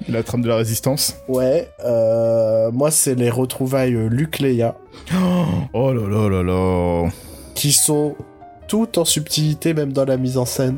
[0.07, 1.15] La trame de la résistance.
[1.27, 4.75] Ouais, euh, moi c'est les retrouvailles euh, Luke-Leia,
[5.73, 7.09] Oh là là là là.
[7.53, 8.15] qui sont
[8.67, 10.77] toutes en subtilité, même dans la mise en scène.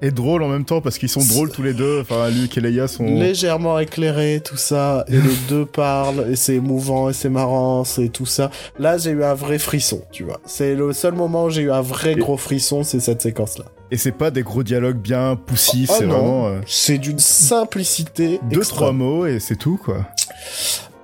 [0.00, 2.00] Et drôle en même temps parce qu'ils sont drôles tous les deux.
[2.02, 3.04] Enfin, Luke et Leia sont.
[3.04, 8.08] Légèrement éclairées, tout ça, et les deux parlent, et c'est émouvant, et c'est marrant, c'est
[8.08, 8.50] tout ça.
[8.78, 10.38] Là, j'ai eu un vrai frisson, tu vois.
[10.46, 13.64] C'est le seul moment où j'ai eu un vrai Et- gros frisson, c'est cette séquence-là.
[13.90, 15.88] Et c'est pas des gros dialogues bien poussifs.
[15.90, 16.12] Oh c'est non.
[16.18, 18.76] vraiment euh, C'est d'une simplicité deux extrême.
[18.76, 20.06] trois mots et c'est tout quoi.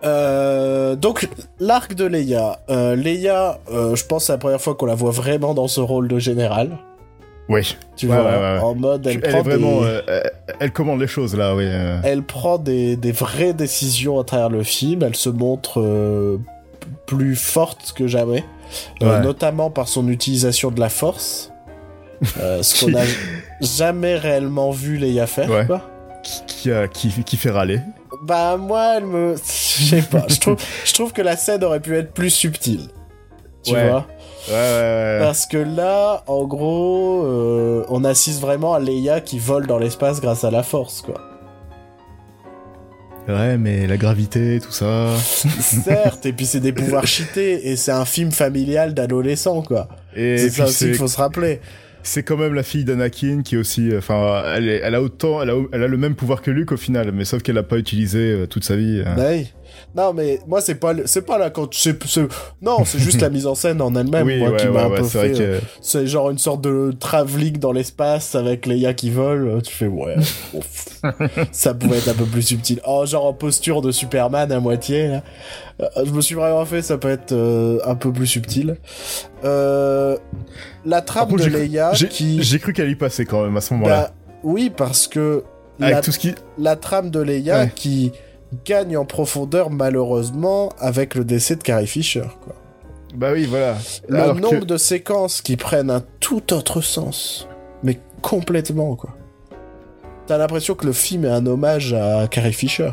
[0.05, 1.29] Euh, donc
[1.61, 4.95] l'arc de Leia, euh, Leia, euh, je pense que c'est la première fois qu'on la
[4.95, 6.77] voit vraiment dans ce rôle de général.
[7.49, 7.77] Oui.
[7.97, 8.59] Tu Ouais, vois, ouais, ouais.
[8.61, 9.81] en mode elle, Elle, est vraiment.
[9.83, 10.23] des, euh,
[10.61, 11.65] elle, commande les choses là, oui.
[11.67, 11.99] euh.
[12.03, 15.03] elle prend des, des vraies décisions à travers le film.
[15.03, 16.39] Elle se montre euh,
[17.07, 18.45] plus forte que jamais,
[19.01, 21.51] notamment par son utilisation de la Force.
[22.23, 23.03] Ce qu'on a
[23.61, 25.51] jamais réellement vu Leia faire.
[25.51, 25.67] Ouais.
[25.67, 25.83] quoi.
[26.23, 27.81] Qui, qui, a- qui, qui fait râler.
[28.23, 29.35] Bah moi, elle me,
[29.79, 30.25] je sais pas.
[30.29, 32.89] je trouve, je trouve que la scène aurait pu être plus subtile.
[33.63, 34.07] Tu vois?
[34.49, 35.19] Ouais, ouais, ouais.
[35.21, 40.21] Parce que là, en gros, euh, on assiste vraiment à Leia qui vole dans l'espace
[40.21, 41.21] grâce à la force, quoi.
[43.27, 45.17] Ouais, mais la gravité, tout ça.
[45.19, 49.89] Certes, et puis c'est des pouvoirs cheatés, et c'est un film familial d'adolescents, quoi.
[50.15, 51.61] Et C'est ça aussi qu'il faut se rappeler.
[52.03, 55.01] c'est quand même la fille d'Anakin qui est aussi, euh, enfin, elle, est- elle a
[55.01, 57.55] autant, elle a, elle a le même pouvoir que Luke au final, mais sauf qu'elle
[57.55, 59.03] l'a pas utilisé euh, toute sa vie.
[59.07, 59.15] euh.
[59.97, 61.97] Non, mais moi, c'est pas, le- c'est pas la quand c'est,
[62.61, 64.81] non, c'est juste la mise en scène en elle-même, oui, moi, ouais, qui m'a ouais,
[64.81, 65.41] un ouais, peu fait.
[65.41, 69.47] euh, que C'est genre une sorte de travelling dans l'espace avec Leia qui vole.
[69.49, 70.17] euh, Tu fais ouais.
[71.53, 72.81] ça pouvait être un peu plus subtil.
[72.87, 75.09] Oh, genre en posture de Superman à moitié.
[75.09, 75.23] Là.
[75.81, 76.83] Euh, Je me suis vraiment fait.
[76.83, 78.77] Ça peut être euh, un peu plus subtil.
[79.45, 80.17] Euh,
[80.85, 82.43] la trame contre, de Leia qui.
[82.43, 84.09] j'ai cru qu'elle y passait quand même à ce moment-là.
[84.09, 85.45] Bah, oui, parce que
[85.81, 88.13] Avec la, tout ce qui, la trame de Leia qui
[88.65, 92.25] gagne en profondeur malheureusement avec le décès de Carrie Fisher.
[92.43, 92.55] Quoi.
[93.15, 93.77] bah oui, voilà.
[94.09, 97.49] Le Alors que- nombre de séquences qui prennent un tout autre sens.
[97.83, 99.11] Mais complètement, quoi.
[100.27, 102.91] T'as l'impression que le film est un hommage à Carrie Fisher.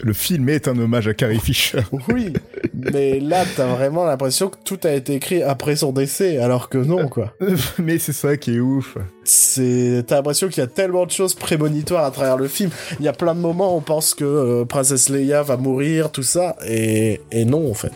[0.00, 1.80] le film est un hommage à Carrie Fisher.
[2.08, 2.32] Oui,
[2.74, 6.78] mais là, t'as vraiment l'impression que tout a été écrit après son décès, alors que
[6.78, 7.32] non, quoi.
[7.78, 8.96] mais c'est ça qui est ouf.
[9.24, 12.70] C'est, t'as l'impression qu'il y a tellement de choses prémonitoires à travers le film.
[12.98, 16.10] Il y a plein de moments où on pense que euh, Princesse Leia va mourir,
[16.10, 17.92] tout ça, et, et non, en fait.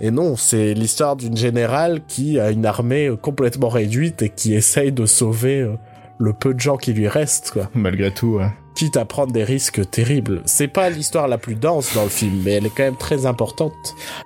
[0.00, 4.54] Et non, c'est l'histoire d'une générale qui a une armée euh, complètement réduite et qui
[4.54, 5.74] essaye de sauver euh,
[6.18, 7.70] le peu de gens qui lui restent, quoi.
[7.74, 8.50] Malgré tout, ouais.
[8.74, 10.42] Quitte à prendre des risques terribles.
[10.46, 13.24] C'est pas l'histoire la plus dense dans le film, mais elle est quand même très
[13.26, 13.72] importante.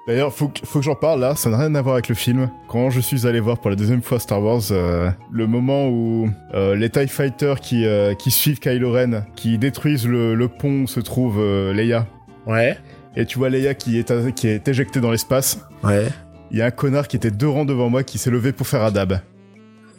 [0.07, 2.15] D'ailleurs, faut que, faut que j'en parle là, ça n'a rien à voir avec le
[2.15, 2.51] film.
[2.69, 6.31] Quand je suis allé voir pour la deuxième fois Star Wars, euh, le moment où
[6.55, 10.83] euh, les TIE Fighters qui, euh, qui suivent Kylo Ren, qui détruisent le, le pont
[10.85, 11.39] où se trouve
[11.73, 12.07] Leia,
[12.47, 12.79] Ouais.
[13.17, 16.09] et tu vois Leia qui est, qui est éjectée dans l'espace, Ouais.
[16.51, 18.67] il y a un connard qui était deux rangs devant moi qui s'est levé pour
[18.67, 19.21] faire un dab.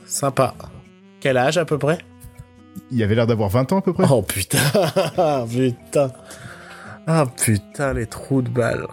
[0.06, 0.56] Sympa.
[1.20, 2.00] Quel âge à peu près?
[2.92, 4.06] Il avait l'air d'avoir 20 ans à peu près.
[4.10, 4.60] Oh putain,
[5.50, 6.12] putain.
[7.08, 8.86] Ah putain, les trous de balles.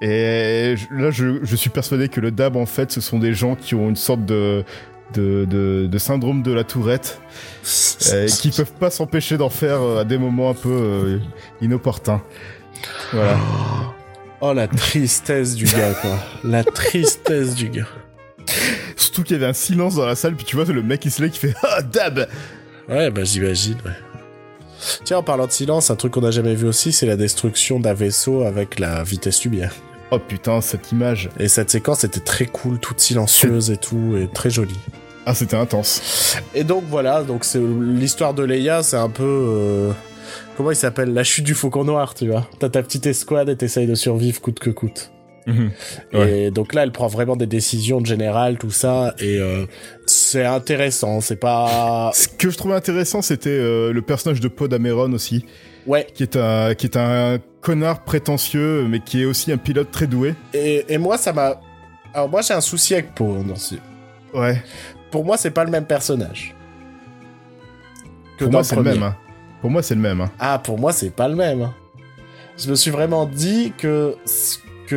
[0.00, 3.54] Et là, je, je suis persuadé que le dab, en fait, ce sont des gens
[3.54, 4.64] qui ont une sorte de,
[5.12, 7.20] de, de, de syndrome de la tourette,
[8.12, 11.18] euh, qui peuvent pas s'empêcher d'en faire euh, à des moments un peu euh,
[11.60, 12.22] inopportuns.
[13.12, 13.36] Voilà.
[14.40, 16.18] Oh la tristesse du gars quoi.
[16.42, 17.86] La tristesse du gars.
[18.96, 21.10] Surtout qu'il y avait un silence dans la salle, puis tu vois le mec qui
[21.10, 22.28] se lève qui fait Ah, dab
[22.88, 23.92] Ouais, bah j'imagine, ouais.
[25.04, 27.78] Tiens, en parlant de silence, un truc qu'on n'a jamais vu aussi, c'est la destruction
[27.78, 29.72] d'un vaisseau avec la vitesse lumière.
[30.10, 31.30] Oh putain, cette image.
[31.38, 34.78] Et cette séquence était très cool, toute silencieuse et tout, et très jolie.
[35.24, 36.36] Ah, c'était intense.
[36.54, 39.92] Et donc voilà, donc c'est l'histoire de Leia, c'est un peu euh,
[40.56, 42.48] comment il s'appelle, la chute du faucon noir, tu vois.
[42.58, 45.12] T'as ta petite escouade et t'essayes de survivre coûte que coûte.
[45.46, 45.70] Mhm.
[46.14, 48.06] Et donc là, elle prend vraiment des décisions de
[48.56, 49.66] tout ça, et euh,
[50.06, 51.20] c'est intéressant.
[51.20, 55.44] C'est pas Ce que je trouvais intéressant, c'était euh, le personnage de Poe Dameron aussi,
[55.86, 56.06] ouais.
[56.14, 60.06] qui est, un, qui est un connard prétentieux, mais qui est aussi un pilote très
[60.06, 60.34] doué.
[60.54, 61.60] Et, et moi, ça m'a.
[62.14, 63.74] Alors moi, j'ai un souci avec Poe hein, dans ce-
[64.34, 64.62] Ouais.
[65.10, 66.54] Pour moi, c'est pas le même personnage.
[68.38, 69.02] Que Pour moi, c'est le même.
[69.02, 69.16] hein.
[69.60, 70.20] Pour moi, c'est le même.
[70.20, 70.30] hein.
[70.38, 71.70] Ah, pour moi, c'est pas le même.
[72.58, 74.16] Je me suis vraiment dit que,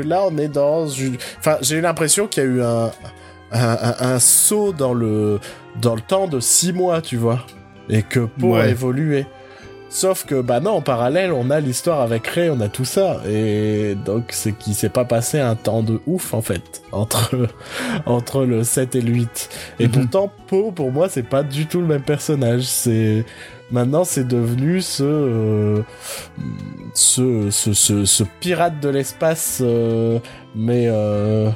[0.01, 1.17] que là, on est dans une.
[1.39, 2.91] Enfin, j'ai eu l'impression qu'il y a eu un,
[3.51, 5.39] un, un- un saut dans le,
[5.81, 7.45] dans le temps de six mois, tu vois.
[7.89, 8.71] Et que Ouais.
[8.71, 9.25] évolué.
[9.95, 13.21] Sauf que, bah non, en parallèle, on a l'histoire avec Rey, on a tout ça.
[13.25, 17.47] Et donc, c'est qu'il s'est pas passé un temps de ouf, en fait, entre,
[18.05, 19.49] entre le 7 et le 8.
[19.79, 19.91] Et Mhm.
[19.93, 22.63] pourtant, Poe, pour moi, c'est pas du tout le même personnage.
[22.63, 23.23] C'est.
[23.71, 25.81] Maintenant, c'est devenu ce, euh,
[26.93, 30.19] ce, ce, ce, ce pirate de l'espace, euh,
[30.55, 31.49] mais euh,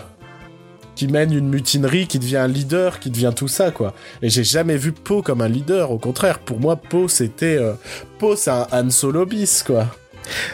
[1.00, 3.94] qui mène une mutinerie, qui devient un leader, qui devient tout ça, quoi.
[4.22, 5.92] Et j'ai jamais vu Poe comme un leader.
[5.92, 7.72] Au contraire, pour moi, Poe, c'était euh,
[8.18, 9.86] Poe, c'est un Han Solo bis, quoi.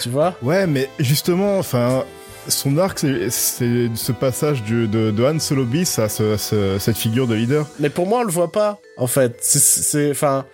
[0.03, 0.35] Tu vois?
[0.43, 2.03] Ouais, mais justement, enfin,
[2.47, 6.97] son arc, c'est- ce passage du- de, de Han Solo bis à ce- ce- cette
[6.97, 7.65] figure de leader.
[7.79, 9.37] Mais pour moi, on le voit pas, en fait.
[9.41, 10.45] C'est- enfin,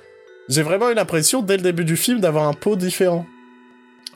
[0.48, 3.26] j'ai vraiment eu l'impression dès le début du film d'avoir un pot différent,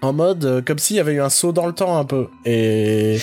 [0.02, 2.27] en mode euh, comme s'il y avait eu un saut dans le temps un peu.
[2.45, 3.18] Et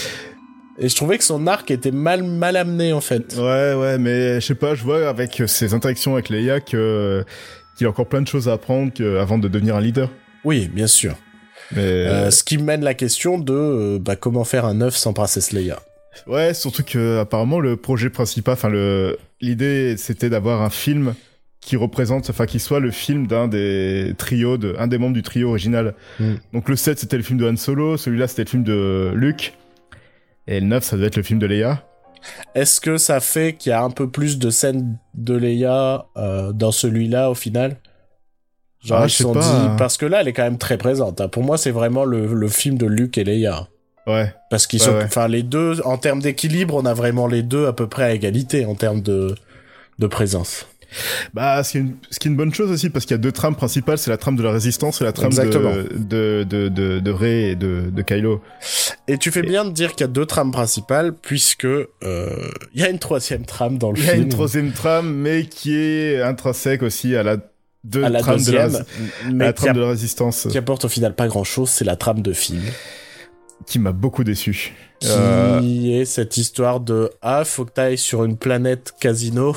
[0.78, 3.34] et je trouvais que son arc était mal mal amené en fait.
[3.36, 7.24] Ouais, ouais, mais je sais pas, je vois avec ses interactions avec Leia que
[7.76, 10.10] qu'il a encore plein de choses à apprendre que- avant de devenir un leader.
[10.44, 11.14] Oui, bien sûr.
[11.74, 15.12] Mais Euh, ce qui mène la question de euh, bah, comment faire un œuf sans
[15.12, 15.80] Princesse Leia.
[16.26, 21.14] ouais, surtout que apparemment le projet principal, enfin le l'idée, c'était d'avoir un film
[21.60, 25.22] qui représente, enfin qui soit le film d'un des trios, de, un des membres du
[25.22, 25.94] trio original.
[26.18, 26.32] Mm.
[26.52, 29.54] Donc le 7 c'était le film de Han Solo, celui-là c'était le film de Luke,
[30.46, 31.84] et le 9 ça devait être le film de Leia.
[32.54, 36.52] Est-ce que ça fait qu'il y a un peu plus de scènes de Leia euh,
[36.52, 37.76] dans celui-là au final?
[38.80, 39.76] Genre Ah, ils se sont pas, dit hein.
[39.78, 41.20] parce que là elle est quand même très présente.
[41.20, 41.28] hein.
[41.28, 43.68] Pour moi c'est vraiment le, le film de Luke et Leia.
[44.06, 44.32] Ouais.
[44.50, 45.04] Parce qu'ils Ouais, sont, ouais.
[45.04, 48.12] enfin les deux en termes d'équilibre on a vraiment les deux à peu près à
[48.12, 49.34] égalité en termes de
[49.98, 50.66] de présence.
[51.34, 53.18] Bah, ce qui, est une, ce qui est une bonne chose aussi, parce qu'il y
[53.18, 56.44] a deux trames principales, c'est la trame de la résistance et la trame de, de,
[56.44, 58.40] de, de, de Rey et de, de Kylo.
[59.08, 61.88] Et tu fais bien de dire qu'il y a deux trames principales puisque euh,
[62.74, 64.24] il y a une troisième trame dans le Il y a film.
[64.24, 67.36] une troisième trame, mais qui est intrinsèque aussi à la,
[67.84, 68.68] deux à la trames de la,
[69.32, 71.84] mais la trame a- de la résistance, qui apporte au final pas grand chose, c'est
[71.84, 72.62] la trame de film.
[73.66, 74.74] qui m'a beaucoup déçu.
[75.00, 75.60] qui Euh,
[76.00, 79.56] est cette histoire de ah faut que t'ailles sur une planète casino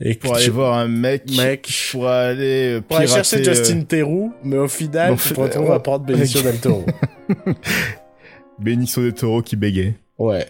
[0.00, 1.68] et pour aller voir un mec, mec.
[1.90, 5.72] pour aller euh, pour aller chercher Justin Theroux mais au final non, tu te retrouves
[5.72, 6.84] à prendre Benicio del Toro.
[7.30, 7.52] Euh,
[8.58, 9.94] Benicio del Toro qui bégait.
[10.18, 10.46] ouais.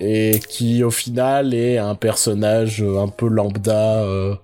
[0.00, 4.36] Et qui au final est un personnage euh, un peu lambda euh,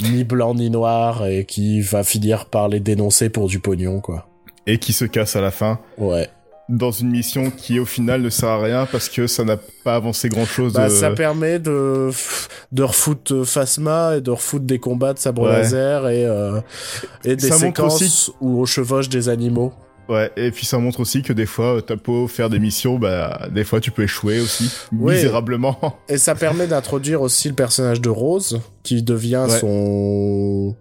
[0.00, 4.28] ni blanc ni noir et qui va finir par les dénoncer pour du pognon quoi.
[4.66, 5.78] Et qui se casse à la fin.
[5.98, 6.28] Ouais
[6.68, 9.96] dans une mission qui au final ne sert à rien parce que ça n'a pas
[9.96, 10.72] avancé grand chose.
[10.72, 12.10] Bah, ça permet de,
[12.72, 15.52] de refoutre euh, Phasma et de refoutre des combats de sabre Ouais.
[15.52, 16.60] laser et, euh,
[17.24, 19.72] et des Ça séquences aussi- où on chevauche des animaux.
[20.08, 22.98] Ouais, et puis ça montre aussi que des fois, euh, t'as beau faire des missions,
[22.98, 25.78] bah, des fois tu peux échouer aussi, misérablement.
[26.10, 29.58] Et ça permet d'introduire aussi le personnage de Rose, qui devient Ouais.
[29.60, 30.76] son...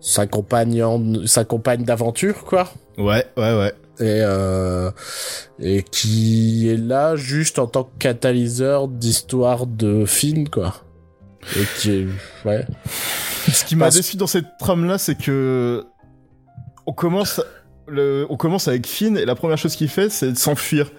[0.00, 2.68] sa compagne, en- sa compagne d'aventure, quoi.
[2.98, 3.72] Ouais, ouais, ouais.
[4.00, 4.90] Et, euh,
[5.58, 10.74] et qui est là juste en tant que catalyseur d'histoire de Finn, quoi.
[11.56, 12.06] Et qui est,
[12.46, 12.64] ouais.
[13.52, 15.84] Ce qui m'a Parce- déçu dans cette trame-là, c'est que
[16.86, 17.40] on commence,
[17.88, 18.26] le...
[18.30, 20.90] on commence avec Finn et la première chose qu'il fait, c'est de s'enfuir.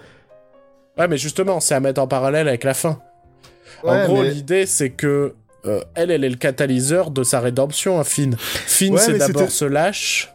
[0.98, 3.00] Ouais, mais justement, c'est à mettre en parallèle avec la fin.
[3.82, 5.34] en gros, mais- l'idée, c'est que
[5.64, 8.36] euh, elle, elle est le catalyseur de sa rédemption, hein, Finn.
[8.38, 10.31] Finn, Ouais, c'est d'abord se lâche.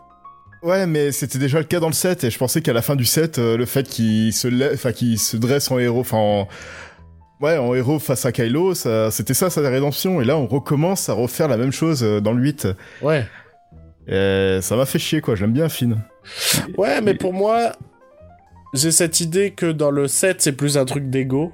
[0.68, 2.96] Ouais, mais c'était déjà le cas dans le set et je pensais qu'à la fin
[2.98, 6.48] du set, euh, le fait qu'il se, enfin, qu'il se dresse en héros, enfin, en...
[7.40, 10.20] ouais, en héros face à Kylo, ça, c'était ça sa rédemption.
[10.22, 12.68] Et là, on recommence à refaire la même chose euh, dans le 8.
[13.02, 13.26] Ouais.
[14.10, 15.36] Et ça m'a fait chier, quoi.
[15.36, 15.98] J'aime bien Finn.
[16.78, 17.72] Ouais, mais pour moi,
[18.74, 21.54] j'ai cette idée que dans le 7, c'est plus un truc d'ego.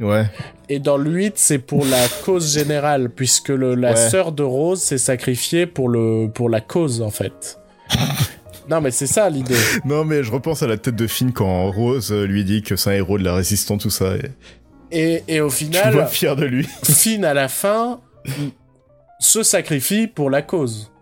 [0.00, 0.26] Ouais.
[0.68, 3.96] Et dans le 8, c'est pour la cause générale, puisque le, la Ouais.
[3.96, 7.58] sœur de Rose s'est sacrifiée pour, le, pour la cause, en fait.
[8.70, 9.56] non, mais c'est ça l'idée.
[9.84, 12.90] Non, mais je repense à la tête de Finn quand Rose lui dit que c'est
[12.90, 14.16] un héros de la résistance, tout ça.
[14.16, 14.30] Et
[14.90, 16.66] Et, et au final, fier de lui.
[16.82, 18.00] Finn, à la fin,
[19.18, 20.92] se sacrifie pour la cause.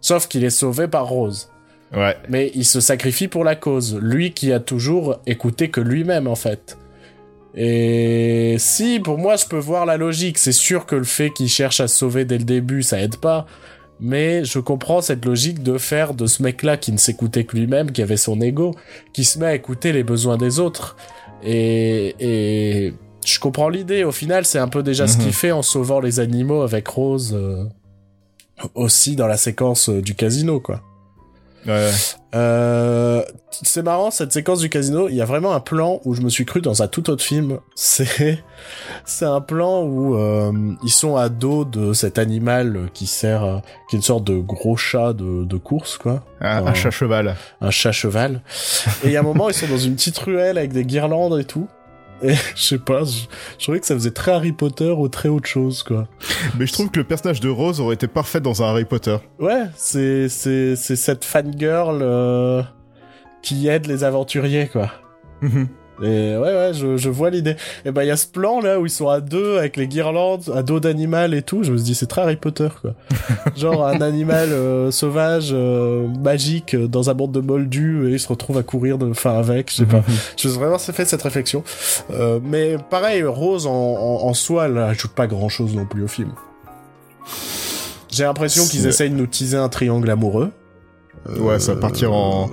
[0.00, 1.50] Sauf qu'il est sauvé par Rose.
[1.94, 2.16] Ouais.
[2.28, 3.98] Mais il se sacrifie pour la cause.
[4.00, 6.76] Lui qui a toujours écouté que lui-même, en fait.
[7.54, 10.38] Et si, pour moi, je peux voir la logique.
[10.38, 13.16] C'est sûr que le fait qu'il cherche à se sauver dès le début, ça aide
[13.16, 13.46] pas.
[14.00, 17.92] Mais je comprends cette logique de faire de ce mec-là qui ne s'écoutait que lui-même,
[17.92, 18.74] qui avait son ego,
[19.14, 20.96] qui se met à écouter les besoins des autres.
[21.42, 22.94] Et, et
[23.24, 24.04] je comprends l'idée.
[24.04, 25.22] Au final, c'est un peu déjà ce Mhm.
[25.24, 27.32] qu'il fait en sauvant les animaux avec Rose.
[27.34, 27.64] euh,
[28.74, 30.82] aussi dans la séquence euh, du casino, quoi.
[31.66, 31.90] Ouais.
[32.36, 35.08] Euh, c'est marrant cette séquence du casino.
[35.08, 37.24] Il y a vraiment un plan où je me suis cru dans un tout autre
[37.24, 37.58] film.
[37.74, 38.42] C'est
[39.04, 40.52] c'est un plan où euh,
[40.82, 43.58] ils sont à dos de cet animal qui sert, euh,
[43.88, 47.36] qui est une sorte de gros chat de, de course quoi, Un, un chat cheval.
[47.60, 48.42] un chat cheval.
[49.04, 51.38] Et il y a un moment ils sont dans une petite ruelle avec des guirlandes
[51.38, 51.68] et tout.
[52.22, 53.26] Et je sais pas, je,
[53.58, 56.08] je trouvais que ça faisait très Harry Potter ou très autre chose quoi.
[56.58, 59.16] Mais je trouve que le personnage de Rose aurait été parfait dans un Harry Potter.
[59.38, 62.62] Ouais, c'est c'est c'est cette fangirl euh,
[63.42, 64.90] qui aide les aventuriers quoi.
[66.02, 67.56] Et ouais, ouais, je, je vois l'idée.
[67.84, 69.88] Et ben, il y a ce plan là où ils sont à deux avec les
[69.88, 71.62] guirlandes, à dos d'animal et tout.
[71.62, 72.94] Je me suis dit, c'est très Harry Potter, quoi.
[73.56, 78.20] Genre un animal euh, sauvage, euh, magique, euh, dans un monde de moldus et ils
[78.20, 80.02] se retrouvent à courir de, enfin, avec, je sais pas.
[80.36, 81.64] Je me suis vraiment fait cette réflexion.
[82.10, 86.04] Euh, mais pareil, Rose en, en, en soi, elle ajoute pas grand chose non plus
[86.04, 86.32] au film.
[88.10, 90.50] J'ai l'impression qu'ils essayent de nous teaser un triangle amoureux.
[91.38, 92.50] Ouais, ça va partir en,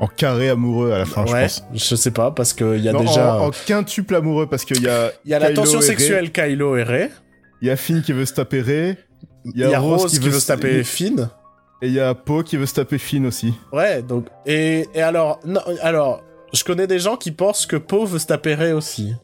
[0.00, 1.64] en carré amoureux à la fin, je ouais, pense.
[1.74, 3.36] je sais pas, parce qu'il y a Non, déjà...
[3.36, 6.32] en, en quintuple amoureux, parce qu'il y a, Il y a la tension et sexuelle
[6.32, 7.10] Kylo et Rey.
[7.60, 8.98] Il y a Finn qui veut se taper Rey.
[9.44, 11.28] Il y a, Rose, qui, veut se taper Et Finn.
[11.82, 13.54] il y a Poe qui veut se taper Finn aussi.
[13.72, 14.26] Ouais, donc...
[14.46, 15.40] Et, et alors...
[15.44, 16.22] Non, alors...
[16.52, 19.14] Je connais des gens qui pensent que Poe veut se taper Rey aussi.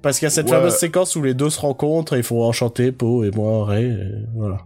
[0.00, 0.52] Parce qu'il y a cette Ouais.
[0.56, 3.84] fameuse séquence où les deux se rencontrent et ils font enchanter Poe et moi Rey.
[3.84, 4.58] et Voilà.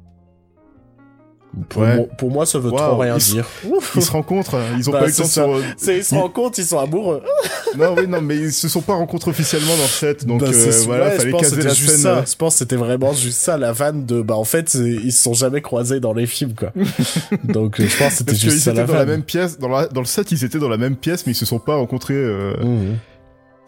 [1.70, 1.96] Pour, Ouais.
[1.96, 3.46] moi, pour moi, ça veut Waouh, trop rien ils dire.
[3.96, 5.46] Ils se rencontrent, ils ont Bah, pas eu le temps ça.
[5.46, 5.90] de se...
[5.92, 7.22] Ils se rencontrent, ils sont amoureux.
[7.76, 10.46] Non, oui, non, mais ils se sont pas rencontrés officiellement dans le set, donc Bah,
[10.52, 11.96] euh, voilà, ouais, fallait caser la scène.
[11.98, 12.16] ça.
[12.18, 15.12] euh, Je pense que c'était vraiment juste ça, la vanne de, bah, en fait, ils
[15.12, 16.72] se sont jamais croisés dans les films, quoi.
[17.44, 19.22] Donc, euh, je pense que c'était Parce juste qu'ils ça, étaient la dans la même
[19.22, 21.44] pièce, dans, la- dans le set, ils étaient dans la même pièce, mais ils se
[21.46, 22.14] sont pas rencontrés.
[22.14, 22.96] euh, Mhm.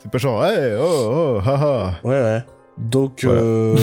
[0.02, 1.94] C'est pas genre, hey, oh, oh, haha.
[2.04, 2.42] Ouais, ouais.
[2.78, 3.74] Donc, Voilà.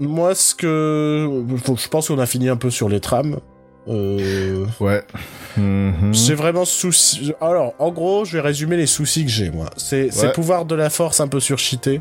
[0.00, 1.44] Moi, ce que,
[1.76, 3.38] je pense qu'on a fini un peu sur les trames.
[3.88, 5.02] Euh, Ouais.
[5.56, 6.12] Mhm.
[6.12, 7.32] J'ai vraiment souci.
[7.40, 9.70] Alors, en gros, je vais résumer les soucis que j'ai, moi.
[9.76, 10.32] C'est ces Ouais.
[10.32, 12.00] pouvoirs de la force un peu surcheatés,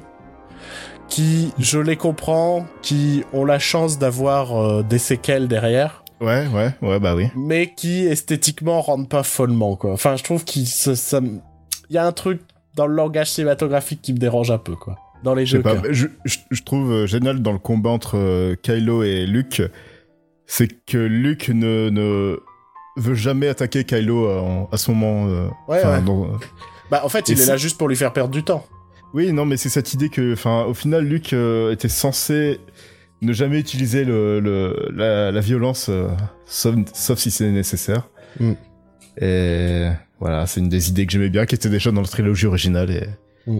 [1.07, 6.71] qui, je les comprends, qui ont la chance d'avoir euh, des séquelles derrière, Ouais, ouais,
[6.81, 7.27] ouais, bah oui.
[7.35, 9.91] mais qui esthétiquement rendent pas follement, quoi.
[9.93, 11.19] Enfin, je trouve qu'il ça, ça
[11.89, 12.41] y a un truc
[12.75, 14.97] dans le langage cinématographique qui me dérange un peu, quoi.
[15.25, 15.61] Dans les jeux.
[15.61, 19.61] pas, je, je, je trouve euh, génial dans le combat entre euh, Kylo et Luke,
[20.45, 22.37] c'est que Luke ne, ne
[22.95, 25.27] veut jamais attaquer Kylo euh, en- à ce moment.
[25.27, 26.01] euh, Ouais, enfin, ouais.
[26.05, 26.29] dans-
[26.91, 28.65] Bah, en fait, Et il est là juste pour lui faire perdre du temps.
[29.13, 32.59] Oui, non, mais c'est cette idée que, enfin, au final, Luke euh, était censé
[33.21, 36.07] ne jamais utiliser le, le- la, la violence, euh,
[36.45, 38.07] sauf, sauf si c'est nécessaire.
[38.39, 38.51] Mm.
[39.21, 39.87] Et
[40.19, 42.91] voilà, c'est une des idées que j'aimais bien, qui était déjà dans la trilogie originale,
[42.91, 43.07] et
[43.47, 43.59] Mm.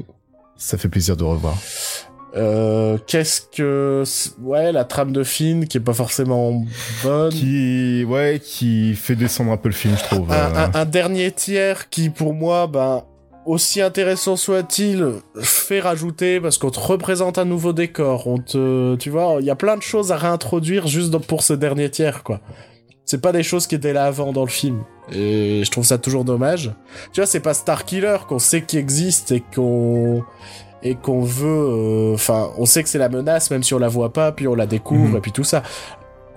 [0.58, 1.56] Ça fait plaisir de revoir.
[2.36, 4.04] Euh, qu'est-ce que...
[4.42, 6.64] Ouais, la trame de Finn, qui est pas forcément
[7.04, 7.32] bonne.
[7.32, 10.32] Qui, ouais, qui fait descendre un peu le film, je trouve.
[10.32, 10.68] un, euh.
[10.74, 13.04] un- un dernier tiers qui pour moi ben
[13.46, 15.06] aussi intéressant soit-il,
[15.40, 19.52] fait rajouter parce qu'on te représente un nouveau décor, on te, tu vois, il y
[19.52, 22.42] a plein de choses à réintroduire juste pour ce dernier tiers, quoi.
[23.06, 24.84] C'est pas des choses qui étaient là avant dans le film.
[25.12, 26.72] Et je trouve ça toujours dommage.
[27.14, 30.24] Tu vois, c'est pas Starkiller qu'on sait qui existe et qu'on
[30.84, 33.88] et qu'on veut, euh, enfin, on sait que c'est la menace même si on la
[33.88, 35.18] voit pas, puis on la découvre Mhm.
[35.18, 35.64] et puis tout ça.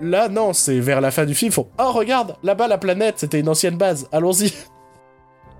[0.01, 3.49] Là, non, c'est vers la fin du film, Oh, regarde, là-bas, la planète, c'était une
[3.49, 4.53] ancienne base, allons-y.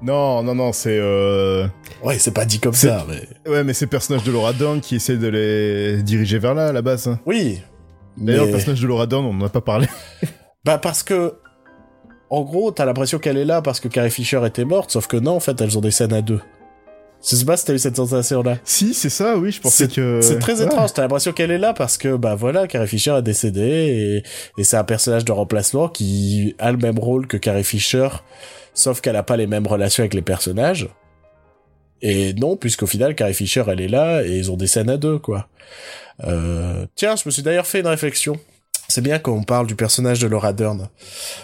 [0.02, 0.98] Non, non, non, c'est...
[0.98, 1.68] Euh...
[2.04, 3.52] Ouais, c'est pas dit comme ça, mais.
[3.52, 6.68] Ouais, mais c'est le personnage de Laura Dern qui essaie de les diriger vers là,
[6.70, 7.16] à la base.
[7.26, 7.62] Oui.
[8.18, 9.88] D'ailleurs, mais- le personnage de Laura Dern, on en a pas parlé.
[10.66, 11.36] Bah, parce que.
[12.32, 15.18] En gros, t'as l'impression qu'elle est là parce que Carrie Fisher était morte, sauf que
[15.18, 16.40] non, en fait, elles ont des scènes à deux.
[17.28, 18.60] Je sais pas si t'as eu cette sensation-là.
[18.64, 20.22] si, c'est ça, oui, je pensais que...
[20.22, 20.66] C'est très Ouais.
[20.68, 24.24] étrange, t'as l'impression qu'elle est là parce que, bah voilà, Carrie Fisher est décédée
[24.58, 28.08] et, et c'est un personnage de remplacement qui a le même rôle que Carrie Fisher,
[28.76, 30.88] sauf qu'elle a pas les mêmes relations avec les personnages.
[32.04, 34.98] Et non, puisqu'au final, Carrie Fisher, elle est là et ils ont des scènes à
[34.98, 35.48] deux, quoi.
[36.26, 38.38] Euh, tiens, je me suis d'ailleurs fait une réflexion.
[38.92, 40.90] C'est bien qu'on parle du personnage de Laura Dern.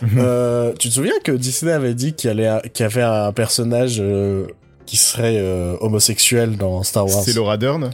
[0.02, 0.10] Mhm.
[0.18, 3.32] Euh, tu te souviens que Disney avait dit qu'il y, allait- qu'il y avait un
[3.32, 4.48] personnage euh,
[4.88, 7.24] qui serait euh, homosexuel dans Star Wars?
[7.24, 7.92] C'est Laura Dern?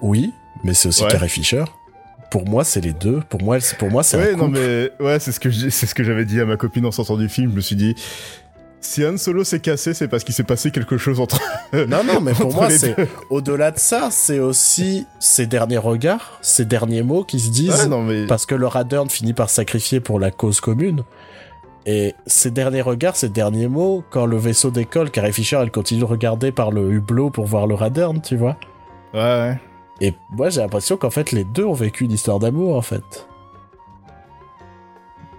[0.00, 0.30] Oui,
[0.64, 1.10] mais c'est aussi Ouais.
[1.10, 1.64] Carrie Fisher.
[2.30, 3.20] Pour moi, c'est les deux.
[3.28, 4.90] Pour moi, c'est pour moi, c'est Ouais, un non, mais...
[5.00, 7.28] Ouais, c'est ce que c'est ce que j'avais dit à ma copine en sortant du
[7.28, 7.50] film.
[7.50, 7.94] Je me suis dit...
[8.82, 11.40] Si Han Solo s'est cassé, c'est parce qu'il s'est passé quelque chose entre...
[11.72, 12.94] Non, non, mais pour moi, c'est
[13.30, 17.86] au-delà de ça, c'est aussi ces derniers regards, ces derniers mots qui se disent Ouais,
[17.86, 18.26] non, mais...
[18.26, 21.04] parce que Laura Dern finit par sacrifier pour la cause commune.
[21.86, 26.00] Et ces derniers regards, ces derniers mots, quand le vaisseau décolle, Carrie Fisher, elle continue
[26.00, 28.56] de regarder par le hublot pour voir Laura Dern, tu vois.
[29.14, 29.60] Ouais, ouais.
[30.00, 33.28] Et moi, j'ai l'impression qu'en fait, les deux ont vécu une histoire d'amour, en fait.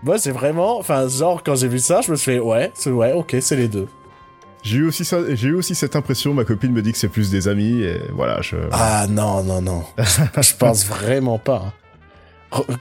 [0.04, 0.78] Moi, c'est vraiment...
[0.80, 3.68] Enfin, genre, quand j'ai vu ça, je me suis fait, ouais, ouais, ok, c'est les
[3.68, 3.88] deux.
[4.64, 6.34] J'ai eu aussi ça, j'ai eu aussi cette impression.
[6.34, 8.56] Ma copine me dit que c'est plus des amis et voilà, je.
[8.72, 9.84] Ah non, non, non.
[9.98, 11.64] je pense vraiment pas.
[11.68, 11.74] hein.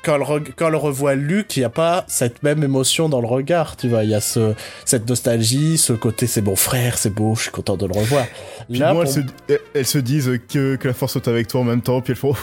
[0.05, 3.21] Quand elle, re- quand elle revoit Luke, il n'y a pas cette même émotion dans
[3.23, 4.05] le regard, tu vois.
[4.05, 4.53] Il y a ce,
[4.85, 8.27] cette nostalgie, ce côté c'est mon frère, c'est beau, je suis content de le revoir.
[8.69, 11.27] Puis Là, moi, pour- elles, se, elles- elles se disent que, que la force est
[11.27, 12.35] avec toi en même temps, puis elles font.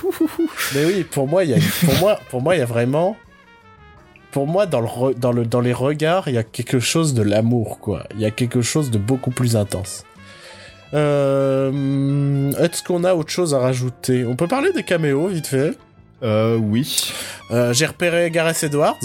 [0.73, 3.15] Mais oui, pour moi, il y a, pour moi, pour moi, il y a vraiment,
[4.31, 7.22] pour moi, dans le, dans le, dans les regards, il y a quelque chose de
[7.23, 8.03] l'amour, quoi.
[8.15, 10.03] Il y a quelque chose de beaucoup plus intense.
[10.93, 14.26] Euh, est-ce qu'on a autre chose à rajouter?
[14.26, 15.73] On peut parler des caméos, vite fait.
[16.23, 17.11] Euh, oui.
[17.51, 18.97] Euh, J'ai repéré Gareth Edwards.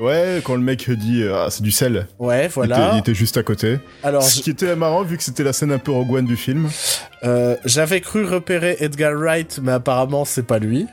[0.00, 2.90] Ouais, quand le mec dit euh, ah, c'est du sel, Ouais, il, était, voilà.
[2.94, 3.78] il était juste à côté.
[4.02, 6.36] Alors, Ce qui était marrant vu que c'était la scène un peu Rogue One du
[6.36, 6.68] film.
[7.24, 10.86] euh, j'avais cru repérer Edgar Wright, mais apparemment, c'est pas lui.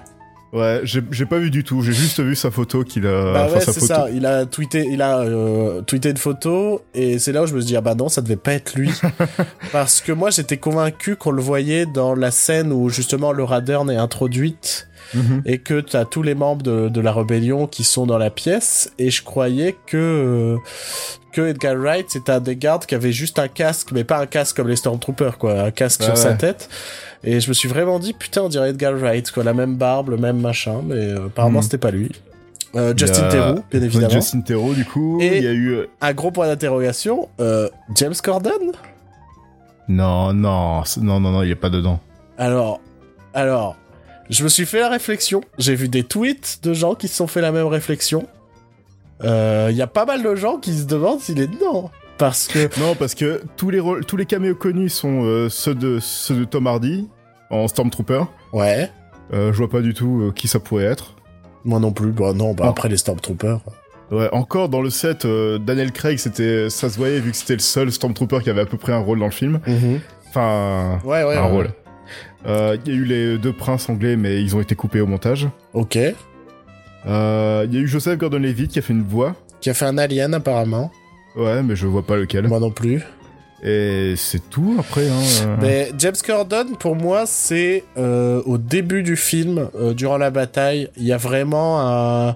[0.54, 3.34] Ouais, j'ai pas vu du tout, j'ai juste vu sa photo qu'il a.
[3.34, 3.86] bah ouais, sa c'est photo.
[3.94, 4.08] ça.
[4.14, 7.60] Il a tweeté, il a euh, tweeté une photo, et c'est là où je me
[7.60, 8.90] suis dit ah bah non, ça devait pas être lui,
[9.74, 13.90] parce que moi j'étais convaincu qu'on le voyait dans la scène où justement Laura Dern
[13.92, 15.44] est introduite Mhm.
[15.46, 18.92] et que t'as tous les membres de, de la rébellion qui sont dans la pièce,
[18.98, 20.58] et je croyais que euh,
[21.36, 24.26] que Edgar Wright c'était un des gardes qui avait juste un casque, mais pas un
[24.26, 26.70] casque comme les Stormtroopers quoi, un casque Ouais, sur sa tête.
[27.24, 30.10] Et je me suis vraiment dit putain on dirait Edgar Wright quoi, la même barbe,
[30.10, 31.64] le même machin, mais euh, apparemment Mhm.
[31.64, 32.12] c'était pas lui.
[32.76, 34.10] Euh, Justin a- Theroux, bien évidemment.
[34.10, 35.70] Justin Theroux, du coup, Et- il y a eu.
[35.76, 38.52] euh, Un gros point d'interrogation, euh, James Corden?
[39.88, 42.00] Non, non, non, non, non, il est pas dedans.
[42.38, 42.82] Alors,
[43.34, 43.76] alors,
[44.30, 45.42] je me suis fait la réflexion.
[45.58, 48.28] J'ai vu des tweets de gens qui se sont fait la même réflexion.
[49.24, 51.92] Euh, Il y a pas mal de gens qui se demandent s'il est dedans.
[52.18, 55.76] Parce que, Non, parce que tous les rôles- tous les caméos connus sont euh, ceux
[55.76, 57.10] de ceux de Tom Hardy
[57.50, 58.24] en Stormtrooper.
[58.54, 58.90] ouais,
[59.34, 61.16] Euh, je vois pas du tout euh, qui ça pourrait être.
[61.66, 62.12] moi non plus.
[62.12, 62.70] Bah non, bah Oh.
[62.70, 63.60] après les Stormtroopers.
[64.12, 67.54] Ouais, encore dans le set, euh, Daniel Craig, c'était, ça se voyait vu que c'était
[67.56, 69.60] le seul Stormtrooper qui avait à peu près un rôle dans le film.
[70.30, 71.36] Enfin, Ouais, ouais.
[71.36, 71.50] un ouais.
[71.52, 71.70] rôle.
[72.46, 75.08] Euh, Il y a eu les deux princes anglais, mais ils ont été coupés au
[75.08, 75.48] montage.
[75.74, 75.98] Ok.
[77.08, 79.36] Euh, Il y a eu Joseph Gordon-Levitt qui a fait une voix.
[79.62, 80.92] Qui a fait un alien apparemment.
[81.36, 82.48] Ouais, mais je vois pas lequel.
[82.48, 83.04] Moi non plus.
[83.64, 85.08] Et c'est tout après.
[85.08, 85.56] Hein, euh.
[85.62, 90.90] Mais James Corden, pour moi, c'est euh, au début du film, euh, durant la bataille,
[90.98, 92.36] il y a vraiment un,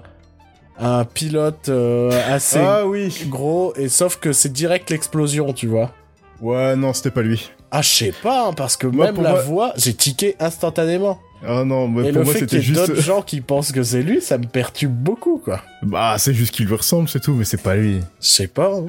[0.78, 3.14] un pilote euh, assez Ah oui.
[3.28, 5.92] gros, et sauf que c'est direct l'explosion, tu vois.
[6.40, 7.50] Ouais, non, c'était pas lui.
[7.70, 11.20] Ah, je sais pas, hein, parce que Moi, même la moi- voix, j'ai tiqué instantanément.
[11.46, 12.80] Ah non, et pour le moi fait c'était qu'il y ait juste.
[12.88, 15.62] d'autres gens qui pensent que c'est lui, ça me perturbe beaucoup, quoi.
[15.82, 18.00] Bah, c'est juste qu'il lui ressemble, c'est tout, mais c'est pas lui.
[18.20, 18.74] Je sais pas.
[18.74, 18.86] hein.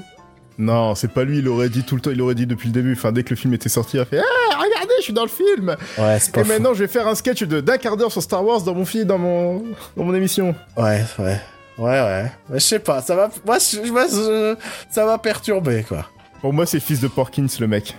[0.58, 2.74] Non, c'est pas lui, il aurait dit tout le temps, il aurait dit depuis le
[2.74, 2.94] début.
[2.94, 5.24] Enfin, dès que le film était sorti, il a fait Ah, regardez, je suis dans
[5.24, 6.50] le film Ouais, c'est pas Et fou.
[6.50, 8.86] maintenant, je vais faire un sketch de d'un quart d'heure sur Star Wars dans mon
[8.86, 9.64] film, dans mon,
[9.98, 10.54] dans mon émission.
[10.78, 11.40] Ouais, ouais.
[11.78, 12.32] Ouais, ouais.
[12.50, 13.30] Mais je sais pas, ça va...
[13.46, 14.56] Moi, je- moi, je-
[14.92, 16.06] ça m'a perturbé, quoi.
[16.42, 17.96] Pour moi, c'est fils de Porkins, le mec.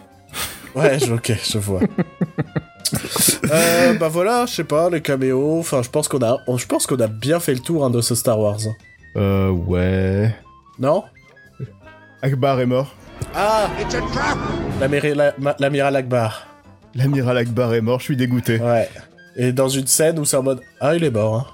[0.75, 1.81] Ouais, je- ok, je vois.
[3.51, 5.59] euh, bah voilà, je sais pas, les caméos.
[5.59, 8.01] Enfin, je pense qu'on a, je pense qu'on a bien fait le tour hein, de
[8.01, 8.59] ce Star Wars.
[9.17, 10.35] Euh, ouais.
[10.79, 11.05] Non?
[12.23, 12.95] Akbar est mort.
[13.35, 13.69] Ah
[14.81, 16.47] L'amiral la- l'amiral Akbar.
[16.95, 18.59] L'amiral Akbar est mort, je suis dégoûté.
[18.59, 18.89] Ouais.
[19.37, 21.47] Et dans une scène où c'est en mode Ah, il est mort, hein.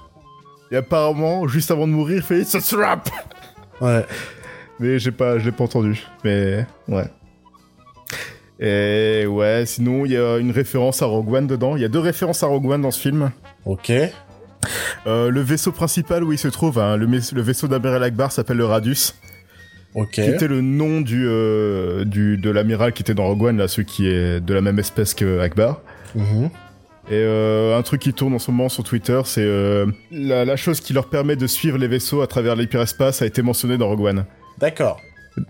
[0.71, 3.09] Et apparemment, juste avant de mourir, il fait It's a trap
[3.81, 4.05] Ouais.
[4.79, 6.01] Mais j'ai pas, je l'ai pas entendu.
[6.23, 7.05] Mais ouais.
[8.59, 11.75] Et ouais, sinon il y a une référence à Rogue One dedans.
[11.75, 13.31] Il y a deux références à Rogue One dans ce film.
[13.65, 13.91] Ok.
[15.07, 18.65] Euh, le vaisseau principal où il se trouve, hein, le, vaisseau d'Amiral Akbar s'appelle le
[18.65, 19.15] Radius,
[19.95, 20.11] Ok.
[20.11, 23.69] qui était le nom du, euh, du de l'amiral qui était dans Rogue One, là,
[23.69, 25.81] celui qui est de la même espèce que Akbar.
[26.15, 26.49] Mhm.
[27.11, 29.47] Et euh, un truc qui tourne en ce moment sur Twitter, c'est
[30.11, 33.41] la, la chose qui leur permet de suivre les vaisseaux à travers l'hyperespace a été
[33.41, 34.25] mentionnée dans Rogue One.
[34.59, 34.99] D'accord.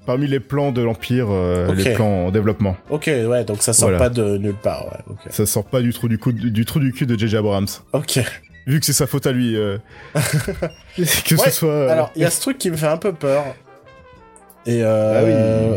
[0.06, 2.76] Parmi les plans de l'Empire, euh, les plans en développement.
[2.90, 3.98] Ok, ouais, donc ça sort Voilà.
[4.04, 5.00] pas de nulle part, ouais.
[5.10, 5.20] Ok.
[5.32, 7.68] Ça sort pas du trou du, cou- du, du trou du cul de JJ Abrams.
[7.94, 8.20] Ok.
[8.68, 9.56] Vu que c'est sa faute à lui.
[9.56, 9.78] euh,
[10.96, 11.70] que Ouais, ce soit...
[11.70, 13.44] euh, Alors, il y a ce truc qui me fait un peu peur.
[14.66, 15.32] Et Ah oui,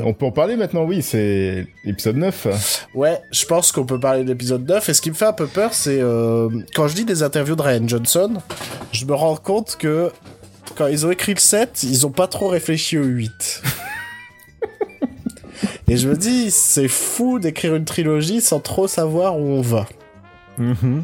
[0.05, 2.89] on peut en parler maintenant, oui, c'est l'épisode 9.
[2.95, 4.87] Ouais, je pense qu'on peut parler de l'épisode 9.
[4.89, 7.57] Et ce qui me fait un peu peur, c'est euh, quand je lis des interviews
[7.57, 8.35] de Ryan Johnson,
[8.93, 10.11] je me rends compte que
[10.77, 13.63] quand ils ont écrit le 7, ils ont pas trop réfléchi au 8.
[15.93, 19.87] Et je me dis, c'est fou d'écrire une trilogie sans trop savoir où on va.
[20.59, 21.03] Mhm.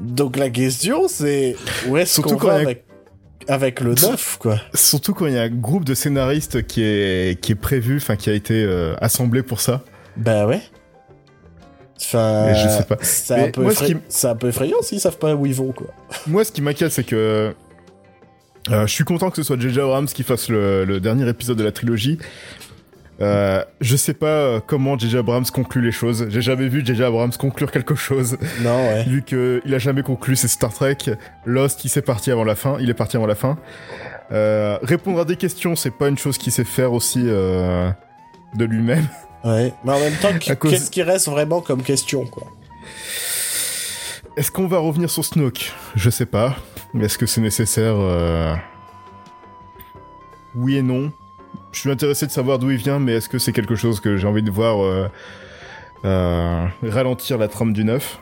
[0.00, 1.56] Donc la question, c'est
[1.88, 2.84] où est-ce Surtout qu'on quand va a- avec,
[3.48, 4.60] avec le 9, quoi?
[4.74, 8.16] Surtout quand il y a un groupe de scénaristes qui est, qui est prévu, enfin
[8.16, 9.82] qui a été euh, assemblé pour ça.
[10.16, 10.60] Bah ouais.
[12.00, 12.96] Enfin, je sais pas.
[13.00, 13.50] C'est un,
[14.08, 15.88] ce un peu effrayant s'ils savent pas où ils vont, quoi.
[16.28, 17.52] Moi, ce qui m'inquiète, c'est que
[18.70, 21.56] euh, je suis content que ce soit JJ Abrams qui fasse le, le dernier épisode
[21.58, 22.18] de la trilogie.
[23.20, 26.26] Euh, je sais pas euh, comment JJ Abrams conclut les choses.
[26.28, 28.38] J'ai jamais vu JJ Abrams conclure quelque chose.
[28.60, 29.02] Non, ouais.
[29.08, 30.98] Vu que il a jamais conclu c'est Star Trek.
[31.44, 32.76] Lost, il s'est parti avant la fin.
[32.80, 33.58] Il est parti avant la fin.
[34.30, 37.90] Euh, répondre à des questions, c'est pas une chose qu'il sait faire aussi euh,
[38.54, 39.06] de lui-même.
[39.44, 39.72] Ouais.
[39.84, 42.44] Mais en même temps, cause- qu'est-ce qui reste vraiment comme question, quoi?
[44.36, 45.72] Est-ce qu'on va revenir sur Snoke?
[45.96, 46.54] Je sais pas.
[47.00, 48.54] Est-ce que c'est nécessaire euh,
[50.54, 51.10] Oui et non?
[51.72, 54.16] Je suis intéressé de savoir d'où il vient, mais est-ce que c'est quelque chose que
[54.16, 55.08] j'ai envie de voir euh,
[56.04, 58.18] euh, ralentir la trame du 9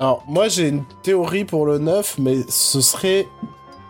[0.00, 3.28] Alors, moi, j'ai une théorie pour le 9, mais ce serait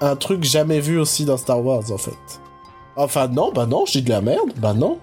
[0.01, 2.41] un truc jamais vu aussi dans Star Wars, en fait.
[2.97, 4.99] Enfin, non, bah non, j'ai de la merde, bah non.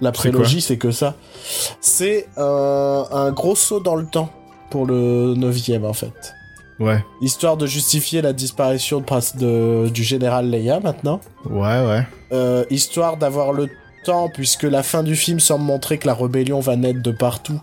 [0.00, 1.14] La prélogie, c'est que ça.
[1.80, 4.30] C'est un, un gros saut dans le temps
[4.70, 6.34] pour le 9 en fait.
[6.80, 7.04] Ouais.
[7.20, 9.04] Histoire de justifier la disparition
[9.38, 11.20] de, du général Leia, maintenant.
[11.48, 12.06] Ouais, ouais.
[12.32, 13.68] Euh, histoire d'avoir le
[14.04, 17.60] temps, puisque la fin du film semble montrer que la rébellion va naître de partout,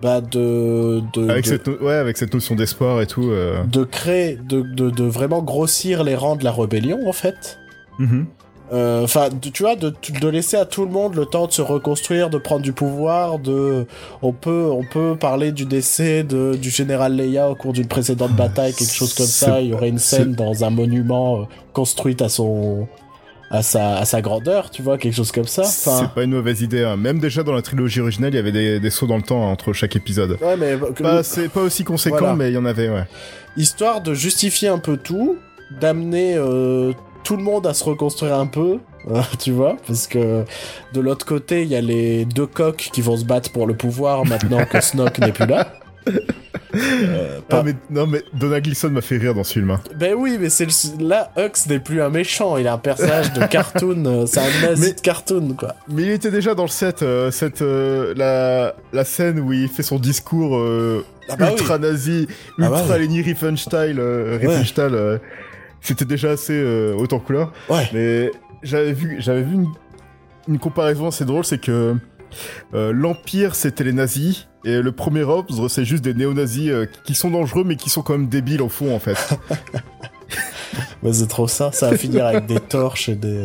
[0.00, 3.28] bah de de, Avec, de, cette, no- ouais, avec cette notion d'espoir et tout.
[3.30, 3.64] euh.
[3.64, 7.58] de créer, de, de, de vraiment grossir les rangs de la rébellion en fait.
[8.00, 8.22] Euh,
[8.72, 11.62] Enfin, de- tu vois, de, de laisser à tout le monde le temps de se
[11.62, 13.86] reconstruire, de prendre du pouvoir, de,
[14.22, 18.32] on peut, on peut parler du décès de, du général Leia au cours d'une précédente
[18.32, 19.60] bataille, quelque chose comme ça.
[19.60, 22.88] Il y aurait une scène dans un monument euh, construite à son,
[23.50, 25.62] à sa, à sa grandeur, tu vois, quelque chose comme ça.
[25.62, 26.82] Enfin, C'est pas une mauvaise idée.
[26.84, 26.96] hein.
[26.96, 29.42] Même déjà dans la trilogie originale, il y avait des, des sauts dans le temps
[29.52, 30.38] entre chaque épisode.
[30.40, 32.34] ouais, mais Pas, c'est pas aussi conséquent, Voilà.
[32.34, 33.04] mais il y en avait, ouais.
[33.58, 35.36] histoire de justifier un peu tout,
[35.80, 36.92] d'amener euh,
[37.24, 38.78] tout le monde à se reconstruire un peu,
[39.10, 40.44] euh, tu vois, parce que
[40.92, 43.74] de l'autre côté, il y a les deux coqs qui vont se battre pour le
[43.74, 45.72] pouvoir maintenant que Snoke n'est plus là.
[46.74, 49.70] Euh, Ah, mais, non, mais Donald Gleason m'a fait rire dans ce film.
[49.70, 49.80] hein.
[49.96, 51.06] Ben oui, mais c'est le...
[51.08, 54.68] là, Hux n'est plus un méchant, il est un personnage de cartoon, euh, c'est un
[54.68, 55.74] nazi Mais- de cartoon, quoi.
[55.88, 59.68] Mais il était déjà dans le set, euh, cette, euh, la, la scène où il
[59.68, 60.60] fait son discours
[61.30, 62.26] Ah bah ultra nazi,
[62.60, 63.02] Ah bah ultra oui.
[63.06, 65.18] Leni Riefenstahl, euh, Riefenstahl, euh,
[65.84, 67.52] c'était déjà assez euh, haut en couleur.
[67.68, 67.88] Ouais.
[67.92, 68.30] Mais
[68.62, 69.68] j'avais vu, j'avais vu une,
[70.48, 71.96] une comparaison assez drôle, c'est que
[72.74, 77.14] euh, l'Empire c'était les nazis et le premier ordre c'est juste des néo-nazis euh, qui
[77.14, 79.16] sont dangereux mais qui sont quand même débiles au fond en fait.
[81.04, 83.36] Mais c'est trop ça, ça va finir avec des torches et des...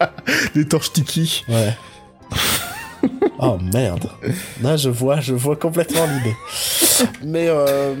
[0.00, 0.06] euh,
[0.54, 1.44] des torches tiki.
[1.48, 1.76] Ouais.
[3.38, 4.08] oh merde.
[4.62, 6.36] Là, je vois, je vois complètement l'idée.
[7.24, 7.96] Mais euh...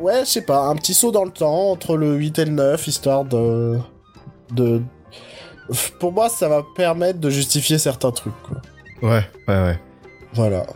[0.00, 2.50] ouais, je sais pas, un petit saut dans le temps entre le 8 et le
[2.52, 3.78] 9, histoire de
[4.54, 4.82] de
[5.98, 8.34] pour moi, ça va permettre de justifier certains trucs.
[8.42, 8.60] Quoi.
[9.02, 9.78] Ouais, ouais, ouais.
[10.34, 10.66] Voilà.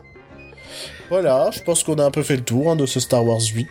[1.10, 3.40] Voilà, je pense qu'on a un peu fait le tour hein, de ce Star Wars
[3.40, 3.66] 8.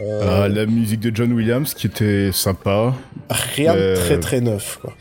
[0.00, 2.94] Euh, Ah, la musique de John Williams qui était sympa.
[3.30, 4.78] rien de euh, très très neuf.
[4.80, 4.92] Quoi.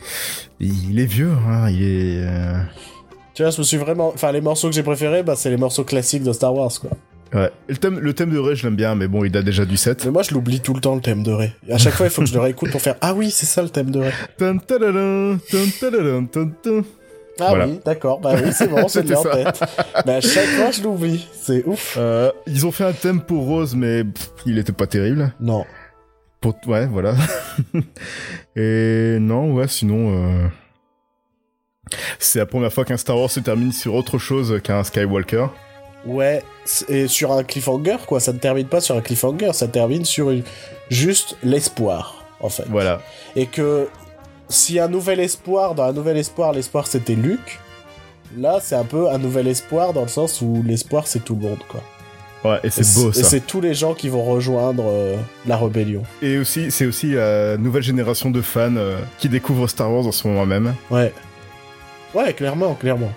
[0.59, 2.23] Il est vieux, hein, il est.
[2.25, 2.61] euh,
[3.33, 4.09] Tu vois, je me suis vraiment.
[4.13, 6.91] Enfin, les morceaux que j'ai préférés, bah, c'est les morceaux classiques de Star Wars, quoi.
[7.33, 7.49] Ouais.
[7.69, 9.77] Le thème, le thème de Ray, je l'aime bien, mais bon, il date déjà du
[9.77, 10.05] 7.
[10.05, 11.51] Mais moi, je l'oublie tout le temps, le thème de Ray.
[11.71, 13.61] À chaque fois, il faut que je le réécoute pour faire Ah oui, c'est ça
[13.63, 14.11] le thème de Ray.
[17.39, 17.67] Ah Voilà.
[17.67, 18.19] oui, d'accord.
[18.19, 19.63] Bah oui, c'est bon, c'est bien en tête.
[20.05, 21.25] Mais à chaque fois, je l'oublie.
[21.33, 21.95] C'est ouf.
[21.97, 25.33] Euh, ils ont fait un thème pour Rose, mais pff, il était pas terrible.
[25.39, 25.65] Non.
[26.41, 26.55] Pour...
[26.67, 27.15] Ouais, voilà.
[28.57, 30.11] Et non, ouais, sinon...
[30.13, 30.47] euh,
[32.19, 35.47] C'est la première fois qu'un Star Wars se termine sur autre chose qu'un Skywalker.
[36.05, 36.43] Ouais,
[36.89, 38.19] et sur un cliffhanger, quoi.
[38.19, 40.43] Ça ne termine pas sur un cliffhanger, ça termine sur une-
[40.89, 42.65] juste l'espoir, en fait.
[42.69, 43.01] Voilà.
[43.35, 43.87] Et que
[44.49, 47.59] si un nouvel espoir, dans un nouvel espoir, l'espoir c'était Luke,
[48.37, 51.41] là c'est un peu un nouvel espoir dans le sens où l'espoir c'est tout le
[51.47, 51.81] monde, quoi.
[52.43, 53.23] Ouais, et c'est Et beau Et ça.
[53.23, 55.15] c'est tous les gens qui vont rejoindre euh,
[55.45, 56.01] la rébellion.
[56.23, 60.11] Et aussi, c'est aussi la nouvelle génération de fans euh, qui découvrent Star Wars en
[60.11, 60.73] ce moment même.
[60.89, 61.13] Ouais.
[62.15, 63.11] Ouais, clairement, clairement.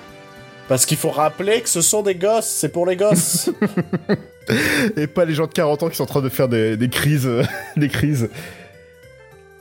[0.69, 3.51] Parce qu'il faut rappeler que ce sont des gosses, c'est pour les gosses.
[4.97, 6.89] Et pas les gens de 40 ans qui sont en train de faire des, des
[6.89, 7.29] crises.
[7.77, 8.29] des crises.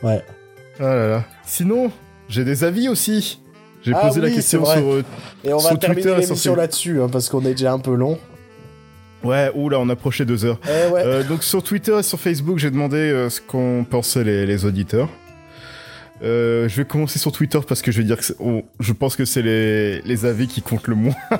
[0.01, 0.23] ouais.
[0.79, 1.23] Ah là là.
[1.45, 1.91] Sinon,
[2.29, 3.39] j'ai des avis aussi.
[3.83, 4.81] J'ai Ah posé la oui, question c'est vrai.
[4.81, 4.93] sur...
[4.93, 5.03] euh,
[5.43, 6.57] Et on va Sur terminer Twitter et sur l'émission Facebook.
[6.57, 8.17] là-dessus, hein, parce qu'on est déjà un peu long.
[9.23, 10.59] Ouais, oula, on approchait deux heures.
[10.65, 11.01] Eh ouais.
[11.05, 14.65] Euh, donc sur Twitter et sur Facebook, j'ai demandé euh, ce qu'en pensaient les, les
[14.65, 15.09] auditeurs.
[16.21, 18.23] Euh, je vais commencer sur Twitter parce que je vais dire que
[18.79, 21.15] je pense que c'est les, les avis qui comptent le moins.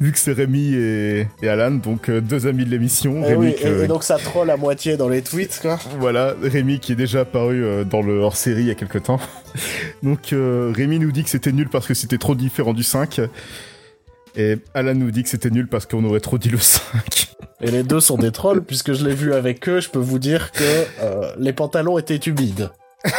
[0.00, 3.24] Vu que c'est Rémi et, et Alan, donc euh, deux amis de l'émission.
[3.26, 5.80] Eh oui, et, et donc ça troll à moitié dans les tweets, quoi.
[5.98, 9.18] voilà, Rémi qui est déjà apparu euh, dans le hors-série il y a quelques temps.
[10.04, 13.20] donc Rémi nous dit que c'était nul parce que c'était trop différent du 5.
[14.36, 17.34] Et Alan nous dit que c'était nul parce qu'on aurait trop dit le 5.
[17.62, 20.18] Et les deux sont des trolls, puisque je l'ai vu avec eux, je peux vous
[20.18, 20.62] dire que
[21.02, 22.70] euh, les pantalons étaient humides.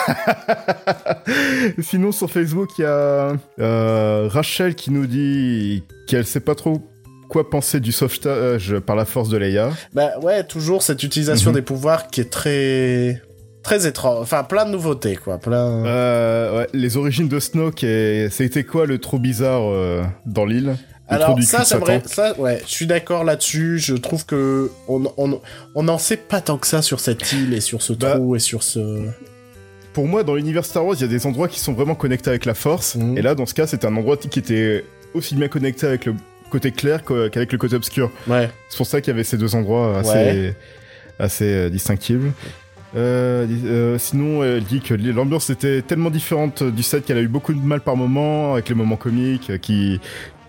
[1.82, 6.82] Sinon, sur Facebook, il y a euh, Rachel qui nous dit qu'elle sait pas trop
[7.30, 9.72] quoi penser du sauvetage par la force de Leia.
[9.94, 11.56] Bah ouais, toujours cette utilisation Mhm.
[11.56, 13.22] des pouvoirs qui est très...
[13.64, 14.18] Très étrange.
[14.22, 15.38] Enfin, plein de nouveautés, quoi.
[15.38, 15.86] Plein...
[15.86, 20.76] Euh, ouais, les origines de Snoke et c'était quoi le trop bizarre euh, dans l'île?
[21.08, 21.66] Alors ça.
[21.66, 23.78] Ça, ouais, je suis d'accord là-dessus.
[23.80, 25.40] Je trouve que on, on,
[25.76, 28.36] on n'en sait pas tant que ça sur cette île et sur ce Bah, trou
[28.36, 29.06] et sur ce...
[29.94, 32.30] Pour moi, dans l'univers Star Wars, il y a des endroits qui sont vraiment connectés
[32.30, 32.96] avec la force.
[32.96, 33.18] Mhm.
[33.18, 36.16] Et là, dans ce cas, c'était un endroit qui était aussi bien connecté avec le
[36.50, 38.10] côté clair qu'avec le côté obscur.
[38.28, 38.50] Ouais.
[38.70, 40.56] C'est pour ça qu'il y avait ces deux endroits assez, Ouais.
[41.20, 42.32] assez euh, distinctibles.
[42.96, 47.28] Euh, euh, sinon, elle dit que l'ambiance était tellement différente du set qu'elle a eu
[47.28, 50.00] beaucoup de mal par moments, avec les moments comiques qui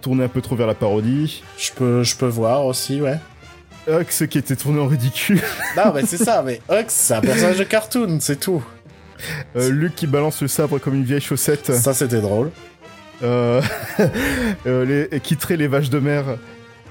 [0.05, 1.43] tournaient un peu trop vers la parodie.
[1.59, 3.19] Je peux, je peux voir aussi, ouais.
[3.89, 5.41] Hux qui était tourné en ridicule.
[5.77, 8.63] Non, mais c'est ça, mais Hux, c'est un personnage de cartoon, c'est tout.
[9.57, 11.73] Euh, Luke qui balance le sabre comme une vieille chaussette.
[11.73, 12.51] Ça, c'était drôle.
[13.23, 13.63] Euh,
[14.67, 16.25] euh, les, qui trait les vaches de mer.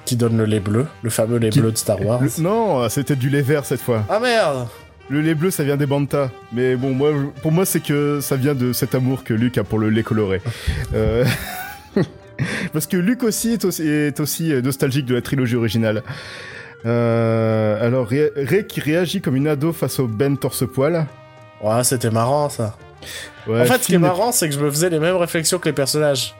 [0.06, 2.20] Qui donne le lait bleu, le fameux lait Qui- bleu de Star Wars.
[2.22, 4.04] Le- non, c'était du lait vert cette fois.
[4.10, 4.68] Ah merde
[5.10, 6.30] Le lait bleu, ça vient des bantas.
[6.52, 7.12] Mais bon, moi,
[7.42, 10.04] pour moi, c'est que ça vient de cet amour que Luke a pour le lait
[10.04, 10.42] coloré.
[10.94, 11.24] Euh,
[12.74, 16.04] Parce que Luke aussi est aussi, est aussi nostalgique de la trilogie originale.
[16.86, 21.06] Euh, alors, Rey qui réagit comme une ado face au Ben torse-poil.
[21.62, 22.76] Ouais, c'était marrant, ça.
[23.48, 25.60] Ouais, en fait, ce qui est marrant, c'est que je me faisais les mêmes réflexions
[25.60, 26.36] que les personnages.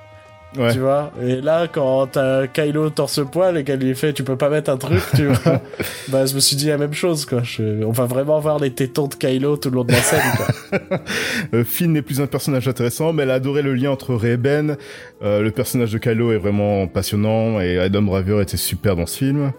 [0.58, 0.72] Ouais.
[0.72, 4.50] Tu vois Et là, quand t'as Kylo torse-poil et qu'elle lui fait «Tu peux pas
[4.50, 5.62] mettre un truc», tu vois
[6.10, 7.42] Bah, je me suis dit la même chose, quoi.
[7.44, 10.22] Je- On va vraiment voir les tétons de Kylo tout le long de la scène,
[10.38, 10.80] quoi.
[11.54, 14.32] Euh, Finn n'est plus un personnage intéressant, mais elle a adoré le lien entre Rey
[14.34, 14.78] et Ben.
[15.24, 19.18] Euh, le personnage de Kylo est vraiment passionnant et Adam Driver était super dans ce
[19.18, 19.52] film.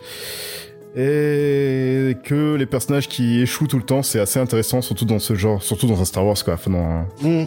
[0.96, 5.34] Et que les personnages qui échouent tout le temps, c'est assez intéressant, surtout dans ce
[5.34, 7.46] genre, surtout dans un Star Wars, quoi, enfin, dans Mm.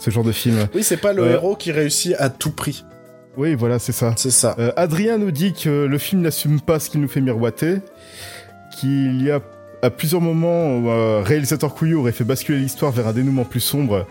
[0.00, 0.66] Ce genre de film.
[0.74, 1.32] Oui, c'est pas le Euh.
[1.34, 2.84] héros qui réussit à tout prix.
[3.36, 4.12] Oui, voilà, c'est ça.
[4.16, 4.56] C'est ça.
[4.58, 7.76] Euh, Adrien nous dit que le film n'assume pas ce qu'il nous fait miroiter,
[8.78, 9.40] qu'il y a
[9.82, 13.60] à plusieurs moments où un réalisateur couillou aurait fait basculer l'histoire vers un dénouement plus
[13.60, 14.06] sombre,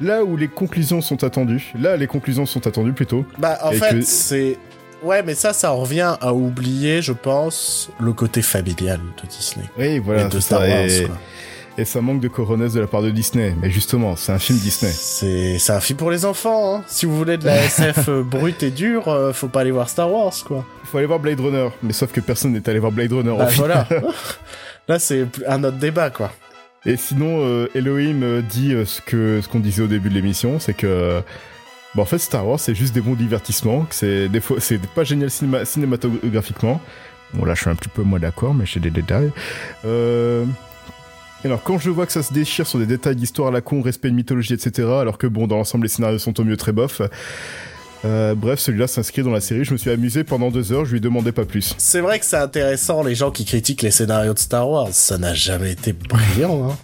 [0.00, 1.72] là où les conclusions sont attendues.
[1.78, 3.24] Là, les conclusions sont attendues plutôt.
[3.38, 4.58] Bah, en fait, que- c'est...
[5.02, 9.66] Ouais, mais ça, ça en revient à oublier, je pense, le côté familial de Disney.
[9.78, 10.68] Oui, voilà, et de Star ça.
[10.68, 11.16] Wars, et, quoi.
[11.78, 13.54] Et ça manque de coronesse de la part de Disney.
[13.60, 14.92] Mais justement, c'est un film Disney.
[14.92, 16.84] C'est un film pour les enfants, hein.
[16.86, 19.88] Si vous voulez de la SF euh, brute et dure, euh, faut pas aller voir
[19.88, 20.64] Star Wars, quoi.
[20.84, 23.34] Il faut aller voir Blade Runner, mais sauf que personne n'est allé voir Blade Runner.
[23.36, 23.86] Bah voilà.
[24.88, 26.30] Là, c'est un autre débat, quoi.
[26.86, 30.14] Et sinon, euh, Elohim euh, dit euh, ce que ce qu'on disait au début de
[30.14, 31.20] l'émission, c'est que
[31.96, 35.02] bah, en fait Star Wars c'est juste des bons divertissements, c'est des fois c'est pas
[35.02, 36.80] génial cinéma- cinématographiquement.
[37.34, 39.32] Bon là je suis un petit peu moins d'accord, mais j'ai des détails.
[39.84, 40.44] Euh...
[41.44, 43.80] Alors quand je vois que ça se déchire sur des détails d'histoire à la con,
[43.80, 44.88] respect de mythologie, etc.
[45.00, 47.02] Alors que bon dans l'ensemble les scénarios sont au mieux très bof.
[48.04, 49.64] Euh, bref, celui-là s'inscrit dans la série.
[49.64, 50.84] Je me suis amusé pendant deux heures.
[50.84, 51.74] Je lui demandais pas plus.
[51.78, 54.88] C'est vrai que c'est intéressant, les gens qui critiquent les scénarios de Star Wars.
[54.92, 56.76] Ça n'a jamais été brillant, hein.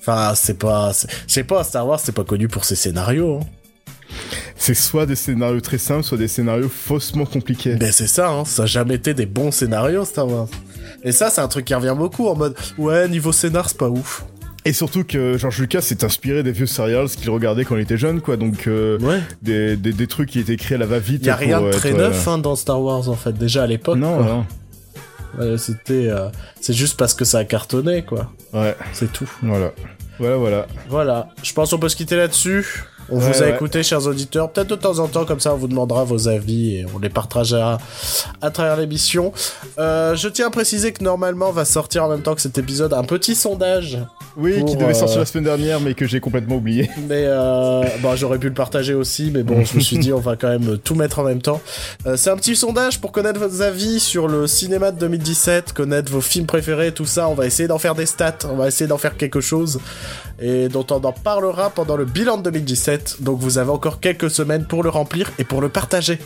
[0.00, 0.92] Enfin, c'est pas...
[0.92, 3.40] c'est- Je sais pas, Star Wars, c'est pas connu pour ses scénarios.
[3.40, 3.46] hein.
[4.56, 7.74] C'est soit des scénarios très simples, soit des scénarios faussement compliqués.
[7.76, 8.44] Ben c'est ça, hein.
[8.44, 10.48] ça a jamais été des bons scénarios Star Wars.
[11.04, 13.88] Et ça, c'est un truc qui revient beaucoup en mode ouais niveau scénar c'est pas
[13.88, 14.24] ouf.
[14.66, 17.98] Et surtout que George Lucas s'est inspiré des vieux serials qu'il regardait quand il était
[17.98, 18.38] jeune, quoi.
[18.38, 19.20] Donc euh, Ouais.
[19.42, 21.24] des, des, des trucs qui étaient créés à la va-vite.
[21.26, 23.32] Y a rien de très euh, neuf hein, dans Star Wars en fait.
[23.36, 23.98] Déjà à l'époque.
[23.98, 24.26] Non, quoi.
[24.26, 25.56] non.
[25.58, 26.28] C'était euh,
[26.60, 28.30] c'est juste parce que ça a cartonné quoi.
[28.52, 29.28] Ouais, C'est tout.
[29.42, 29.72] voilà.
[30.20, 30.66] Voilà, voilà.
[30.88, 31.28] Voilà.
[31.42, 32.84] Je pense qu'on peut se quitter là-dessus.
[33.10, 33.54] On Ouais, vous a ouais.
[33.54, 34.50] écouté, chers auditeurs.
[34.50, 37.08] Peut-être de temps en temps, comme ça, on vous demandera vos avis et on les
[37.10, 37.78] partagera
[38.40, 39.32] à travers l'émission.
[39.78, 42.92] Euh, je tiens à préciser que normalement va sortir en même temps que cet épisode
[42.94, 43.98] un petit sondage
[44.36, 46.88] Oui, Pour, qui devait euh, sortir la semaine dernière, mais que j'ai complètement oublié.
[47.08, 50.20] Mais euh, bon, j'aurais pu le partager aussi, mais bon, je me suis dit on
[50.20, 51.60] va quand même tout mettre en même temps.
[52.06, 56.10] Euh, c'est un petit sondage pour connaître vos avis sur le cinéma de 2017, connaître
[56.10, 57.28] vos films préférés, tout ça.
[57.28, 59.78] On va essayer d'en faire des stats, on va essayer d'en faire quelque chose
[60.40, 62.93] et dont on en parlera pendant le bilan de 2017.
[63.20, 66.18] Donc vous avez encore quelques semaines pour le remplir et pour le partager.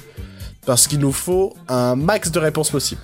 [0.66, 3.00] Parce qu'il nous faut un max de réponses possibles.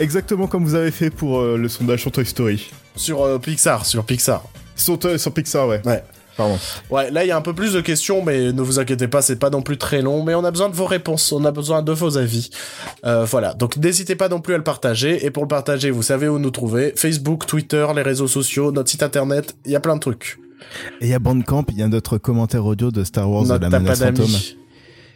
[0.00, 2.70] Exactement comme vous avez fait pour euh, le sondage sur Toy Story.
[2.96, 4.42] Sur euh, Pixar, sur Pixar.
[4.74, 4.98] Sur,
[5.32, 5.80] Pixar, ouais.
[5.84, 6.02] Ouais.
[6.36, 6.58] Pardon.
[6.90, 9.22] Ouais, là il y a un peu plus de questions, mais ne vous inquiétez pas,
[9.22, 11.52] c'est pas non plus très long, mais on a besoin de vos réponses, on a
[11.52, 12.50] besoin de vos avis.
[13.04, 16.02] Euh, voilà, donc n'hésitez pas non plus à le partager, et pour le partager, vous
[16.02, 19.80] savez où nous trouver, Facebook, Twitter, les réseaux sociaux, notre site internet, il y a
[19.80, 20.38] plein de trucs.
[21.00, 23.66] Et il y a Bandcamp, il y a notre commentaire audio de Star Wars notre
[23.66, 24.14] de la menace fantôme.
[24.26, 24.56] d'amis.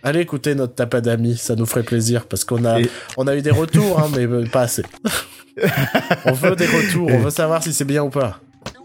[0.03, 3.35] Allez écouter notre tapas d'amis, ça nous ferait plaisir, parce qu'on a, Et- on a
[3.37, 4.83] eu des retours, hein, mais euh, pas assez.
[6.25, 8.41] on veut des retours, on veut savoir si c'est bien ou pas.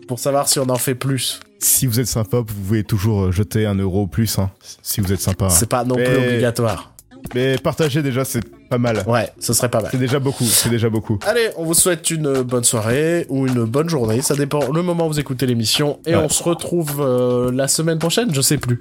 [0.07, 1.39] Pour savoir si on en fait plus.
[1.59, 4.51] Si vous êtes sympa, vous pouvez toujours jeter un euro ou plus, hein,
[4.81, 5.49] si vous êtes sympa.
[5.49, 6.92] C'est pas non plus obligatoire.
[7.35, 9.03] Mais partager déjà, c'est pas mal.
[9.07, 9.89] Ouais, ce serait pas mal.
[9.91, 11.19] C'est déjà beaucoup, c'est déjà beaucoup.
[11.25, 15.05] Allez, on vous souhaite une bonne soirée ou une bonne journée, ça dépend le moment
[15.07, 15.99] où vous écoutez l'émission.
[16.05, 16.21] Et Ouais.
[16.23, 18.79] on se retrouve euh, la semaine prochaine, je sais plus.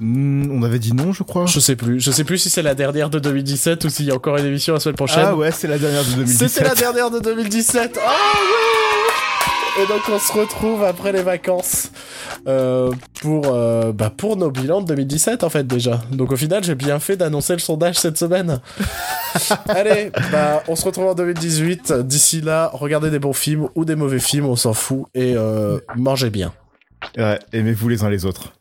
[0.00, 1.46] Hmm, on avait dit non, je crois.
[1.46, 2.00] Je sais plus.
[2.00, 4.46] Je sais plus si c'est la dernière de 2017 ou s'il y a encore une
[4.46, 5.24] émission la semaine prochaine.
[5.26, 6.48] Ah ouais, c'est la dernière de 2017.
[6.48, 7.92] C'était la dernière de 2017.
[7.96, 9.13] Oh ouais
[9.76, 11.90] Et donc on se retrouve après les vacances
[12.46, 16.00] euh, pour euh, bah pour nos bilans de 2017 en fait déjà.
[16.12, 18.60] Donc au final j'ai bien fait d'annoncer le sondage cette semaine.
[19.68, 21.92] Allez, bah on se retrouve en 2018.
[21.92, 25.80] D'ici là, regardez des bons films ou des mauvais films, on s'en fout et euh,
[25.96, 26.52] mangez bien.
[27.18, 28.52] Ouais, aimez-vous les uns les autres.